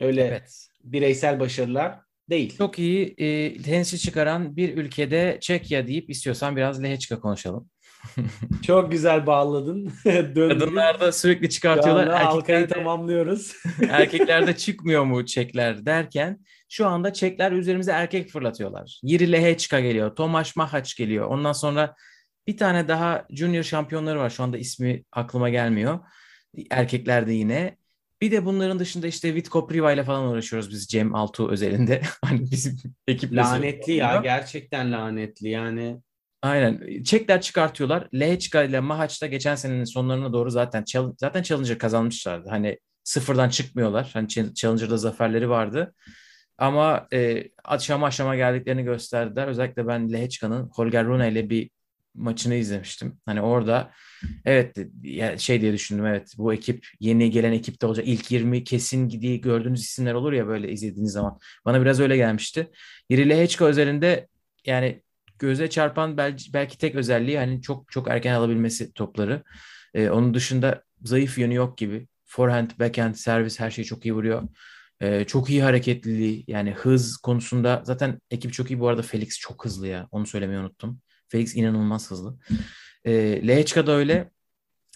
Öyle 0.00 0.24
evet. 0.24 0.68
bireysel 0.84 1.40
başarılar 1.40 2.00
değil. 2.30 2.56
Çok 2.58 2.78
iyi 2.78 3.14
e, 3.18 3.62
tenisçi 3.62 3.98
çıkaran 3.98 4.56
bir 4.56 4.76
ülkede 4.76 5.38
Çekya 5.40 5.86
deyip 5.86 6.10
istiyorsan 6.10 6.56
biraz 6.56 6.82
Lehechka 6.82 7.20
konuşalım. 7.20 7.70
Çok 8.62 8.92
güzel 8.92 9.26
bağladın. 9.26 9.92
Döndün. 10.04 10.58
Kadınlar 10.58 11.00
da 11.00 11.12
sürekli 11.12 11.50
çıkartıyorlar. 11.50 12.06
anda 12.06 12.24
halkayı 12.24 12.58
Erkeklerde, 12.58 12.74
tamamlıyoruz. 12.74 13.52
erkeklerde 13.90 14.56
çıkmıyor 14.56 15.04
mu 15.04 15.26
Çekler 15.26 15.86
derken 15.86 16.38
şu 16.68 16.86
anda 16.86 17.12
Çekler 17.12 17.52
üzerimize 17.52 17.92
erkek 17.92 18.30
fırlatıyorlar. 18.30 19.00
Yiri 19.02 19.32
Lehechka 19.32 19.80
geliyor. 19.80 20.16
Tomasz 20.16 20.56
Mahac 20.56 20.94
geliyor. 20.96 21.26
Ondan 21.26 21.52
sonra 21.52 21.94
bir 22.46 22.56
tane 22.56 22.88
daha 22.88 23.26
junior 23.30 23.62
şampiyonları 23.62 24.18
var. 24.18 24.30
Şu 24.30 24.42
anda 24.42 24.58
ismi 24.58 25.04
aklıma 25.12 25.48
gelmiyor. 25.48 25.98
Erkeklerde 26.70 27.32
yine. 27.32 27.76
Bir 28.20 28.30
de 28.30 28.44
bunların 28.44 28.78
dışında 28.78 29.06
işte 29.06 29.34
Vitko 29.34 29.66
Priva 29.66 29.92
ile 29.92 30.04
falan 30.04 30.24
uğraşıyoruz 30.24 30.70
biz 30.70 30.86
Cem 30.86 31.14
Altuğ 31.14 31.50
özelinde. 31.50 32.02
Hani 32.24 32.50
bizim 32.50 32.76
ekiple 33.06 33.36
lanetli 33.36 33.92
ya 33.92 34.20
gerçekten 34.22 34.92
lanetli 34.92 35.48
yani. 35.48 36.00
Aynen. 36.46 37.02
Çekler 37.04 37.40
çıkartıyorlar. 37.40 38.08
Lehechka 38.14 38.62
ile 38.62 38.80
Mahaç'ta 38.80 39.26
geçen 39.26 39.54
senenin 39.54 39.84
sonlarına 39.84 40.32
doğru 40.32 40.50
zaten 40.50 40.84
zaten 41.20 41.42
Challenger 41.42 41.78
kazanmışlardı. 41.78 42.48
Hani 42.48 42.78
sıfırdan 43.04 43.48
çıkmıyorlar. 43.48 44.10
Hani 44.12 44.26
Ch- 44.26 44.54
Challenger'da 44.54 44.96
zaferleri 44.96 45.50
vardı. 45.50 45.94
Ama 46.58 47.08
e, 47.12 47.44
aşama 47.64 48.06
aşama 48.06 48.36
geldiklerini 48.36 48.84
gösterdiler. 48.84 49.46
Özellikle 49.48 49.86
ben 49.86 50.12
Lehechka'nın 50.12 50.70
Holger 50.72 51.04
Rune 51.06 51.32
ile 51.32 51.50
bir 51.50 51.70
maçını 52.14 52.54
izlemiştim. 52.54 53.20
Hani 53.26 53.40
orada 53.42 53.92
evet 54.44 54.76
şey 55.38 55.60
diye 55.60 55.72
düşündüm 55.72 56.06
evet 56.06 56.34
bu 56.38 56.54
ekip 56.54 56.86
yeni 57.00 57.30
gelen 57.30 57.52
ekipte 57.52 57.86
olacak. 57.86 58.06
İlk 58.08 58.30
20 58.30 58.64
kesin 58.64 59.08
gidiği 59.08 59.40
gördüğünüz 59.40 59.80
isimler 59.80 60.14
olur 60.14 60.32
ya 60.32 60.46
böyle 60.46 60.72
izlediğiniz 60.72 61.12
zaman. 61.12 61.38
Bana 61.64 61.80
biraz 61.82 62.00
öyle 62.00 62.16
gelmişti. 62.16 62.70
Yiri 63.10 63.28
Lehechka 63.28 63.64
özelinde 63.64 64.28
yani 64.66 65.02
göze 65.38 65.70
çarpan 65.70 66.16
belki, 66.16 66.52
belki 66.52 66.78
tek 66.78 66.94
özelliği 66.94 67.38
hani 67.38 67.62
çok 67.62 67.92
çok 67.92 68.08
erken 68.08 68.34
alabilmesi 68.34 68.92
topları. 68.92 69.42
Ee, 69.94 70.10
onun 70.10 70.34
dışında 70.34 70.82
zayıf 71.02 71.38
yönü 71.38 71.54
yok 71.54 71.78
gibi. 71.78 72.08
Forehand, 72.24 72.70
backhand, 72.80 73.14
servis 73.14 73.60
her 73.60 73.70
şeyi 73.70 73.84
çok 73.84 74.04
iyi 74.06 74.14
vuruyor. 74.14 74.48
Ee, 75.00 75.24
çok 75.24 75.50
iyi 75.50 75.62
hareketliliği 75.62 76.44
yani 76.48 76.72
hız 76.72 77.16
konusunda 77.16 77.82
zaten 77.84 78.20
ekip 78.30 78.52
çok 78.52 78.70
iyi. 78.70 78.80
Bu 78.80 78.88
arada 78.88 79.02
Felix 79.02 79.38
çok 79.38 79.64
hızlı 79.64 79.86
ya. 79.88 80.08
Onu 80.10 80.26
söylemeyi 80.26 80.60
unuttum. 80.60 81.00
Felix 81.28 81.56
inanılmaz 81.56 82.10
hızlı. 82.10 82.38
Ee, 83.04 83.12
Lehechka 83.48 83.86
da 83.86 83.92
öyle. 83.92 84.30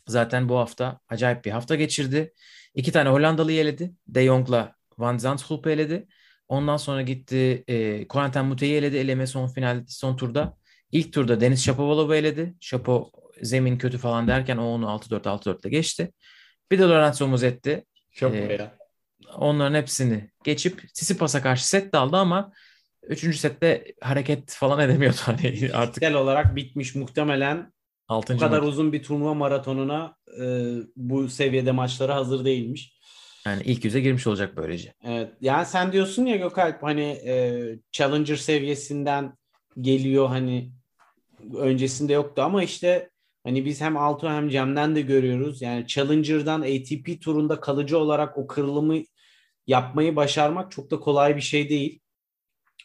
Zaten 0.06 0.48
bu 0.48 0.58
hafta 0.58 1.00
acayip 1.08 1.44
bir 1.44 1.50
hafta 1.50 1.74
geçirdi. 1.74 2.32
İki 2.74 2.92
tane 2.92 3.08
Hollandalı'yı 3.08 3.60
eledi. 3.60 3.92
De 4.08 4.24
Jong'la 4.24 4.74
Van 4.98 5.18
Zandschulp'u 5.18 5.70
eledi. 5.70 6.08
Ondan 6.50 6.76
sonra 6.76 7.02
gitti 7.02 7.64
e, 7.68 8.06
Corentin 8.08 8.44
Moutet'i 8.44 8.74
eledi. 8.74 8.96
Eleme 8.96 9.26
son 9.26 9.46
final 9.46 9.84
son 9.88 10.16
turda. 10.16 10.56
İlk 10.92 11.12
turda 11.12 11.40
Deniz 11.40 11.64
Shapovalov'u 11.64 12.14
eledi. 12.14 12.54
Shapo 12.60 13.10
zemin 13.42 13.78
kötü 13.78 13.98
falan 13.98 14.28
derken 14.28 14.56
o 14.56 14.64
onu 14.64 14.84
6-4 14.86 15.22
6-4'le 15.22 15.68
geçti. 15.68 16.12
Bir 16.70 16.78
de 16.78 16.82
Lorenzo 16.82 17.28
Musetti. 17.28 17.84
Çok 18.12 18.34
Ee, 18.34 18.38
ya. 18.38 18.74
Onların 19.36 19.74
hepsini 19.74 20.30
geçip 20.44 20.94
Tsitsipas'a 20.94 21.42
karşı 21.42 21.68
set 21.68 21.92
de 21.92 21.98
aldı 21.98 22.16
ama 22.16 22.52
üçüncü 23.02 23.38
sette 23.38 23.84
hareket 24.00 24.50
falan 24.50 24.80
edemiyordu. 24.90 25.18
Hani 25.20 25.70
artık 25.72 25.94
Fiziksel 25.94 26.14
olarak 26.14 26.56
bitmiş 26.56 26.94
muhtemelen 26.94 27.72
bu 28.08 28.14
6. 28.14 28.38
kadar 28.38 28.58
maç. 28.58 28.68
uzun 28.68 28.92
bir 28.92 29.02
turnuva 29.02 29.34
maratonuna 29.34 30.16
e, 30.40 30.74
bu 30.96 31.28
seviyede 31.28 31.72
maçlara 31.72 32.14
hazır 32.14 32.44
değilmiş. 32.44 32.99
Yani 33.46 33.62
ilk 33.64 33.84
yüze 33.84 34.00
girmiş 34.00 34.26
olacak 34.26 34.56
böylece. 34.56 34.94
Evet, 35.04 35.32
yani 35.40 35.66
sen 35.66 35.92
diyorsun 35.92 36.26
ya 36.26 36.36
Gökalp 36.36 36.82
hani 36.82 37.02
e, 37.02 37.62
Challenger 37.92 38.36
seviyesinden 38.36 39.34
geliyor 39.80 40.28
hani 40.28 40.72
öncesinde 41.56 42.12
yoktu 42.12 42.42
ama 42.42 42.62
işte 42.62 43.10
hani 43.44 43.64
biz 43.64 43.80
hem 43.80 43.96
Alto 43.96 44.28
hem 44.28 44.48
Cem'den 44.48 44.96
de 44.96 45.00
görüyoruz. 45.00 45.62
Yani 45.62 45.86
Challenger'dan 45.86 46.60
ATP 46.60 47.22
turunda 47.22 47.60
kalıcı 47.60 47.98
olarak 47.98 48.38
o 48.38 48.46
kırılımı 48.46 49.02
yapmayı 49.66 50.16
başarmak 50.16 50.70
çok 50.70 50.90
da 50.90 51.00
kolay 51.00 51.36
bir 51.36 51.40
şey 51.40 51.68
değil. 51.68 52.00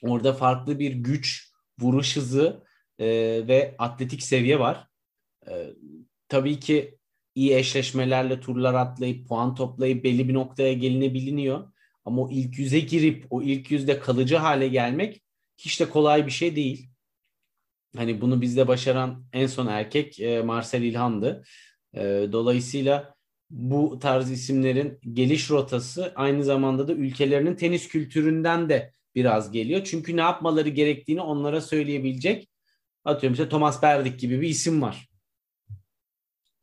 Orada 0.01 0.33
farklı 0.33 0.79
bir 0.79 0.91
güç, 0.91 1.51
vuruş 1.79 2.15
hızı 2.15 2.63
e, 2.99 3.07
ve 3.47 3.75
atletik 3.77 4.23
seviye 4.23 4.59
var. 4.59 4.87
E, 5.47 5.73
tabii 6.29 6.59
ki 6.59 6.97
iyi 7.36 7.55
eşleşmelerle 7.55 8.39
turlar 8.39 8.73
atlayıp 8.73 9.27
puan 9.27 9.55
toplayıp 9.55 10.03
belli 10.03 10.29
bir 10.29 10.33
noktaya 10.33 10.73
gelinebiliniyor. 10.73 11.71
Ama 12.05 12.21
o 12.21 12.29
ilk 12.31 12.59
yüze 12.59 12.79
girip 12.79 13.25
o 13.29 13.41
ilk 13.41 13.71
yüzde 13.71 13.99
kalıcı 13.99 14.36
hale 14.36 14.67
gelmek 14.67 15.21
hiç 15.57 15.79
de 15.79 15.89
kolay 15.89 16.25
bir 16.25 16.31
şey 16.31 16.55
değil. 16.55 16.89
Hani 17.97 18.21
bunu 18.21 18.41
bizde 18.41 18.67
başaran 18.67 19.25
en 19.33 19.47
son 19.47 19.67
erkek 19.67 20.19
e, 20.19 20.41
Marcel 20.41 20.81
İlhan'dı. 20.81 21.43
E, 21.93 22.01
dolayısıyla 22.31 23.15
bu 23.49 23.99
tarz 23.99 24.31
isimlerin 24.31 24.99
geliş 25.13 25.49
rotası 25.49 26.13
aynı 26.15 26.43
zamanda 26.43 26.88
da 26.88 26.93
ülkelerinin 26.93 27.55
tenis 27.55 27.88
kültüründen 27.88 28.69
de 28.69 28.91
biraz 29.15 29.51
geliyor. 29.51 29.83
Çünkü 29.83 30.17
ne 30.17 30.21
yapmaları 30.21 30.69
gerektiğini 30.69 31.21
onlara 31.21 31.61
söyleyebilecek 31.61 32.49
atıyorum 33.05 33.33
işte 33.33 33.49
Thomas 33.49 33.81
Berdik 33.81 34.19
gibi 34.19 34.41
bir 34.41 34.47
isim 34.47 34.81
var. 34.81 35.09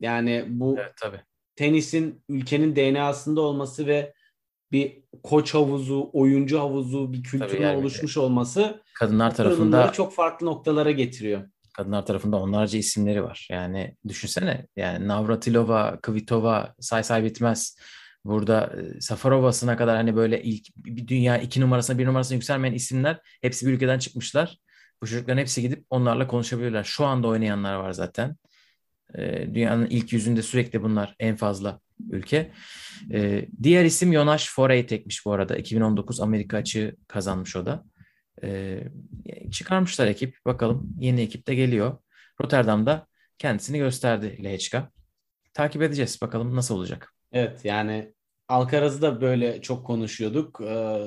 Yani 0.03 0.45
bu 0.49 0.77
Evet 0.79 0.93
tabii. 1.01 1.21
tenisin 1.57 2.25
ülkenin 2.29 2.77
DNA'sında 2.77 3.41
olması 3.41 3.87
ve 3.87 4.13
bir 4.73 5.03
koç 5.23 5.55
havuzu, 5.55 6.11
oyuncu 6.13 6.59
havuzu, 6.59 7.13
bir 7.13 7.23
kültürün 7.23 7.63
yani. 7.63 7.77
oluşmuş 7.77 8.17
olması 8.17 8.83
Kadınlar 8.95 9.35
tarafında 9.35 9.93
çok 9.93 10.15
farklı 10.15 10.47
noktalara 10.47 10.91
getiriyor. 10.91 11.43
kadınlar 11.75 12.07
tarafında 12.07 12.37
onlarca 12.37 12.79
isimleri 12.79 13.25
var. 13.25 13.49
Yani 13.51 13.97
düşünsene 14.09 14.67
yani 14.77 15.09
Navratilova, 15.09 15.99
Kvitova 16.03 16.75
say 16.81 17.03
say 17.03 17.25
bitmez. 17.25 17.77
Burada 18.25 18.73
e, 18.97 19.01
Safarova'sına 19.01 19.77
kadar 19.77 19.97
hani 19.97 20.17
böyle 20.17 20.43
ilk 20.43 20.67
bir 20.77 21.09
dünya 21.09 21.39
iki 21.39 21.61
numarasına 21.61 21.99
bir 21.99 22.07
numarasına 22.07 22.35
yükselmeyen 22.35 22.75
isimler 22.75 23.21
hepsi 23.43 23.67
bir 23.67 23.73
ülkeden 23.73 23.99
çıkmışlar. 23.99 24.59
Bu 25.03 25.07
çocukların 25.07 25.41
hepsi 25.41 25.63
gidip 25.63 25.85
onlarla 25.91 26.27
konuşabilirler. 26.27 26.85
Şu 26.85 27.05
anda 27.05 27.29
oynayanlar 27.29 27.75
var 27.75 27.93
zaten. 27.93 28.37
E, 29.19 29.55
dünyanın 29.55 29.87
ilk 29.87 30.13
yüzünde 30.13 30.43
sürekli 30.43 30.83
bunlar 30.83 31.17
en 31.19 31.37
fazla 31.37 31.81
ülke. 32.11 32.53
E, 33.13 33.49
diğer 33.63 33.85
isim 33.85 34.13
Jonas 34.13 34.49
Foreitek'miş 34.49 35.27
bu 35.27 35.33
arada. 35.33 35.57
2019 35.57 36.21
Amerika 36.21 36.57
açığı 36.57 36.97
kazanmış 37.09 37.57
o 37.57 37.67
da. 37.67 37.85
E, 38.43 38.81
çıkarmışlar 39.51 40.07
ekip. 40.07 40.37
Bakalım 40.47 40.97
yeni 41.01 41.21
ekip 41.21 41.47
de 41.47 41.55
geliyor. 41.55 41.99
Rotterdam'da 42.41 43.07
kendisini 43.39 43.79
gösterdi 43.79 44.45
Lehechka. 44.45 44.91
Takip 45.55 45.83
edeceğiz. 45.83 46.23
Bakalım 46.23 46.57
nasıl 46.57 46.77
olacak. 46.77 47.15
Evet 47.33 47.65
yani 47.65 48.13
Alcaraz'ı 48.49 49.03
da 49.03 49.21
böyle 49.21 49.63
çok 49.63 49.87
konuşuyorduk. 49.87 50.61
Ee, 50.61 51.03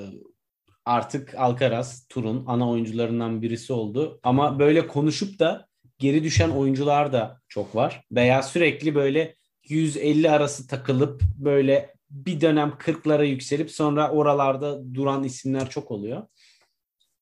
artık 0.86 1.36
Alcaraz 1.36 2.08
turun 2.08 2.44
ana 2.48 2.70
oyuncularından 2.70 3.42
birisi 3.42 3.74
oldu. 3.74 4.20
Ama 4.24 4.60
böyle 4.60 4.88
konuşup 4.88 5.40
da 5.40 5.68
geri 5.98 6.24
düşen 6.24 6.50
oyuncular 6.50 7.14
da 7.14 7.42
çok 7.50 7.76
var. 7.76 8.06
Veya 8.12 8.44
sürekli 8.44 8.96
böyle 8.96 9.36
150 9.64 10.32
arası 10.32 10.68
takılıp 10.68 11.22
böyle 11.38 11.96
bir 12.10 12.42
dönem 12.42 12.70
40'lara 12.70 13.26
yükselip 13.26 13.72
sonra 13.72 14.12
oralarda 14.12 14.94
duran 14.94 15.24
isimler 15.24 15.70
çok 15.70 15.92
oluyor. 15.92 16.28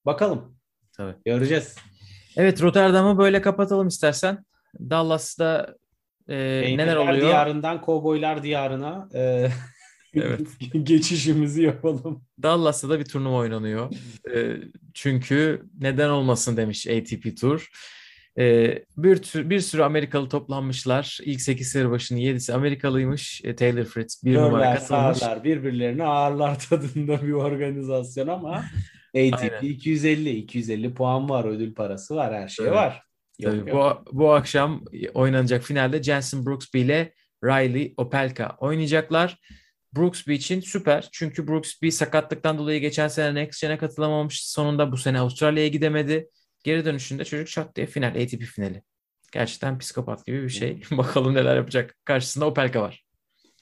Bakalım. 0.06 0.58
Tabii. 0.98 1.16
Göreceğiz. 1.26 1.76
Evet 2.38 2.62
Rotterdam'ı 2.62 3.18
böyle 3.18 3.42
kapatalım 3.42 3.88
istersen. 3.88 4.46
Dallas'ta 4.80 5.76
e, 6.28 6.36
neler 6.78 6.96
oluyor? 6.96 7.22
diyarından 7.22 7.82
kovboylar 7.82 8.44
diyarına 8.44 9.10
e, 9.14 9.50
Evet. 10.16 10.48
geçişimizi 10.84 11.62
yapalım. 11.62 12.24
Dallas'ta 12.44 12.90
da 12.90 13.00
bir 13.00 13.06
turnuva 13.06 13.38
oynanıyor. 13.38 13.94
E, 14.36 14.58
çünkü 14.94 15.64
neden 15.80 16.10
olmasın 16.10 16.58
demiş 16.58 16.88
ATP 16.88 17.38
Tour. 17.42 17.70
E, 18.40 18.76
bir, 18.98 19.18
tür, 19.18 19.50
bir 19.50 19.60
sürü 19.60 19.84
Amerikalı 19.84 20.30
toplanmışlar. 20.30 21.20
İlk 21.24 21.42
8 21.42 21.68
seri 21.68 21.90
başının 21.90 22.20
7'si 22.20 22.54
Amerikalıymış. 22.54 23.42
E, 23.44 23.56
Taylor 23.56 23.84
Fritz 23.86 24.24
bir 24.26 24.36
numara 24.36 24.50
Görler, 24.52 24.80
katılmış. 24.80 25.18
sağlar, 25.18 25.44
birbirlerini 25.44 26.04
ağırlar 26.04 26.60
tadında 26.70 27.22
bir 27.28 27.32
organizasyon 27.32 28.28
ama 28.28 28.56
ATP 29.16 29.42
Aynen. 29.42 29.62
250, 29.62 30.30
250 30.30 30.94
puan 30.94 31.30
var, 31.30 31.46
ödül 31.46 31.74
parası 31.74 32.16
var, 32.16 32.34
her 32.34 32.48
şey 32.48 32.66
Evet. 32.66 32.76
var. 32.76 33.02
Yok, 33.40 33.54
Tabii 33.54 33.70
yok. 33.70 34.04
bu, 34.12 34.20
bu 34.20 34.34
akşam 34.34 34.84
oynanacak 35.14 35.64
finalde 35.64 36.04
Jensen 36.04 36.46
Brooksby 36.46 36.82
ile 36.82 37.14
Riley 37.44 37.94
Opelka 37.98 38.56
oynayacaklar. 38.60 39.38
Brooksby 39.96 40.34
için 40.34 40.60
süper. 40.60 41.10
Çünkü 41.12 41.48
Brooksby 41.48 41.90
sakatlıktan 41.90 42.58
dolayı 42.58 42.82
geçen 42.82 43.08
sene 43.08 43.36
Next 43.36 43.62
Gen'e 43.62 43.78
katılamamış. 43.78 44.48
Sonunda 44.48 44.92
bu 44.92 44.98
sene 44.98 45.20
Avustralya'ya 45.20 45.68
gidemedi. 45.70 46.30
Geri 46.64 46.86
dönüşünde 46.86 47.26
çocuk 47.26 47.48
şak 47.48 47.76
diye 47.76 47.86
final, 47.86 48.22
ATP 48.24 48.42
finali. 48.42 48.84
Gerçekten 49.32 49.80
psikopat 49.80 50.26
gibi 50.26 50.44
bir 50.44 50.50
şey. 50.50 50.82
Bakalım 50.92 51.34
neler 51.34 51.56
yapacak. 51.56 51.96
Karşısında 52.06 52.46
Opelka 52.46 52.82
var. 52.82 53.04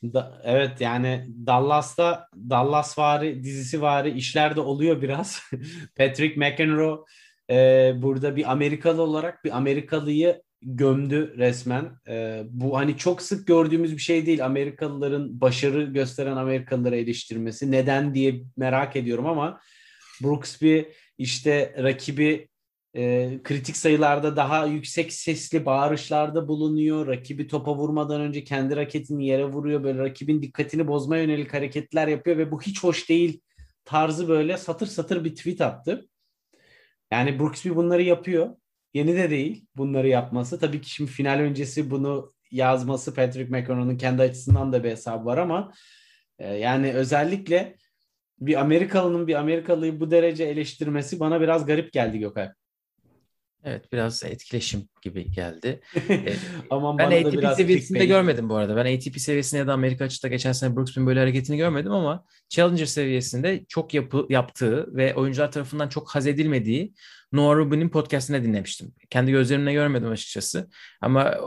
Da, 0.03 0.41
evet 0.43 0.81
yani 0.81 1.27
Dallas'ta 1.45 2.27
Dallas 2.35 2.99
vari 2.99 3.43
dizisi 3.43 3.81
vari 3.81 4.11
işler 4.11 4.55
de 4.55 4.59
oluyor 4.59 5.01
biraz. 5.01 5.41
Patrick 5.97 6.35
McEnroe 6.39 6.99
e, 7.49 7.93
burada 7.95 8.35
bir 8.35 8.51
Amerikalı 8.51 9.01
olarak 9.01 9.43
bir 9.43 9.57
Amerikalıyı 9.57 10.41
gömdü 10.61 11.33
resmen. 11.37 11.91
E, 12.07 12.43
bu 12.49 12.77
hani 12.77 12.97
çok 12.97 13.21
sık 13.21 13.47
gördüğümüz 13.47 13.93
bir 13.93 14.01
şey 14.01 14.25
değil. 14.25 14.45
Amerikalıların 14.45 15.41
başarı 15.41 15.83
gösteren 15.83 16.35
Amerikalıları 16.35 16.95
eleştirmesi. 16.95 17.71
Neden 17.71 18.13
diye 18.13 18.43
merak 18.57 18.95
ediyorum 18.95 19.25
ama 19.25 19.59
Brooksby 20.23 20.81
işte 21.17 21.75
rakibi 21.77 22.50
e, 22.93 23.39
kritik 23.43 23.77
sayılarda 23.77 24.35
daha 24.35 24.65
yüksek 24.65 25.13
sesli 25.13 25.65
bağırışlarda 25.65 26.47
bulunuyor. 26.47 27.07
Rakibi 27.07 27.47
topa 27.47 27.75
vurmadan 27.75 28.21
önce 28.21 28.43
kendi 28.43 28.75
raketini 28.75 29.27
yere 29.27 29.45
vuruyor. 29.45 29.83
Böyle 29.83 29.99
rakibin 29.99 30.41
dikkatini 30.41 30.87
bozmaya 30.87 31.23
yönelik 31.23 31.53
hareketler 31.53 32.07
yapıyor 32.07 32.37
ve 32.37 32.51
bu 32.51 32.61
hiç 32.61 32.83
hoş 32.83 33.09
değil 33.09 33.41
tarzı 33.85 34.27
böyle 34.27 34.57
satır 34.57 34.87
satır 34.87 35.23
bir 35.23 35.35
tweet 35.35 35.61
attı. 35.61 36.07
Yani 37.11 37.39
Brooksby 37.39 37.69
bunları 37.69 38.01
yapıyor. 38.03 38.55
Yeni 38.93 39.15
de 39.15 39.29
değil 39.29 39.65
bunları 39.75 40.07
yapması. 40.07 40.59
Tabii 40.59 40.81
ki 40.81 40.89
şimdi 40.89 41.11
final 41.11 41.39
öncesi 41.39 41.91
bunu 41.91 42.33
yazması 42.51 43.13
Patrick 43.13 43.51
McEnroe'nun 43.51 43.97
kendi 43.97 44.21
açısından 44.21 44.73
da 44.73 44.83
bir 44.83 44.89
hesabı 44.89 45.25
var 45.25 45.37
ama 45.37 45.73
e, 46.39 46.53
yani 46.53 46.93
özellikle 46.93 47.77
bir 48.39 48.55
Amerikalının 48.61 49.27
bir 49.27 49.35
Amerikalıyı 49.35 49.99
bu 49.99 50.11
derece 50.11 50.43
eleştirmesi 50.43 51.19
bana 51.19 51.41
biraz 51.41 51.65
garip 51.65 51.93
geldi 51.93 52.19
Gökay. 52.19 52.49
Evet 53.64 53.91
biraz 53.93 54.24
etkileşim 54.24 54.89
gibi 55.01 55.32
geldi. 55.32 55.82
Aman 56.70 56.97
ben 56.97 57.12
bana 57.12 57.24
da 57.24 57.28
ATP 57.28 57.38
biraz 57.38 57.57
seviyesinde 57.57 57.99
clickbait. 57.99 58.09
görmedim 58.09 58.49
bu 58.49 58.55
arada. 58.55 58.76
Ben 58.76 58.97
ATP 58.97 59.20
seviyesinde 59.20 59.59
ya 59.59 59.68
da 59.68 59.74
Amerika 59.74 60.05
açıkta 60.05 60.28
geçen 60.28 60.51
sene 60.51 60.76
Brooksby'nin 60.76 61.07
böyle 61.07 61.20
hareketini 61.20 61.57
görmedim 61.57 61.91
ama 61.91 62.26
Challenger 62.49 62.86
seviyesinde 62.86 63.66
çok 63.70 63.93
yapı, 63.93 64.26
yaptığı 64.30 64.95
ve 64.95 65.16
oyuncular 65.16 65.51
tarafından 65.51 65.89
çok 65.89 66.16
haz 66.16 66.28
edilmediği 66.28 66.93
Noah 67.32 67.55
Rubin'in 67.55 67.89
podcastine 67.89 68.43
dinlemiştim. 68.43 68.93
Kendi 69.09 69.32
gözlerimle 69.32 69.74
görmedim 69.74 70.09
açıkçası. 70.09 70.70
Ama 71.01 71.38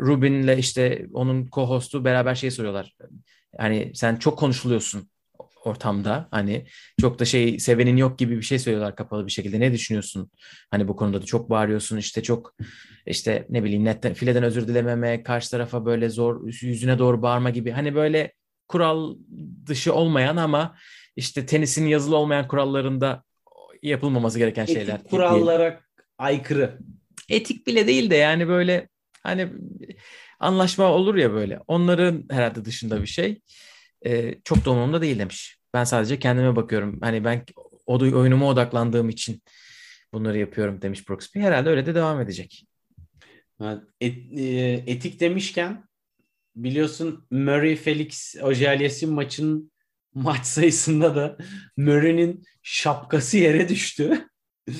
Rubin'le 0.00 0.58
işte 0.58 1.06
onun 1.12 1.46
co-hostu 1.46 2.04
beraber 2.04 2.34
şey 2.34 2.50
soruyorlar. 2.50 2.96
Yani 3.58 3.92
sen 3.94 4.16
çok 4.16 4.38
konuşuluyorsun 4.38 5.08
ortamda 5.66 6.28
hani 6.30 6.66
çok 7.00 7.18
da 7.18 7.24
şey 7.24 7.58
sevenin 7.58 7.96
yok 7.96 8.18
gibi 8.18 8.36
bir 8.36 8.42
şey 8.42 8.58
söylüyorlar 8.58 8.96
kapalı 8.96 9.26
bir 9.26 9.32
şekilde. 9.32 9.60
Ne 9.60 9.72
düşünüyorsun? 9.72 10.30
Hani 10.70 10.88
bu 10.88 10.96
konuda 10.96 11.22
da 11.22 11.26
çok 11.26 11.50
bağırıyorsun 11.50 11.96
işte 11.96 12.22
çok 12.22 12.54
işte 13.06 13.46
ne 13.48 13.64
bileyim 13.64 13.84
netten 13.84 14.14
fileden 14.14 14.42
özür 14.42 14.68
dilememe, 14.68 15.22
karşı 15.22 15.50
tarafa 15.50 15.86
böyle 15.86 16.08
zor 16.08 16.46
yüzüne 16.62 16.98
doğru 16.98 17.22
bağırma 17.22 17.50
gibi. 17.50 17.70
Hani 17.70 17.94
böyle 17.94 18.32
kural 18.68 19.16
dışı 19.66 19.94
olmayan 19.94 20.36
ama 20.36 20.76
işte 21.16 21.46
tenisin 21.46 21.86
yazılı 21.86 22.16
olmayan 22.16 22.48
kurallarında 22.48 23.22
yapılmaması 23.82 24.38
gereken 24.38 24.64
şeyler. 24.64 24.94
Etik 24.94 25.10
kurallara 25.10 25.80
aykırı. 26.18 26.78
Etik 27.28 27.66
bile 27.66 27.86
değil 27.86 28.10
de 28.10 28.16
yani 28.16 28.48
böyle 28.48 28.88
hani 29.22 29.48
anlaşma 30.40 30.84
olur 30.84 31.14
ya 31.14 31.32
böyle. 31.32 31.60
Onların 31.66 32.24
herhalde 32.30 32.64
dışında 32.64 33.02
bir 33.02 33.06
şey. 33.06 33.40
Ee, 34.06 34.34
çok 34.44 34.64
da 34.64 34.70
umurumda 34.70 35.02
değil 35.02 35.18
demiş. 35.18 35.58
Ben 35.74 35.84
sadece 35.84 36.18
kendime 36.18 36.56
bakıyorum. 36.56 36.98
Hani 37.00 37.24
ben 37.24 37.44
o 37.86 37.98
oyunuma 37.98 38.48
odaklandığım 38.48 39.08
için 39.08 39.42
bunları 40.12 40.38
yapıyorum 40.38 40.82
demiş 40.82 41.08
Brooksby. 41.08 41.40
Herhalde 41.40 41.68
öyle 41.68 41.86
de 41.86 41.94
devam 41.94 42.20
edecek. 42.20 42.66
Et, 44.00 44.38
e, 44.38 44.84
etik 44.86 45.20
demişken 45.20 45.84
biliyorsun 46.56 47.26
Murray 47.30 47.76
Felix 47.76 48.36
Ojaliesin 48.42 49.12
maçın 49.12 49.72
maç 50.14 50.46
sayısında 50.46 51.16
da 51.16 51.36
Murray'nin 51.76 52.42
şapkası 52.62 53.38
yere 53.38 53.68
düştü. 53.68 54.28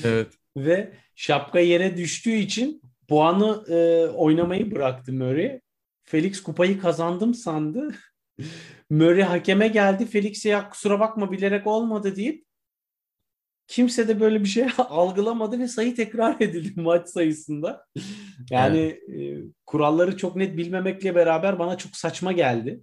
Evet. 0.03 0.27
Ve 0.57 0.93
şapka 1.15 1.59
yere 1.59 1.97
düştüğü 1.97 2.35
için 2.35 2.81
puanı 3.07 3.73
e, 3.73 4.07
oynamayı 4.07 4.71
bıraktı 4.71 5.13
Murray. 5.13 5.59
Felix 6.03 6.43
kupayı 6.43 6.79
kazandım 6.79 7.33
sandı. 7.33 7.95
Murray 8.89 9.23
hakeme 9.23 9.67
geldi. 9.67 10.05
Felix'e 10.05 10.49
ya 10.49 10.69
kusura 10.69 10.99
bakma 10.99 11.31
bilerek 11.31 11.67
olmadı 11.67 12.15
deyip 12.15 12.45
kimse 13.67 14.07
de 14.07 14.19
böyle 14.19 14.39
bir 14.39 14.49
şey 14.49 14.67
algılamadı 14.77 15.59
ve 15.59 15.67
sayı 15.67 15.95
tekrar 15.95 16.35
edildi 16.41 16.81
maç 16.81 17.09
sayısında. 17.09 17.85
Yani 18.49 18.99
evet. 19.09 19.19
e, 19.19 19.43
kuralları 19.65 20.17
çok 20.17 20.35
net 20.35 20.57
bilmemekle 20.57 21.15
beraber 21.15 21.59
bana 21.59 21.77
çok 21.77 21.95
saçma 21.95 22.31
geldi. 22.31 22.81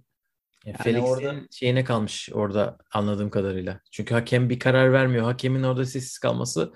Yani 0.65 0.77
Felix'in 0.77 1.07
orada... 1.07 1.35
şeyine 1.51 1.83
kalmış 1.83 2.29
orada 2.33 2.77
anladığım 2.91 3.29
kadarıyla. 3.29 3.79
Çünkü 3.91 4.13
hakem 4.13 4.49
bir 4.49 4.59
karar 4.59 4.93
vermiyor. 4.93 5.23
Hakemin 5.23 5.63
orada 5.63 5.85
sessiz 5.85 6.17
kalması 6.17 6.73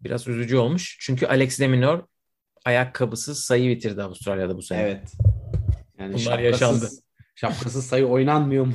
biraz 0.00 0.28
üzücü 0.28 0.56
olmuş. 0.56 0.96
Çünkü 1.00 1.26
Alex 1.26 1.60
de 1.60 1.68
Minaur 1.68 2.00
ayakkabısız 2.64 3.44
sayı 3.44 3.76
bitirdi 3.76 4.02
Avustralya'da 4.02 4.56
bu 4.56 4.62
sene. 4.62 4.82
Evet. 4.82 5.12
Yani 5.98 6.14
Bunlar 6.14 6.38
yaşandı. 6.38 6.88
Şapkasız 7.34 7.86
sayı 7.86 8.06
oynanmıyor 8.06 8.66
mu? 8.66 8.74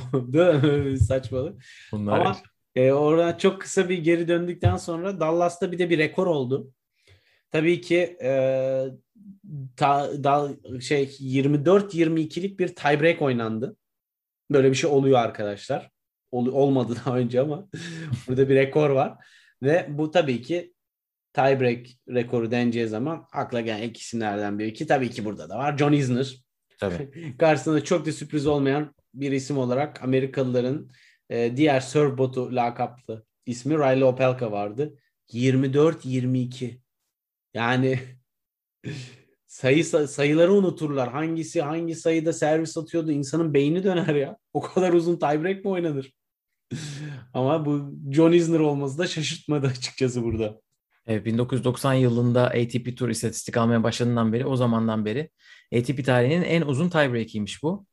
Saçmalık. 0.96 1.64
Bunlar 1.92 2.20
Ama 2.20 2.36
e, 2.74 2.92
oradan 2.92 3.38
çok 3.38 3.60
kısa 3.60 3.88
bir 3.88 3.98
geri 3.98 4.28
döndükten 4.28 4.76
sonra 4.76 5.20
Dallas'ta 5.20 5.72
bir 5.72 5.78
de 5.78 5.90
bir 5.90 5.98
rekor 5.98 6.26
oldu. 6.26 6.72
Tabii 7.50 7.80
ki 7.80 8.16
e, 8.22 8.30
ta, 9.76 10.24
da, 10.24 10.50
şey 10.80 11.04
24-22'lik 11.04 12.58
bir 12.58 12.68
tiebreak 12.68 13.22
oynandı. 13.22 13.76
Böyle 14.50 14.70
bir 14.70 14.76
şey 14.76 14.90
oluyor 14.90 15.18
arkadaşlar. 15.18 15.90
Ol, 16.30 16.46
olmadı 16.46 16.96
daha 17.04 17.18
önce 17.18 17.40
ama 17.40 17.68
burada 18.28 18.48
bir 18.48 18.54
rekor 18.54 18.90
var. 18.90 19.24
Ve 19.62 19.86
bu 19.90 20.10
tabii 20.10 20.42
ki 20.42 20.74
tiebreak 21.32 21.86
rekoru 22.08 22.50
deneceği 22.50 22.88
zaman 22.88 23.26
akla 23.32 23.60
gelen 23.60 23.90
isimlerden 23.90 24.58
biri 24.58 24.72
ki 24.72 24.86
tabii 24.86 25.10
ki 25.10 25.24
burada 25.24 25.48
da 25.48 25.58
var. 25.58 25.78
John 25.78 25.92
Isner. 25.92 26.49
Tabii. 26.80 27.34
Karşısında 27.38 27.84
çok 27.84 28.06
da 28.06 28.12
sürpriz 28.12 28.46
olmayan 28.46 28.94
bir 29.14 29.32
isim 29.32 29.58
olarak 29.58 30.02
Amerikalıların 30.02 30.90
e, 31.30 31.56
diğer 31.56 31.80
surf 31.80 32.18
botu 32.18 32.56
lakaplı 32.56 33.24
ismi 33.46 33.74
Riley 33.74 34.04
Opelka 34.04 34.52
vardı. 34.52 34.98
24-22. 35.32 36.80
Yani 37.54 38.00
sayı 39.46 39.84
sayıları 39.84 40.52
unuturlar. 40.52 41.12
Hangisi 41.12 41.62
hangi 41.62 41.94
sayıda 41.94 42.32
servis 42.32 42.76
atıyordu 42.76 43.10
insanın 43.10 43.54
beyni 43.54 43.84
döner 43.84 44.14
ya. 44.14 44.36
O 44.52 44.60
kadar 44.60 44.92
uzun 44.92 45.16
tiebreak 45.16 45.64
mi 45.64 45.70
oynanır? 45.70 46.12
Ama 47.34 47.66
bu 47.66 47.94
John 48.10 48.32
Isner 48.32 48.60
olması 48.60 48.98
da 48.98 49.06
şaşırtmadı 49.06 49.66
açıkçası 49.66 50.22
burada. 50.24 50.60
Evet, 51.06 51.24
1990 51.26 51.94
yılında 51.94 52.46
ATP 52.46 52.96
Tour 52.96 53.08
istatistik 53.08 53.56
almaya 53.56 53.82
başladığından 53.82 54.32
beri 54.32 54.46
o 54.46 54.56
zamandan 54.56 55.04
beri 55.04 55.30
ATP 55.74 56.04
tarihinin 56.04 56.42
en 56.42 56.62
uzun 56.62 56.88
tiebreak'iymiş 56.88 57.62
bu. 57.62 57.86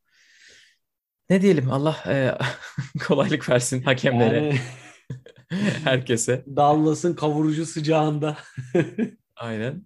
Ne 1.30 1.42
diyelim 1.42 1.72
Allah 1.72 2.04
e, 2.08 2.38
kolaylık 3.08 3.50
versin 3.50 3.84
hakemlere. 3.84 4.46
Yani... 4.46 4.60
Herkese. 5.84 6.46
Dallas'ın 6.56 7.16
kavurucu 7.16 7.66
sıcağında. 7.66 8.38
Aynen. 9.36 9.84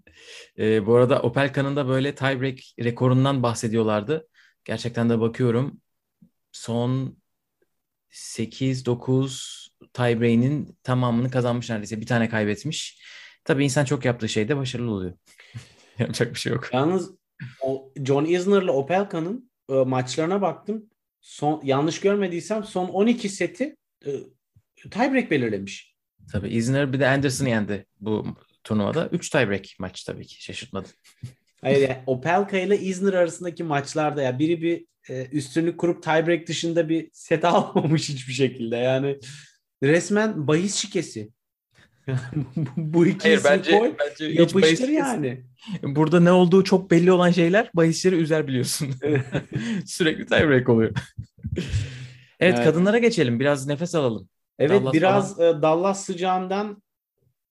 E, 0.57 0.85
bu 0.85 0.95
arada 0.95 1.21
Opelka'nın 1.21 1.75
da 1.75 1.87
böyle 1.87 2.15
tiebreak 2.15 2.59
rekorundan 2.79 3.43
bahsediyorlardı. 3.43 4.27
Gerçekten 4.65 5.09
de 5.09 5.19
bakıyorum. 5.19 5.81
Son 6.51 7.17
8-9 8.11 9.67
tiebreak'inin 9.93 10.77
tamamını 10.83 11.31
kazanmış 11.31 11.69
neredeyse. 11.69 12.01
Bir 12.01 12.05
tane 12.05 12.29
kaybetmiş. 12.29 13.03
Tabii 13.43 13.63
insan 13.63 13.85
çok 13.85 14.05
yaptığı 14.05 14.29
şeyde 14.29 14.57
başarılı 14.57 14.91
oluyor. 14.91 15.13
Yapacak 15.99 16.33
bir 16.33 16.39
şey 16.39 16.53
yok. 16.53 16.69
Yalnız 16.73 17.20
o 17.61 17.93
John 18.05 18.25
Isner'la 18.25 18.71
Opelka'nın 18.71 19.51
e, 19.69 19.73
maçlarına 19.73 20.41
baktım. 20.41 20.89
Son 21.21 21.61
yanlış 21.63 21.99
görmediysem 21.99 22.63
son 22.63 22.87
12 22.87 23.29
seti 23.29 23.75
e, 24.05 24.11
tiebreak 24.91 25.31
belirlemiş. 25.31 25.95
Tabii 26.31 26.49
Isner 26.49 26.93
bir 26.93 26.99
de 26.99 27.07
Anderson 27.07 27.45
yendi 27.45 27.85
bu 27.99 28.25
turnuvada. 28.63 29.07
3 29.07 29.29
tiebreak 29.29 29.65
maç 29.79 30.03
tabii 30.03 30.27
ki 30.27 30.43
şaşırtmadı. 30.43 30.87
Hayır 31.61 31.89
yani 31.89 32.03
Opelka 32.07 32.57
ile 32.57 32.79
Isner 32.79 33.13
arasındaki 33.13 33.63
maçlarda 33.63 34.21
ya 34.21 34.39
biri 34.39 34.61
bir 34.61 34.85
e, 35.09 35.25
üstünlük 35.25 35.79
kurup 35.79 36.03
tiebreak 36.03 36.47
dışında 36.47 36.89
bir 36.89 37.09
set 37.13 37.45
almamış 37.45 38.09
hiçbir 38.09 38.33
şekilde. 38.33 38.77
Yani 38.77 39.19
resmen 39.83 40.47
bahis 40.47 40.75
şikesi. 40.75 41.29
Bu 42.77 43.05
iki 43.05 43.27
Hayır, 43.27 43.41
bence, 43.45 43.79
koy, 43.79 43.93
bence 43.99 44.25
yapıştır 44.25 44.89
yani. 44.89 45.43
Burada 45.83 46.19
ne 46.19 46.31
olduğu 46.31 46.63
çok 46.63 46.91
belli 46.91 47.11
olan 47.11 47.31
şeyler 47.31 47.71
bahisleri 47.73 48.15
üzer 48.15 48.47
biliyorsun. 48.47 48.87
Sürekli 49.85 50.25
tiebreak 50.25 50.69
oluyor. 50.69 50.91
evet, 51.55 51.65
evet 52.39 52.63
kadınlara 52.63 52.97
geçelim. 52.97 53.39
Biraz 53.39 53.67
nefes 53.67 53.95
alalım. 53.95 54.29
Evet 54.59 54.81
Dallas 54.81 54.93
biraz 54.93 55.37
falan. 55.37 55.59
E, 55.59 55.61
Dallas 55.61 56.05
sıcağından 56.05 56.81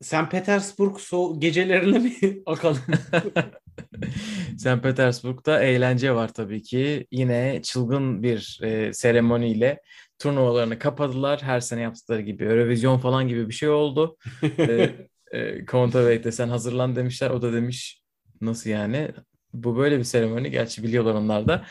St. 0.01 0.31
Petersburg 0.31 0.99
so 0.99 1.41
gecelerine 1.41 1.99
mi 1.99 2.13
akalım? 2.47 2.81
St. 4.59 4.83
Petersburg'da 4.83 5.63
eğlence 5.63 6.15
var 6.15 6.33
tabii 6.33 6.63
ki. 6.63 7.07
Yine 7.11 7.61
çılgın 7.63 8.23
bir 8.23 8.61
e, 8.63 8.93
seremoniyle 8.93 9.81
turnuvalarını 10.21 10.79
kapadılar. 10.79 11.43
Her 11.43 11.61
sene 11.61 11.81
yaptıkları 11.81 12.21
gibi. 12.21 12.45
Eurovision 12.45 12.99
falan 12.99 13.29
gibi 13.29 13.49
bir 13.49 13.55
şey 13.55 13.69
oldu. 13.69 14.17
e, 14.59 14.91
e, 15.33 15.65
Kontaveit 15.65 16.35
sen 16.35 16.49
hazırlan 16.49 16.97
demişler. 16.97 17.31
O 17.31 17.43
da 17.43 17.53
demiş 17.53 18.03
nasıl 18.41 18.71
yani? 18.71 19.11
Bu 19.53 19.77
böyle 19.77 19.99
bir 19.99 20.05
seremoni. 20.05 20.51
Gerçi 20.51 20.83
biliyorlar 20.83 21.15
onlar 21.15 21.49
da. 21.49 21.65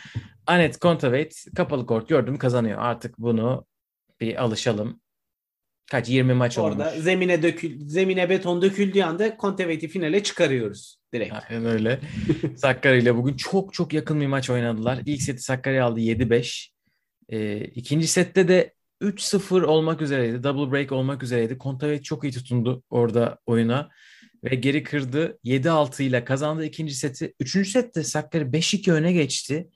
Anet 0.48 0.80
Kontaveit 0.80 1.46
kapalı 1.56 1.86
kort 1.86 2.10
gördüm 2.10 2.38
kazanıyor. 2.38 2.78
Artık 2.82 3.18
bunu 3.18 3.66
bir 4.22 4.44
alışalım. 4.44 5.02
Kaç 5.92 6.10
20 6.10 6.34
maç 6.34 6.58
Orada 6.58 6.90
olmuş. 6.90 7.04
zemine 7.04 7.44
dökül 7.44 7.88
zemin'e 7.88 8.30
beton 8.30 8.62
döküldüğü 8.62 9.02
anda 9.02 9.38
Conteveit'i 9.40 9.88
finale 9.88 10.24
çıkarıyoruz 10.24 10.98
direkt. 11.14 11.34
Aynen 11.34 11.66
öyle. 11.66 12.00
Sakkari 12.56 13.02
ile 13.02 13.16
bugün 13.16 13.38
çok 13.38 13.74
çok 13.74 13.94
yakın 13.94 14.22
bir 14.22 14.28
maç 14.28 14.50
oynadılar. 14.50 15.00
İlk 15.06 15.22
seti 15.22 15.42
Sakkari 15.42 15.82
aldı 15.82 16.00
7-5. 16.00 16.70
Ee, 17.30 17.58
ikinci 17.60 18.08
sette 18.08 18.48
de 18.48 18.74
3-0 19.02 19.62
olmak 19.64 20.02
üzereydi. 20.02 20.44
Double 20.44 20.72
break 20.72 20.92
olmak 20.92 21.24
üzereydi. 21.24 21.58
Kontaveit 21.58 22.04
çok 22.04 22.24
iyi 22.24 22.34
tutundu 22.34 22.84
orada 22.90 23.38
oyuna. 23.46 23.90
Ve 24.44 24.56
geri 24.56 24.84
kırdı. 24.84 25.40
7-6 25.44 26.04
ile 26.04 26.26
kazandı 26.26 26.66
ikinci 26.66 26.94
seti. 26.96 27.34
Üçüncü 27.40 27.70
sette 27.70 28.04
Sakkari 28.04 28.44
5-2 28.44 28.92
öne 28.92 29.14
geçti. 29.14 29.70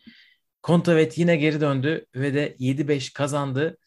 Kontaveit 0.61 1.17
yine 1.17 1.35
geri 1.35 1.61
döndü 1.61 2.05
ve 2.15 2.33
de 2.33 2.55
7-5 2.59 3.13
kazandı. 3.13 3.77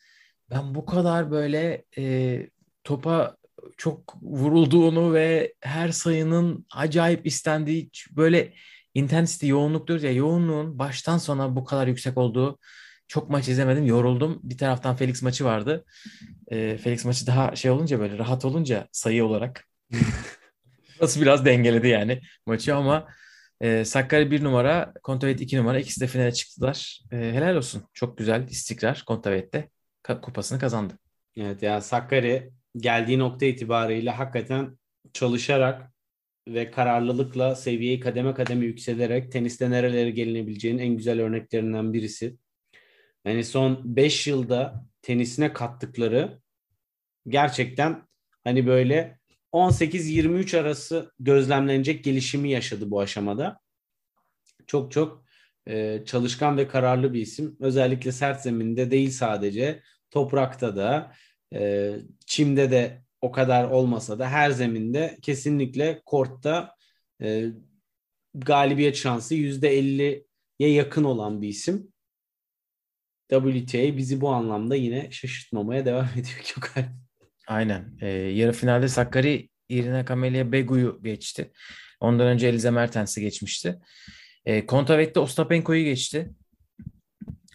Ben 0.50 0.74
bu 0.74 0.86
kadar 0.86 1.30
böyle 1.30 1.84
e, 1.98 2.46
topa 2.84 3.36
çok 3.76 4.16
vurulduğunu 4.22 5.14
ve 5.14 5.54
her 5.60 5.88
sayının 5.88 6.66
acayip 6.74 7.26
istendiği 7.26 7.90
böyle 8.10 8.54
intensity 8.94 9.46
yoğunluk 9.46 9.88
diyoruz 9.88 10.04
ya 10.04 10.12
yoğunluğun 10.12 10.78
baştan 10.78 11.18
sona 11.18 11.56
bu 11.56 11.64
kadar 11.64 11.86
yüksek 11.86 12.18
olduğu 12.18 12.58
çok 13.08 13.30
maç 13.30 13.48
izlemedim 13.48 13.86
yoruldum. 13.86 14.40
Bir 14.42 14.58
taraftan 14.58 14.96
Felix 14.96 15.22
maçı 15.22 15.44
vardı. 15.44 15.84
E, 16.48 16.76
Felix 16.78 17.04
maçı 17.04 17.26
daha 17.26 17.56
şey 17.56 17.70
olunca 17.70 18.00
böyle 18.00 18.18
rahat 18.18 18.44
olunca 18.44 18.88
sayı 18.92 19.24
olarak 19.24 19.64
nasıl 21.00 21.20
biraz 21.22 21.44
dengeledi 21.44 21.88
yani 21.88 22.20
maçı 22.46 22.74
ama 22.76 23.08
e, 23.60 23.84
Sakkari 23.84 24.30
bir 24.30 24.44
numara, 24.44 24.92
Kontaveit 25.02 25.40
iki 25.40 25.56
numara. 25.56 25.78
ikisi 25.78 26.00
de 26.00 26.06
finale 26.06 26.32
çıktılar. 26.32 27.00
E, 27.12 27.16
helal 27.16 27.56
olsun. 27.56 27.82
Çok 27.94 28.18
güzel 28.18 28.48
istikrar 28.48 29.02
Kontaveit'te 29.06 29.68
ka- 30.04 30.20
kupasını 30.20 30.58
kazandı. 30.58 30.98
Evet 31.36 31.62
ya 31.62 31.80
Sakkari 31.80 32.50
geldiği 32.76 33.18
nokta 33.18 33.46
itibariyle 33.46 34.10
hakikaten 34.10 34.78
çalışarak 35.12 35.92
ve 36.48 36.70
kararlılıkla 36.70 37.54
seviyeyi 37.54 38.00
kademe 38.00 38.34
kademe 38.34 38.64
yükselerek 38.66 39.32
teniste 39.32 39.70
nerelere 39.70 40.10
gelinebileceğinin 40.10 40.82
en 40.82 40.96
güzel 40.96 41.20
örneklerinden 41.20 41.92
birisi. 41.92 42.36
Yani 43.26 43.44
son 43.44 43.96
5 43.96 44.26
yılda 44.26 44.86
tenisine 45.02 45.52
kattıkları 45.52 46.40
gerçekten 47.28 48.08
hani 48.44 48.66
böyle 48.66 49.18
18-23 49.52 50.60
arası 50.60 51.12
gözlemlenecek 51.18 52.04
gelişimi 52.04 52.50
yaşadı 52.50 52.90
bu 52.90 53.00
aşamada. 53.00 53.60
Çok 54.66 54.92
çok 54.92 55.24
e, 55.68 56.02
çalışkan 56.06 56.56
ve 56.56 56.68
kararlı 56.68 57.12
bir 57.12 57.20
isim. 57.20 57.56
Özellikle 57.60 58.12
sert 58.12 58.42
zeminde 58.42 58.90
değil 58.90 59.10
sadece 59.10 59.82
toprakta 60.10 60.76
da 60.76 61.12
e, 61.54 61.92
çimde 62.26 62.70
de 62.70 63.02
o 63.20 63.32
kadar 63.32 63.64
olmasa 63.64 64.18
da 64.18 64.28
her 64.28 64.50
zeminde 64.50 65.18
kesinlikle 65.22 66.02
kortta 66.06 66.74
e, 67.22 67.46
galibiyet 68.34 68.96
şansı 68.96 69.34
%50'ye 69.34 70.72
yakın 70.72 71.04
olan 71.04 71.42
bir 71.42 71.48
isim. 71.48 71.92
WTA 73.28 73.96
bizi 73.96 74.20
bu 74.20 74.28
anlamda 74.28 74.76
yine 74.76 75.10
şaşırtmamaya 75.10 75.84
devam 75.86 76.08
ediyor 76.12 76.54
Gökhan. 76.54 76.84
Aynen. 77.46 77.98
E, 78.00 78.08
yarı 78.08 78.52
finalde 78.52 78.88
Sakkari 78.88 79.48
Irina 79.68 80.06
Camelia 80.06 80.52
Begu'yu 80.52 81.00
geçti. 81.02 81.52
Ondan 82.00 82.26
önce 82.26 82.48
Eliza 82.48 82.70
Mertens'i 82.70 83.20
geçmişti. 83.20 83.78
E, 84.44 84.66
Kontaveit'te 84.66 85.20
Ostapenko'yu 85.20 85.84
geçti. 85.84 86.30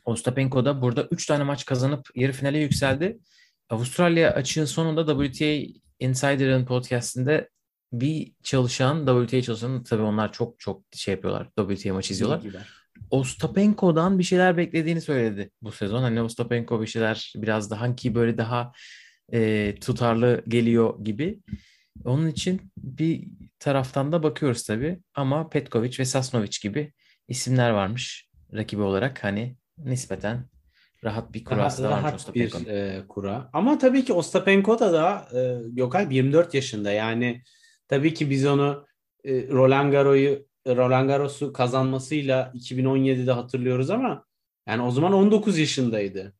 Ostapenko 0.05 0.65
da 0.65 0.82
burada 0.82 1.07
3 1.11 1.26
tane 1.26 1.43
maç 1.43 1.65
kazanıp 1.65 2.09
yarı 2.15 2.32
finale 2.32 2.59
yükseldi. 2.59 3.19
Avustralya 3.69 4.32
açığın 4.32 4.65
sonunda 4.65 5.26
WTA 5.26 5.80
Insider'ın 5.99 6.65
podcastinde 6.65 7.49
bir 7.93 8.34
çalışan, 8.43 9.05
WTA 9.05 9.41
çalışanı 9.41 9.84
tabii 9.84 10.01
onlar 10.01 10.32
çok 10.32 10.59
çok 10.59 10.84
şey 10.95 11.13
yapıyorlar. 11.13 11.47
WTA 11.59 11.93
maçı 11.93 12.13
izliyorlar. 12.13 12.41
Ostapenko'dan 13.12 14.20
bir 14.20 14.24
şeyler 14.24 14.57
beklediğini 14.57 15.01
söyledi 15.01 15.51
bu 15.62 15.72
sezon. 15.72 16.01
Hani 16.01 16.22
Ostapenko 16.22 16.82
bir 16.82 16.88
şeyler 16.88 17.34
biraz 17.36 17.72
daha 17.72 17.82
hangi 17.82 18.16
böyle 18.16 18.38
daha 18.38 18.72
e, 19.34 19.76
tutarlı 19.82 20.43
geliyor 20.47 21.05
gibi. 21.05 21.39
Onun 22.05 22.28
için 22.28 22.62
bir 22.78 23.28
taraftan 23.59 24.12
da 24.12 24.24
bakıyoruz 24.24 24.64
tabii. 24.64 24.99
Ama 25.16 25.49
Petkovic 25.49 25.99
ve 25.99 26.05
Sasnovic 26.05 26.57
gibi 26.64 26.93
isimler 27.28 27.70
varmış 27.70 28.30
rakibi 28.53 28.82
olarak. 28.82 29.24
Hani 29.24 29.55
nispeten 29.78 30.45
rahat 31.03 31.34
bir 31.34 31.43
kurası 31.43 31.84
Daha 31.84 31.91
da 31.91 31.95
varmış 31.95 32.24
rahat 32.24 32.36
bir 32.36 32.68
e, 32.68 33.07
kura. 33.07 33.49
Ama 33.53 33.78
tabii 33.78 34.05
ki 34.05 34.14
Ostapenko'da 34.14 34.93
da 34.93 35.28
e, 35.39 35.62
Gökalp 35.70 36.12
24 36.12 36.53
yaşında. 36.53 36.91
Yani 36.91 37.41
tabii 37.88 38.14
ki 38.14 38.30
biz 38.30 38.45
onu 38.45 38.88
e, 39.24 39.47
Roland 39.47 39.91
Garros'u 39.91 40.50
Roland 40.68 41.07
Garros'u 41.07 41.53
kazanmasıyla 41.53 42.51
2017'de 42.55 43.32
hatırlıyoruz 43.32 43.89
ama 43.89 44.26
yani 44.68 44.82
o 44.82 44.91
zaman 44.91 45.14
19 45.14 45.57
yaşındaydı. 45.57 46.34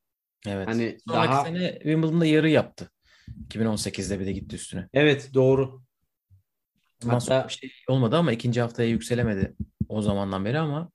Evet. 0.48 0.68
Hani 0.68 0.98
Sonraki 1.08 1.32
daha 1.32 1.44
sene 1.46 1.74
Wimbledon'da 1.74 2.26
yarı 2.26 2.50
yaptı. 2.50 2.92
2018'de 3.50 4.20
bir 4.20 4.26
de 4.26 4.32
gitti 4.32 4.56
üstüne. 4.56 4.90
evet 4.94 5.30
doğru. 5.34 5.82
Ondan 7.06 7.14
Hatta- 7.20 7.48
bir 7.48 7.54
şey 7.54 7.70
olmadı 7.88 8.18
ama 8.18 8.32
ikinci 8.32 8.62
haftaya 8.62 8.90
yükselemedi 8.90 9.56
o 9.90 10.02
zamandan 10.02 10.46
beri 10.46 10.60
ama 10.60 10.92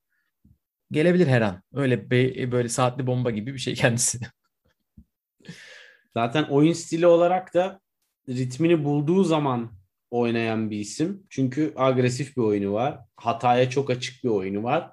gelebilir 0.90 1.26
her 1.26 1.40
an. 1.42 1.62
Öyle 1.72 2.10
be- 2.10 2.52
böyle 2.52 2.68
saatli 2.68 3.06
bomba 3.06 3.30
gibi 3.30 3.54
bir 3.54 3.58
şey 3.58 3.74
kendisi. 3.74 4.18
Zaten 6.14 6.44
oyun 6.44 6.72
stili 6.72 7.06
olarak 7.06 7.54
da 7.54 7.80
ritmini 8.28 8.84
bulduğu 8.84 9.24
zaman 9.24 9.72
oynayan 10.10 10.70
bir 10.70 10.78
isim. 10.78 11.26
Çünkü 11.30 11.72
agresif 11.76 12.36
bir 12.36 12.42
oyunu 12.42 12.72
var. 12.72 12.98
Hataya 13.16 13.70
çok 13.70 13.90
açık 13.90 14.24
bir 14.24 14.28
oyunu 14.28 14.62
var. 14.62 14.90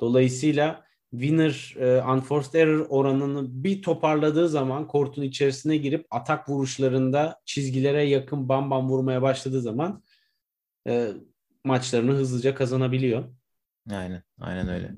Dolayısıyla 0.00 0.86
winner 1.10 1.74
e, 1.78 2.02
unforced 2.02 2.54
error 2.54 2.86
oranını 2.88 3.64
bir 3.64 3.82
toparladığı 3.82 4.48
zaman 4.48 4.86
kortun 4.86 5.22
içerisine 5.22 5.76
girip 5.76 6.06
atak 6.10 6.48
vuruşlarında 6.48 7.40
çizgilere 7.44 8.02
yakın 8.02 8.48
bam 8.48 8.70
bam 8.70 8.88
vurmaya 8.88 9.22
başladığı 9.22 9.60
zaman 9.60 10.02
e, 10.88 11.08
maçlarını 11.64 12.12
hızlıca 12.12 12.54
kazanabiliyor. 12.54 13.24
Aynen, 13.90 14.22
aynen 14.40 14.68
öyle. 14.68 14.94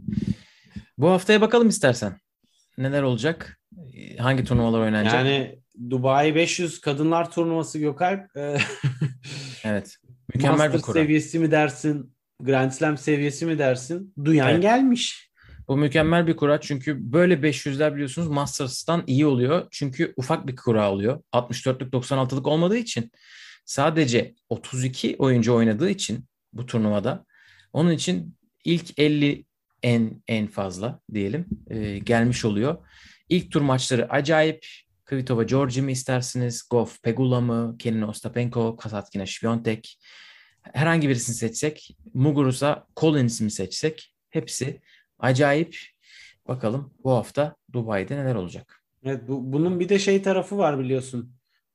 Bu 0.99 1.09
haftaya 1.09 1.41
bakalım 1.41 1.69
istersen. 1.69 2.17
Neler 2.79 3.03
olacak? 3.03 3.61
Hangi 4.19 4.45
turnuvalar 4.45 4.81
oynanacak? 4.81 5.15
Yani 5.15 5.59
Dubai 5.91 6.35
500 6.35 6.81
kadınlar 6.81 7.31
turnuvası 7.31 7.79
Gökalp 7.79 8.37
e, 8.37 8.57
Evet. 9.69 9.97
Mükemmel 10.35 10.59
bir 10.59 10.63
Masters 10.65 10.83
kura. 10.83 10.93
seviyesi 11.01 11.39
mi 11.39 11.51
dersin? 11.51 12.13
Grand 12.41 12.71
Slam 12.71 12.99
seviyesi 12.99 13.47
mi 13.47 13.59
dersin? 13.59 14.15
Duyan 14.25 14.51
Evet. 14.51 14.63
gelmiş. 14.63 15.29
Bu 15.69 15.77
mükemmel 15.77 16.27
bir 16.27 16.37
kura 16.37 16.61
çünkü 16.61 17.13
böyle 17.13 17.35
500'ler 17.35 17.95
biliyorsunuz 17.95 18.29
Masters'tan 18.29 19.05
iyi 19.07 19.27
oluyor. 19.27 19.67
Çünkü 19.71 20.13
ufak 20.17 20.47
bir 20.47 20.57
kura 20.57 20.93
oluyor. 20.93 21.23
64'lük 21.33 21.91
96'lık 21.91 22.47
olmadığı 22.47 22.77
için 22.77 23.11
sadece 23.65 24.35
32 24.49 25.17
oyuncu 25.19 25.55
oynadığı 25.55 25.91
için 25.91 26.25
bu 26.53 26.67
turnuvada 26.67 27.25
onun 27.73 27.91
için 27.91 28.35
ilk 28.65 28.99
50 28.99 29.45
en 29.83 30.23
en 30.29 30.47
fazla 30.47 31.01
diyelim 31.15 31.47
e, 31.71 31.99
gelmiş 31.99 32.45
oluyor. 32.45 32.77
İlk 33.29 33.53
tur 33.53 33.61
maçları 33.61 34.11
acayip. 34.11 34.67
Kvitova 35.09 35.43
Georgi 35.43 35.83
mi 35.83 35.93
istersiniz? 35.93 36.63
Goff 36.71 37.03
Pegula 37.03 37.41
mı? 37.41 37.77
Kenin 37.79 38.03
Ostapenko, 38.03 38.77
Kasatkina 38.77 39.27
Świątek. 39.27 39.99
Herhangi 40.63 41.09
birisini 41.09 41.37
seçsek, 41.37 41.97
Muguruza 42.15 42.87
Collins 42.97 43.41
mi 43.41 43.51
seçsek? 43.51 44.15
Hepsi 44.31 44.81
acayip. 45.19 45.77
Bakalım 46.49 46.95
bu 47.05 47.11
hafta 47.11 47.57
Dubai'de 47.73 48.17
neler 48.17 48.35
olacak? 48.35 48.83
Evet 49.05 49.29
bu, 49.29 49.53
bunun 49.53 49.81
bir 49.81 49.89
de 49.89 49.99
şey 49.99 50.23
tarafı 50.23 50.59
var 50.59 50.79
biliyorsun. 50.79 51.33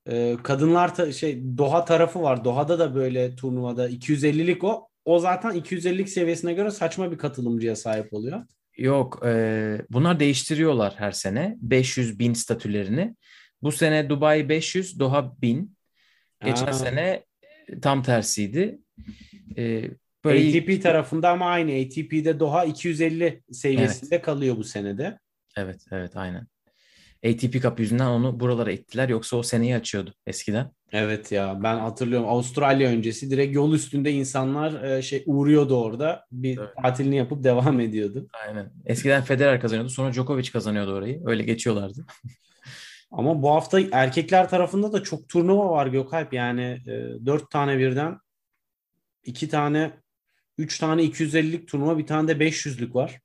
Ee, 0.07 0.37
kadınlar 0.43 0.95
ta- 0.95 1.11
şey 1.11 1.43
Doha 1.57 1.85
tarafı 1.85 2.21
var. 2.21 2.45
Doha'da 2.45 2.79
da 2.79 2.95
böyle 2.95 3.35
turnuvada 3.35 3.89
250'lik 3.89 4.63
o. 4.63 4.87
O 5.05 5.19
zaten 5.19 5.51
250'lik 5.51 6.09
seviyesine 6.09 6.53
göre 6.53 6.71
saçma 6.71 7.11
bir 7.11 7.17
katılımcıya 7.17 7.75
sahip 7.75 8.13
oluyor. 8.13 8.45
Yok, 8.77 9.21
e, 9.25 9.81
bunlar 9.89 10.19
değiştiriyorlar 10.19 10.93
her 10.97 11.11
sene 11.11 11.57
500 11.61 12.19
bin 12.19 12.33
statülerini. 12.33 13.15
Bu 13.61 13.71
sene 13.71 14.09
Dubai 14.09 14.49
500, 14.49 14.99
Doha 14.99 15.41
1000. 15.41 15.77
Geçen 16.45 16.67
Aa. 16.67 16.73
sene 16.73 17.23
tam 17.81 18.03
tersiydi. 18.03 18.79
E, 19.57 19.89
böyle 20.25 20.59
ATP 20.59 20.83
tarafında 20.83 21.29
ama 21.29 21.45
aynı. 21.45 21.71
ATP'de 21.71 22.39
Doha 22.39 22.65
250 22.65 23.43
seviyesinde 23.51 24.21
kalıyor 24.21 24.57
bu 24.57 24.63
senede. 24.63 25.19
Evet, 25.57 25.85
evet 25.91 26.17
aynen. 26.17 26.47
ATP 27.25 27.61
Cup 27.61 27.79
yüzünden 27.79 28.05
onu 28.05 28.39
buralara 28.39 28.71
ittiler. 28.71 29.09
Yoksa 29.09 29.37
o 29.37 29.43
seneyi 29.43 29.75
açıyordu 29.75 30.13
eskiden. 30.27 30.71
Evet 30.91 31.31
ya 31.31 31.59
ben 31.63 31.77
hatırlıyorum 31.77 32.29
Avustralya 32.29 32.89
öncesi 32.89 33.31
direkt 33.31 33.55
yol 33.55 33.73
üstünde 33.73 34.11
insanlar 34.11 34.83
e, 34.83 35.01
şey 35.01 35.23
uğruyordu 35.25 35.83
orada. 35.83 36.25
Bir 36.31 36.57
Evet. 36.57 36.69
tatilini 36.83 37.15
yapıp 37.15 37.43
devam 37.43 37.79
ediyordu. 37.79 38.27
Aynen. 38.47 38.71
Eskiden 38.85 39.23
Federer 39.23 39.61
kazanıyordu. 39.61 39.89
Sonra 39.89 40.13
Djokovic 40.13 40.51
kazanıyordu 40.51 40.93
orayı. 40.93 41.21
Öyle 41.25 41.43
geçiyorlardı. 41.43 42.05
Ama 43.11 43.41
bu 43.41 43.49
hafta 43.49 43.79
erkekler 43.91 44.49
tarafında 44.49 44.93
da 44.93 45.03
çok 45.03 45.29
turnuva 45.29 45.69
var 45.69 45.87
Gökalp. 45.87 46.33
Yani 46.33 46.81
e, 46.87 47.25
4 47.25 47.51
tane 47.51 47.77
birden 47.77 48.17
2 49.23 49.49
tane 49.49 49.91
3 50.57 50.79
tane 50.79 51.03
250'lik 51.03 51.67
turnuva 51.67 51.97
bir 51.97 52.07
tane 52.07 52.27
de 52.27 52.45
500'lük 52.45 52.95
var. 52.95 53.19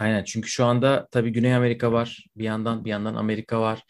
Aynen. 0.00 0.24
Çünkü 0.24 0.48
şu 0.48 0.64
anda 0.64 1.08
tabii 1.10 1.30
Güney 1.32 1.54
Amerika 1.54 1.92
var. 1.92 2.26
Bir 2.36 2.44
yandan 2.44 2.84
bir 2.84 2.90
yandan 2.90 3.14
Amerika 3.14 3.60
var. 3.60 3.82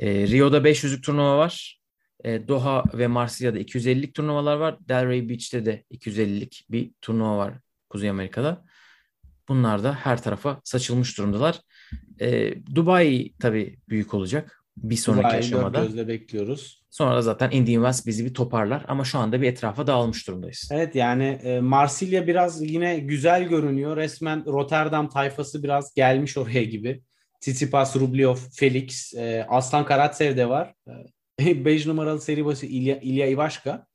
Ee, 0.00 0.28
Rio'da 0.28 0.58
500'lük 0.58 1.02
turnuva 1.02 1.38
var. 1.38 1.80
Ee, 2.24 2.48
Doha 2.48 2.84
ve 2.94 3.06
Marsilya'da 3.06 3.58
250'lik 3.60 4.14
turnuvalar 4.14 4.56
var. 4.56 4.76
Delray 4.88 5.28
Beach'te 5.28 5.64
de 5.66 5.84
250'lik 5.90 6.66
bir 6.70 6.90
turnuva 7.02 7.38
var 7.38 7.54
Kuzey 7.90 8.10
Amerika'da. 8.10 8.64
Bunlar 9.48 9.84
da 9.84 9.94
her 9.94 10.22
tarafa 10.22 10.60
saçılmış 10.64 11.18
durumdalar. 11.18 11.60
Ee, 12.20 12.54
Dubai 12.74 13.32
tabii 13.40 13.78
büyük 13.88 14.14
olacak 14.14 14.64
bir 14.76 14.96
sonraki 14.96 15.22
Dubai'yi 15.24 15.42
dört 15.42 15.58
aşamada. 15.58 15.84
gözle 15.84 16.08
bekliyoruz. 16.08 16.77
Sonra 16.90 17.16
da 17.16 17.22
zaten 17.22 17.50
Indian 17.50 17.74
Wells 17.74 18.06
bizi 18.06 18.24
bir 18.24 18.34
toparlar 18.34 18.84
ama 18.88 19.04
şu 19.04 19.18
anda 19.18 19.40
bir 19.40 19.46
etrafa 19.46 19.86
dağılmış 19.86 20.28
durumdayız. 20.28 20.68
Evet 20.72 20.94
yani 20.94 21.24
e, 21.24 21.60
Marsilya 21.60 22.26
biraz 22.26 22.62
yine 22.62 22.98
güzel 22.98 23.44
görünüyor. 23.44 23.96
Resmen 23.96 24.46
Rotterdam 24.46 25.08
tayfası 25.08 25.62
biraz 25.62 25.94
gelmiş 25.94 26.36
oraya 26.38 26.64
gibi. 26.64 27.02
Tsitsipas, 27.40 27.96
Rublev, 27.96 28.34
Felix, 28.34 29.14
e, 29.14 29.46
Aslan 29.48 29.84
Karatsev 29.84 30.36
de 30.36 30.48
var. 30.48 30.74
5 31.40 31.86
numaralı 31.86 32.20
seri 32.20 32.44
başı 32.44 32.66
İlya, 32.66 33.00
İlya 33.00 33.26
Ivaşka. 33.26 33.86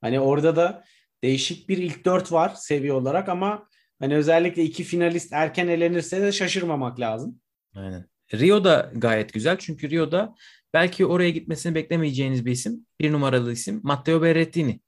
Hani 0.00 0.20
orada 0.20 0.56
da 0.56 0.84
değişik 1.22 1.68
bir 1.68 1.78
ilk 1.78 2.04
dört 2.04 2.32
var 2.32 2.52
seviye 2.56 2.92
olarak 2.92 3.28
ama 3.28 3.68
hani 3.98 4.16
özellikle 4.16 4.62
iki 4.62 4.84
finalist 4.84 5.32
erken 5.32 5.68
elenirse 5.68 6.22
de 6.22 6.32
şaşırmamak 6.32 7.00
lazım. 7.00 7.40
Aynen. 7.74 8.06
Rio 8.34 8.64
da 8.64 8.92
gayet 8.96 9.32
güzel 9.32 9.56
çünkü 9.58 9.90
Rio'da 9.90 10.34
belki 10.74 11.06
oraya 11.06 11.30
gitmesini 11.30 11.74
beklemeyeceğiniz 11.74 12.46
bir 12.46 12.50
isim. 12.52 12.86
Bir 13.00 13.12
numaralı 13.12 13.52
isim 13.52 13.80
Matteo 13.82 14.22
Berrettini. 14.22 14.80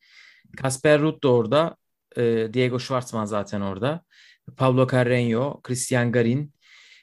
Casper 0.63 1.01
Ruud 1.01 1.23
da 1.23 1.29
orada. 1.29 1.77
e, 2.17 2.49
Diego 2.55 2.79
Schwartzman 2.79 3.27
zaten 3.27 3.61
orada. 3.61 4.05
Pablo 4.57 4.87
Carreño, 4.87 5.63
Christian 5.63 6.13
Garin, 6.13 6.53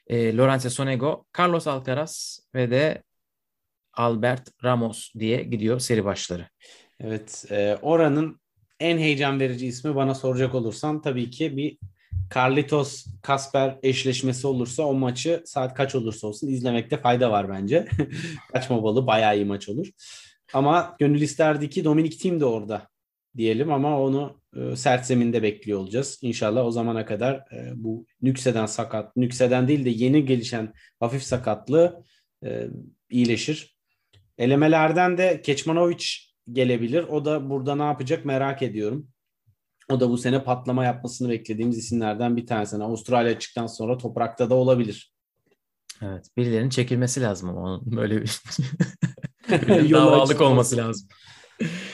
e, 0.07 0.31
Lorenzo 0.33 0.69
Sonego, 0.69 1.25
Carlos 1.37 1.67
Alcaraz 1.67 2.39
ve 2.55 2.71
de 2.71 3.03
Albert 3.93 4.49
Ramos 4.63 5.11
diye 5.19 5.43
gidiyor 5.43 5.79
seri 5.79 6.05
başları. 6.05 6.47
Evet, 6.99 7.45
e, 7.51 7.77
oranın 7.81 8.41
en 8.79 8.97
heyecan 8.97 9.39
verici 9.39 9.67
ismi 9.67 9.95
bana 9.95 10.15
soracak 10.15 10.55
olursan 10.55 11.01
tabii 11.01 11.29
ki 11.29 11.57
bir 11.57 11.77
Carlitos 12.35 13.05
Kasper 13.21 13.77
eşleşmesi 13.83 14.47
olursa 14.47 14.83
o 14.83 14.93
maçı 14.93 15.43
saat 15.45 15.73
kaç 15.73 15.95
olursa 15.95 16.27
olsun 16.27 16.47
izlemekte 16.47 16.97
fayda 16.97 17.31
var 17.31 17.49
bence. 17.49 17.87
Kaçmamalı 18.53 19.07
bayağı 19.07 19.35
iyi 19.35 19.45
maç 19.45 19.69
olur. 19.69 19.87
Ama 20.53 20.95
gönül 20.99 21.21
isterdi 21.21 21.69
ki 21.69 21.83
Dominic 21.83 22.17
Thiem 22.17 22.39
de 22.39 22.45
orada 22.45 22.87
diyelim 23.37 23.71
ama 23.71 24.01
onu 24.01 24.41
e, 24.55 24.75
sert 24.75 25.05
zeminde 25.05 25.43
bekliyor 25.43 25.79
olacağız. 25.79 26.19
İnşallah 26.21 26.65
o 26.65 26.71
zamana 26.71 27.05
kadar 27.05 27.35
e, 27.35 27.71
bu 27.75 28.05
nükseden 28.21 28.65
sakat, 28.65 29.17
nükseden 29.17 29.67
değil 29.67 29.85
de 29.85 29.89
yeni 29.89 30.25
gelişen 30.25 30.73
hafif 30.99 31.23
sakatlığı 31.23 32.03
e, 32.45 32.67
iyileşir. 33.09 33.77
Elemelerden 34.37 35.17
de 35.17 35.41
Keçmanovic 35.41 36.05
gelebilir. 36.51 37.03
O 37.03 37.25
da 37.25 37.49
burada 37.49 37.75
ne 37.75 37.83
yapacak 37.83 38.25
merak 38.25 38.61
ediyorum. 38.61 39.07
O 39.91 39.99
da 39.99 40.09
bu 40.09 40.17
sene 40.17 40.43
patlama 40.43 40.85
yapmasını 40.85 41.29
beklediğimiz 41.29 41.77
isimlerden 41.77 42.37
bir 42.37 42.45
tanesi. 42.45 42.75
Yani 42.75 42.83
Avustralya 42.83 43.39
çıktıktan 43.39 43.67
sonra 43.67 43.97
toprakta 43.97 44.49
da 44.49 44.55
olabilir. 44.55 45.13
Evet, 46.01 46.25
birilerinin 46.37 46.69
çekilmesi 46.69 47.21
lazım 47.21 47.49
ama 47.49 47.61
onun 47.61 47.81
böyle 47.85 48.21
bir 48.21 48.41
davalık 49.93 50.41
olması 50.41 50.77
lazım. 50.77 51.07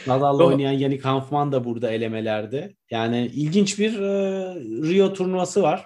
Nadal'la 0.07 0.43
oynayan 0.43 0.71
Yannick 0.71 1.05
Hanfman 1.09 1.51
da 1.51 1.63
burada 1.63 1.91
elemelerde. 1.91 2.75
Yani 2.91 3.31
ilginç 3.33 3.79
bir 3.79 3.99
e, 3.99 4.09
Rio 4.89 5.13
turnuvası 5.13 5.61
var. 5.61 5.85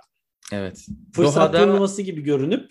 Evet. 0.54 0.86
Fırsat 1.16 1.54
Doha'da- 1.54 1.66
turnuvası 1.66 2.02
gibi 2.02 2.22
görünüp 2.22 2.70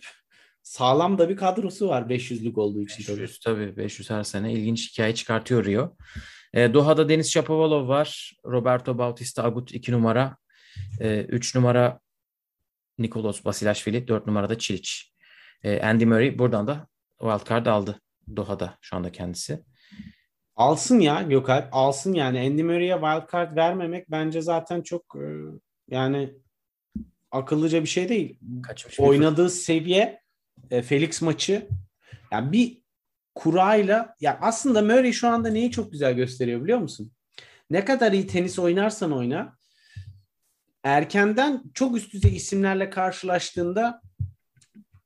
sağlam 0.63 1.19
da 1.19 1.29
bir 1.29 1.37
kadrosu 1.37 1.89
var 1.89 2.03
500'lük 2.03 2.61
olduğu 2.61 2.83
için 2.83 3.05
tabii. 3.05 3.21
500 3.21 3.39
tabii 3.41 3.77
500 3.77 4.11
her 4.11 4.23
sene 4.25 4.53
ilginç 4.53 4.93
hikaye 4.93 5.15
çıkartıyor 5.15 5.65
Rio. 5.65 5.97
E, 6.55 6.75
Doha'da 6.75 7.09
Deniz 7.09 7.33
Shapovalov 7.33 7.89
var. 7.89 8.33
Roberto 8.45 8.99
Bautista 8.99 9.45
Agut 9.45 9.75
2 9.75 9.93
numara. 9.93 10.37
3 11.01 11.55
numara 11.55 12.01
Nikolos 12.99 13.45
Basilashvili. 13.45 14.09
4 14.09 14.27
numarada 14.27 14.59
Çiliç. 14.59 15.13
E, 15.65 15.81
Andy 15.81 16.05
Murray 16.05 16.39
buradan 16.39 16.67
da 16.67 16.87
wildcard 17.19 17.67
aldı. 17.67 18.01
Doha'da 18.37 18.79
şu 18.81 18.97
anda 18.97 19.13
kendisi. 19.13 19.65
Alsın 20.57 21.01
ya 21.01 21.23
Gökalp 21.23 21.69
alsın 21.73 22.15
yani 22.15 22.41
Andy 22.41 22.63
Murray'e 22.63 22.95
wildcard 22.95 23.57
vermemek 23.57 24.11
bence 24.11 24.41
zaten 24.41 24.83
çok 24.83 25.17
e, 25.17 25.27
yani 25.89 26.35
akıllıca 27.31 27.83
bir 27.83 27.89
şey 27.89 28.09
değil. 28.09 28.39
Kaçmış 28.63 28.99
bir 28.99 29.05
Oynadığı 29.05 29.51
seviye 29.51 30.21
e, 30.71 30.83
Felix 30.83 31.23
maçı 31.23 31.69
yani 32.33 32.53
bir 32.53 32.80
kurayla 33.35 34.17
ya 34.21 34.39
aslında 34.43 34.83
Murray 34.83 35.13
şu 35.13 35.29
anda 35.29 35.49
neyi 35.49 35.71
çok 35.71 35.93
güzel 35.93 36.15
gösteriyor 36.15 36.63
biliyor 36.63 36.79
musun? 36.79 37.13
Ne 37.71 37.85
kadar 37.85 38.13
iyi 38.13 38.27
tenis 38.27 38.59
oynarsan 38.59 39.13
oyna 39.13 39.57
erkenden 40.83 41.63
çok 41.75 41.97
üst 41.97 42.13
düzey 42.13 42.37
isimlerle 42.37 42.91
karşılaştığında 42.91 44.03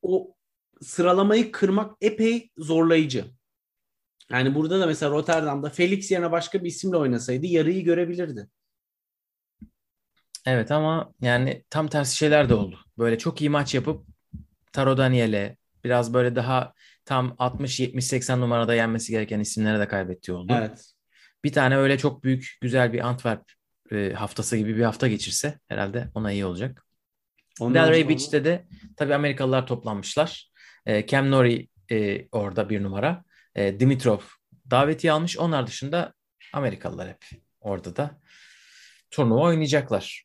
o 0.02 0.34
sıralamayı 0.82 1.52
kırmak 1.52 1.96
epey 2.00 2.50
zorlayıcı. 2.58 3.24
Yani 4.30 4.54
burada 4.54 4.80
da 4.80 4.86
mesela 4.86 5.12
Rotterdam'da 5.12 5.70
Felix 5.70 6.10
yerine 6.10 6.32
başka 6.32 6.64
bir 6.64 6.68
isimle 6.68 6.96
oynasaydı 6.96 7.46
yarıyı 7.46 7.84
görebilirdi. 7.84 8.48
Evet 10.46 10.70
ama 10.70 11.12
yani 11.20 11.64
tam 11.70 11.88
tersi 11.88 12.16
şeyler 12.16 12.48
de 12.48 12.54
oldu. 12.54 12.78
Böyle 12.98 13.18
çok 13.18 13.40
iyi 13.40 13.50
maç 13.50 13.74
yapıp 13.74 14.06
Taro 14.72 14.96
Daniel'e 14.96 15.56
biraz 15.84 16.14
böyle 16.14 16.36
daha 16.36 16.72
tam 17.04 17.36
60 17.38 17.80
70 17.80 18.04
80 18.06 18.40
numarada 18.40 18.74
yenmesi 18.74 19.12
gereken 19.12 19.40
isimlere 19.40 19.78
de 19.80 19.88
kaybettiği 19.88 20.36
oldu. 20.36 20.54
Evet. 20.58 20.90
Bir 21.44 21.52
tane 21.52 21.76
öyle 21.76 21.98
çok 21.98 22.24
büyük 22.24 22.58
güzel 22.60 22.92
bir 22.92 23.00
Antwerp 23.00 23.52
e, 23.92 24.12
haftası 24.12 24.56
gibi 24.56 24.76
bir 24.76 24.82
hafta 24.82 25.08
geçirse 25.08 25.58
herhalde 25.68 26.08
ona 26.14 26.32
iyi 26.32 26.44
olacak. 26.44 26.86
Ondan 27.60 27.86
Delray 27.86 28.00
sonra- 28.00 28.08
Beach'te 28.08 28.44
de 28.44 28.66
tabii 28.96 29.14
Amerikalılar 29.14 29.66
toplanmışlar. 29.66 30.50
E, 30.86 31.06
Cam 31.06 31.30
Norrie 31.30 31.68
e, 31.90 32.28
orada 32.32 32.70
bir 32.70 32.82
numara. 32.82 33.24
E, 33.54 33.80
Dimitrov 33.80 34.18
davetiye 34.70 35.12
almış. 35.12 35.38
Onlar 35.38 35.66
dışında 35.66 36.14
Amerikalılar 36.52 37.08
hep 37.08 37.24
orada 37.60 37.96
da 37.96 38.20
turnuva 39.10 39.40
oynayacaklar. 39.40 40.23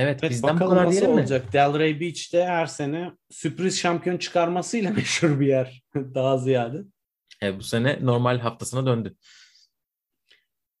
Evet, 0.00 0.18
Evet, 0.22 0.30
bizden 0.30 0.50
bu 0.50 0.54
bakalım 0.54 0.70
kadar 0.72 0.86
nasıl 0.86 0.92
diyelim 0.98 1.14
mi? 1.14 1.20
olacak. 1.20 1.52
Delray 1.52 2.00
Beach'te 2.00 2.44
her 2.44 2.66
sene 2.66 3.12
sürpriz 3.30 3.78
şampiyon 3.78 4.16
çıkarmasıyla 4.18 4.90
meşhur 4.96 5.40
bir 5.40 5.46
yer 5.46 5.82
daha 5.94 6.38
ziyade. 6.38 6.78
E, 7.42 7.58
bu 7.58 7.62
sene 7.62 7.98
normal 8.00 8.38
haftasına 8.38 8.86
döndü. 8.86 9.14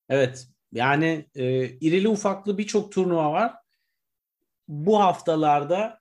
Evet. 0.08 0.46
Yani 0.72 1.26
e, 1.34 1.64
irili 1.68 2.08
ufaklı 2.08 2.58
birçok 2.58 2.92
turnuva 2.92 3.32
var. 3.32 3.54
Bu 4.68 5.00
haftalarda 5.00 6.00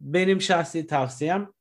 benim 0.00 0.40
şahsi 0.40 0.86
tavsiyem 0.86 1.52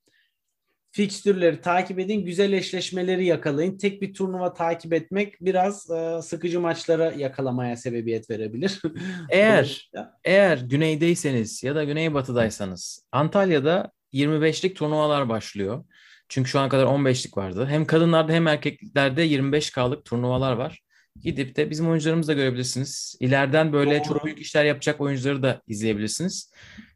fikstürleri 0.92 1.62
takip 1.62 2.00
edin, 2.00 2.26
güzel 2.26 2.54
eşleşmeleri 2.54 3.26
yakalayın. 3.26 3.78
Tek 3.78 4.02
bir 4.02 4.14
turnuva 4.14 4.54
takip 4.54 4.94
etmek 4.94 5.42
biraz 5.42 5.90
e, 5.90 6.22
sıkıcı 6.22 6.60
maçlara 6.60 7.12
yakalamaya 7.12 7.78
sebebiyet 7.78 8.30
verebilir. 8.30 8.82
Eğer 9.30 9.92
eğer 10.24 10.58
güneydeyseniz 10.58 11.64
ya 11.64 11.76
da 11.76 11.84
güneybatıdaysanız 11.84 13.06
Antalya'da 13.12 13.92
25'lik 14.14 14.76
turnuvalar 14.76 15.30
başlıyor. 15.30 15.84
Çünkü 16.30 16.50
şu 16.50 16.60
ana 16.60 16.70
kadar 16.70 16.86
15'lik 16.86 17.38
vardı. 17.38 17.66
Hem 17.70 17.86
kadınlarda 17.86 18.34
hem 18.34 18.48
erkeklerde 18.48 19.28
25K'lık 19.28 20.06
turnuvalar 20.06 20.54
var. 20.54 20.80
Gidip 21.24 21.56
de 21.56 21.70
bizim 21.70 21.90
oyuncularımızı 21.90 22.28
da 22.30 22.34
görebilirsiniz. 22.34 23.16
İleriden 23.20 23.74
böyle 23.74 24.00
Doğru. 24.00 24.08
çok 24.08 24.26
büyük 24.26 24.40
işler 24.40 24.66
yapacak 24.66 25.02
oyuncuları 25.02 25.44
da 25.44 25.62
izleyebilirsiniz. 25.68 26.52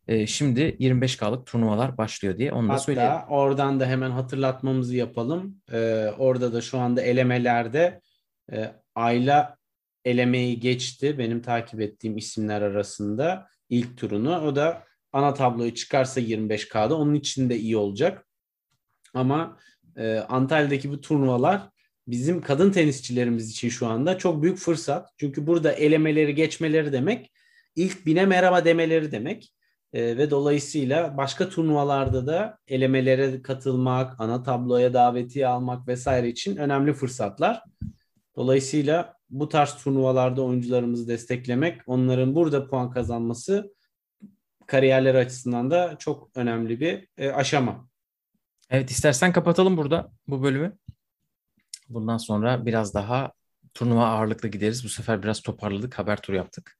Ee, 0.07 0.27
şimdi 0.27 0.61
25K'lık 0.61 1.45
turnuvalar 1.45 1.97
başlıyor 1.97 2.37
diye 2.37 2.51
onu 2.51 2.69
da 2.69 2.77
söyleyelim. 2.79 3.11
Hatta 3.11 3.27
oradan 3.27 3.79
da 3.79 3.85
hemen 3.85 4.11
hatırlatmamızı 4.11 4.95
yapalım. 4.95 5.57
Ee, 5.71 6.07
orada 6.17 6.53
da 6.53 6.61
şu 6.61 6.79
anda 6.79 7.01
elemelerde 7.01 8.01
e, 8.51 8.71
Ayla 8.95 9.57
elemeyi 10.05 10.59
geçti. 10.59 11.17
Benim 11.17 11.41
takip 11.41 11.81
ettiğim 11.81 12.17
isimler 12.17 12.61
arasında 12.61 13.47
ilk 13.69 13.97
turunu. 13.97 14.39
O 14.39 14.55
da 14.55 14.83
ana 15.11 15.33
tabloyu 15.33 15.73
çıkarsa 15.73 16.21
25K'da 16.21 16.97
onun 16.97 17.13
için 17.13 17.49
de 17.49 17.57
iyi 17.57 17.77
olacak. 17.77 18.27
Ama 19.13 19.57
e, 19.97 20.17
Antalya'daki 20.17 20.91
bu 20.91 21.01
turnuvalar 21.01 21.69
bizim 22.07 22.41
kadın 22.41 22.71
tenisçilerimiz 22.71 23.51
için 23.51 23.69
şu 23.69 23.87
anda 23.87 24.17
çok 24.17 24.43
büyük 24.43 24.57
fırsat. 24.57 25.09
Çünkü 25.17 25.47
burada 25.47 25.71
elemeleri 25.71 26.35
geçmeleri 26.35 26.91
demek 26.91 27.31
ilk 27.75 28.05
bine 28.05 28.25
merhaba 28.25 28.65
demeleri 28.65 29.11
demek. 29.11 29.53
E, 29.93 30.17
ve 30.17 30.31
dolayısıyla 30.31 31.17
başka 31.17 31.49
turnuvalarda 31.49 32.27
da 32.27 32.57
elemelere 32.67 33.41
katılmak, 33.41 34.19
ana 34.19 34.43
tabloya 34.43 34.93
davetiye 34.93 35.47
almak 35.47 35.87
vesaire 35.87 36.29
için 36.29 36.55
önemli 36.55 36.93
fırsatlar. 36.93 37.63
Dolayısıyla 38.35 39.17
bu 39.29 39.49
tarz 39.49 39.75
turnuvalarda 39.75 40.41
oyuncularımızı 40.41 41.07
desteklemek, 41.07 41.81
onların 41.87 42.35
burada 42.35 42.67
puan 42.67 42.91
kazanması 42.91 43.73
kariyerleri 44.67 45.17
açısından 45.17 45.71
da 45.71 45.95
çok 45.99 46.29
önemli 46.35 46.79
bir 46.79 47.07
e, 47.17 47.29
aşama. 47.31 47.87
Evet 48.69 48.91
istersen 48.91 49.33
kapatalım 49.33 49.77
burada 49.77 50.11
bu 50.27 50.43
bölümü. 50.43 50.77
Bundan 51.89 52.17
sonra 52.17 52.65
biraz 52.65 52.93
daha 52.93 53.31
turnuva 53.73 54.05
ağırlıklı 54.05 54.49
gideriz. 54.49 54.83
Bu 54.83 54.89
sefer 54.89 55.23
biraz 55.23 55.41
toparladık, 55.41 55.99
haber 55.99 56.21
turu 56.21 56.35
yaptık. 56.35 56.77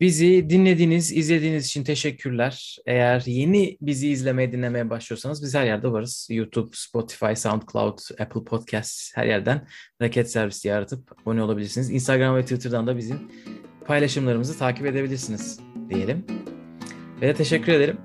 Bizi 0.00 0.50
dinlediğiniz, 0.50 1.12
izlediğiniz 1.12 1.66
için 1.66 1.84
teşekkürler. 1.84 2.76
Eğer 2.86 3.22
yeni 3.26 3.78
bizi 3.80 4.08
izlemeye, 4.08 4.52
dinlemeye 4.52 4.90
başlıyorsanız 4.90 5.42
biz 5.42 5.54
her 5.54 5.66
yerde 5.66 5.92
varız. 5.92 6.28
YouTube, 6.30 6.70
Spotify, 6.72 7.34
SoundCloud, 7.36 7.98
Apple 8.20 8.44
Podcasts 8.44 9.10
her 9.14 9.26
yerden 9.26 9.66
Raket 10.02 10.30
Servis 10.30 10.64
diye 10.64 10.74
aratıp 10.74 11.22
abone 11.22 11.42
olabilirsiniz. 11.42 11.90
Instagram 11.90 12.36
ve 12.36 12.42
Twitter'dan 12.42 12.86
da 12.86 12.96
bizim 12.96 13.18
paylaşımlarımızı 13.86 14.58
takip 14.58 14.86
edebilirsiniz 14.86 15.60
diyelim. 15.90 16.26
Ve 17.22 17.34
teşekkür 17.34 17.72
ederim. 17.72 17.96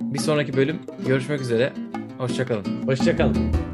Bir 0.00 0.18
sonraki 0.18 0.52
bölüm 0.52 0.78
görüşmek 1.06 1.40
üzere. 1.40 1.72
Hoşçakalın. 2.18 2.86
Hoşçakalın. 2.86 3.71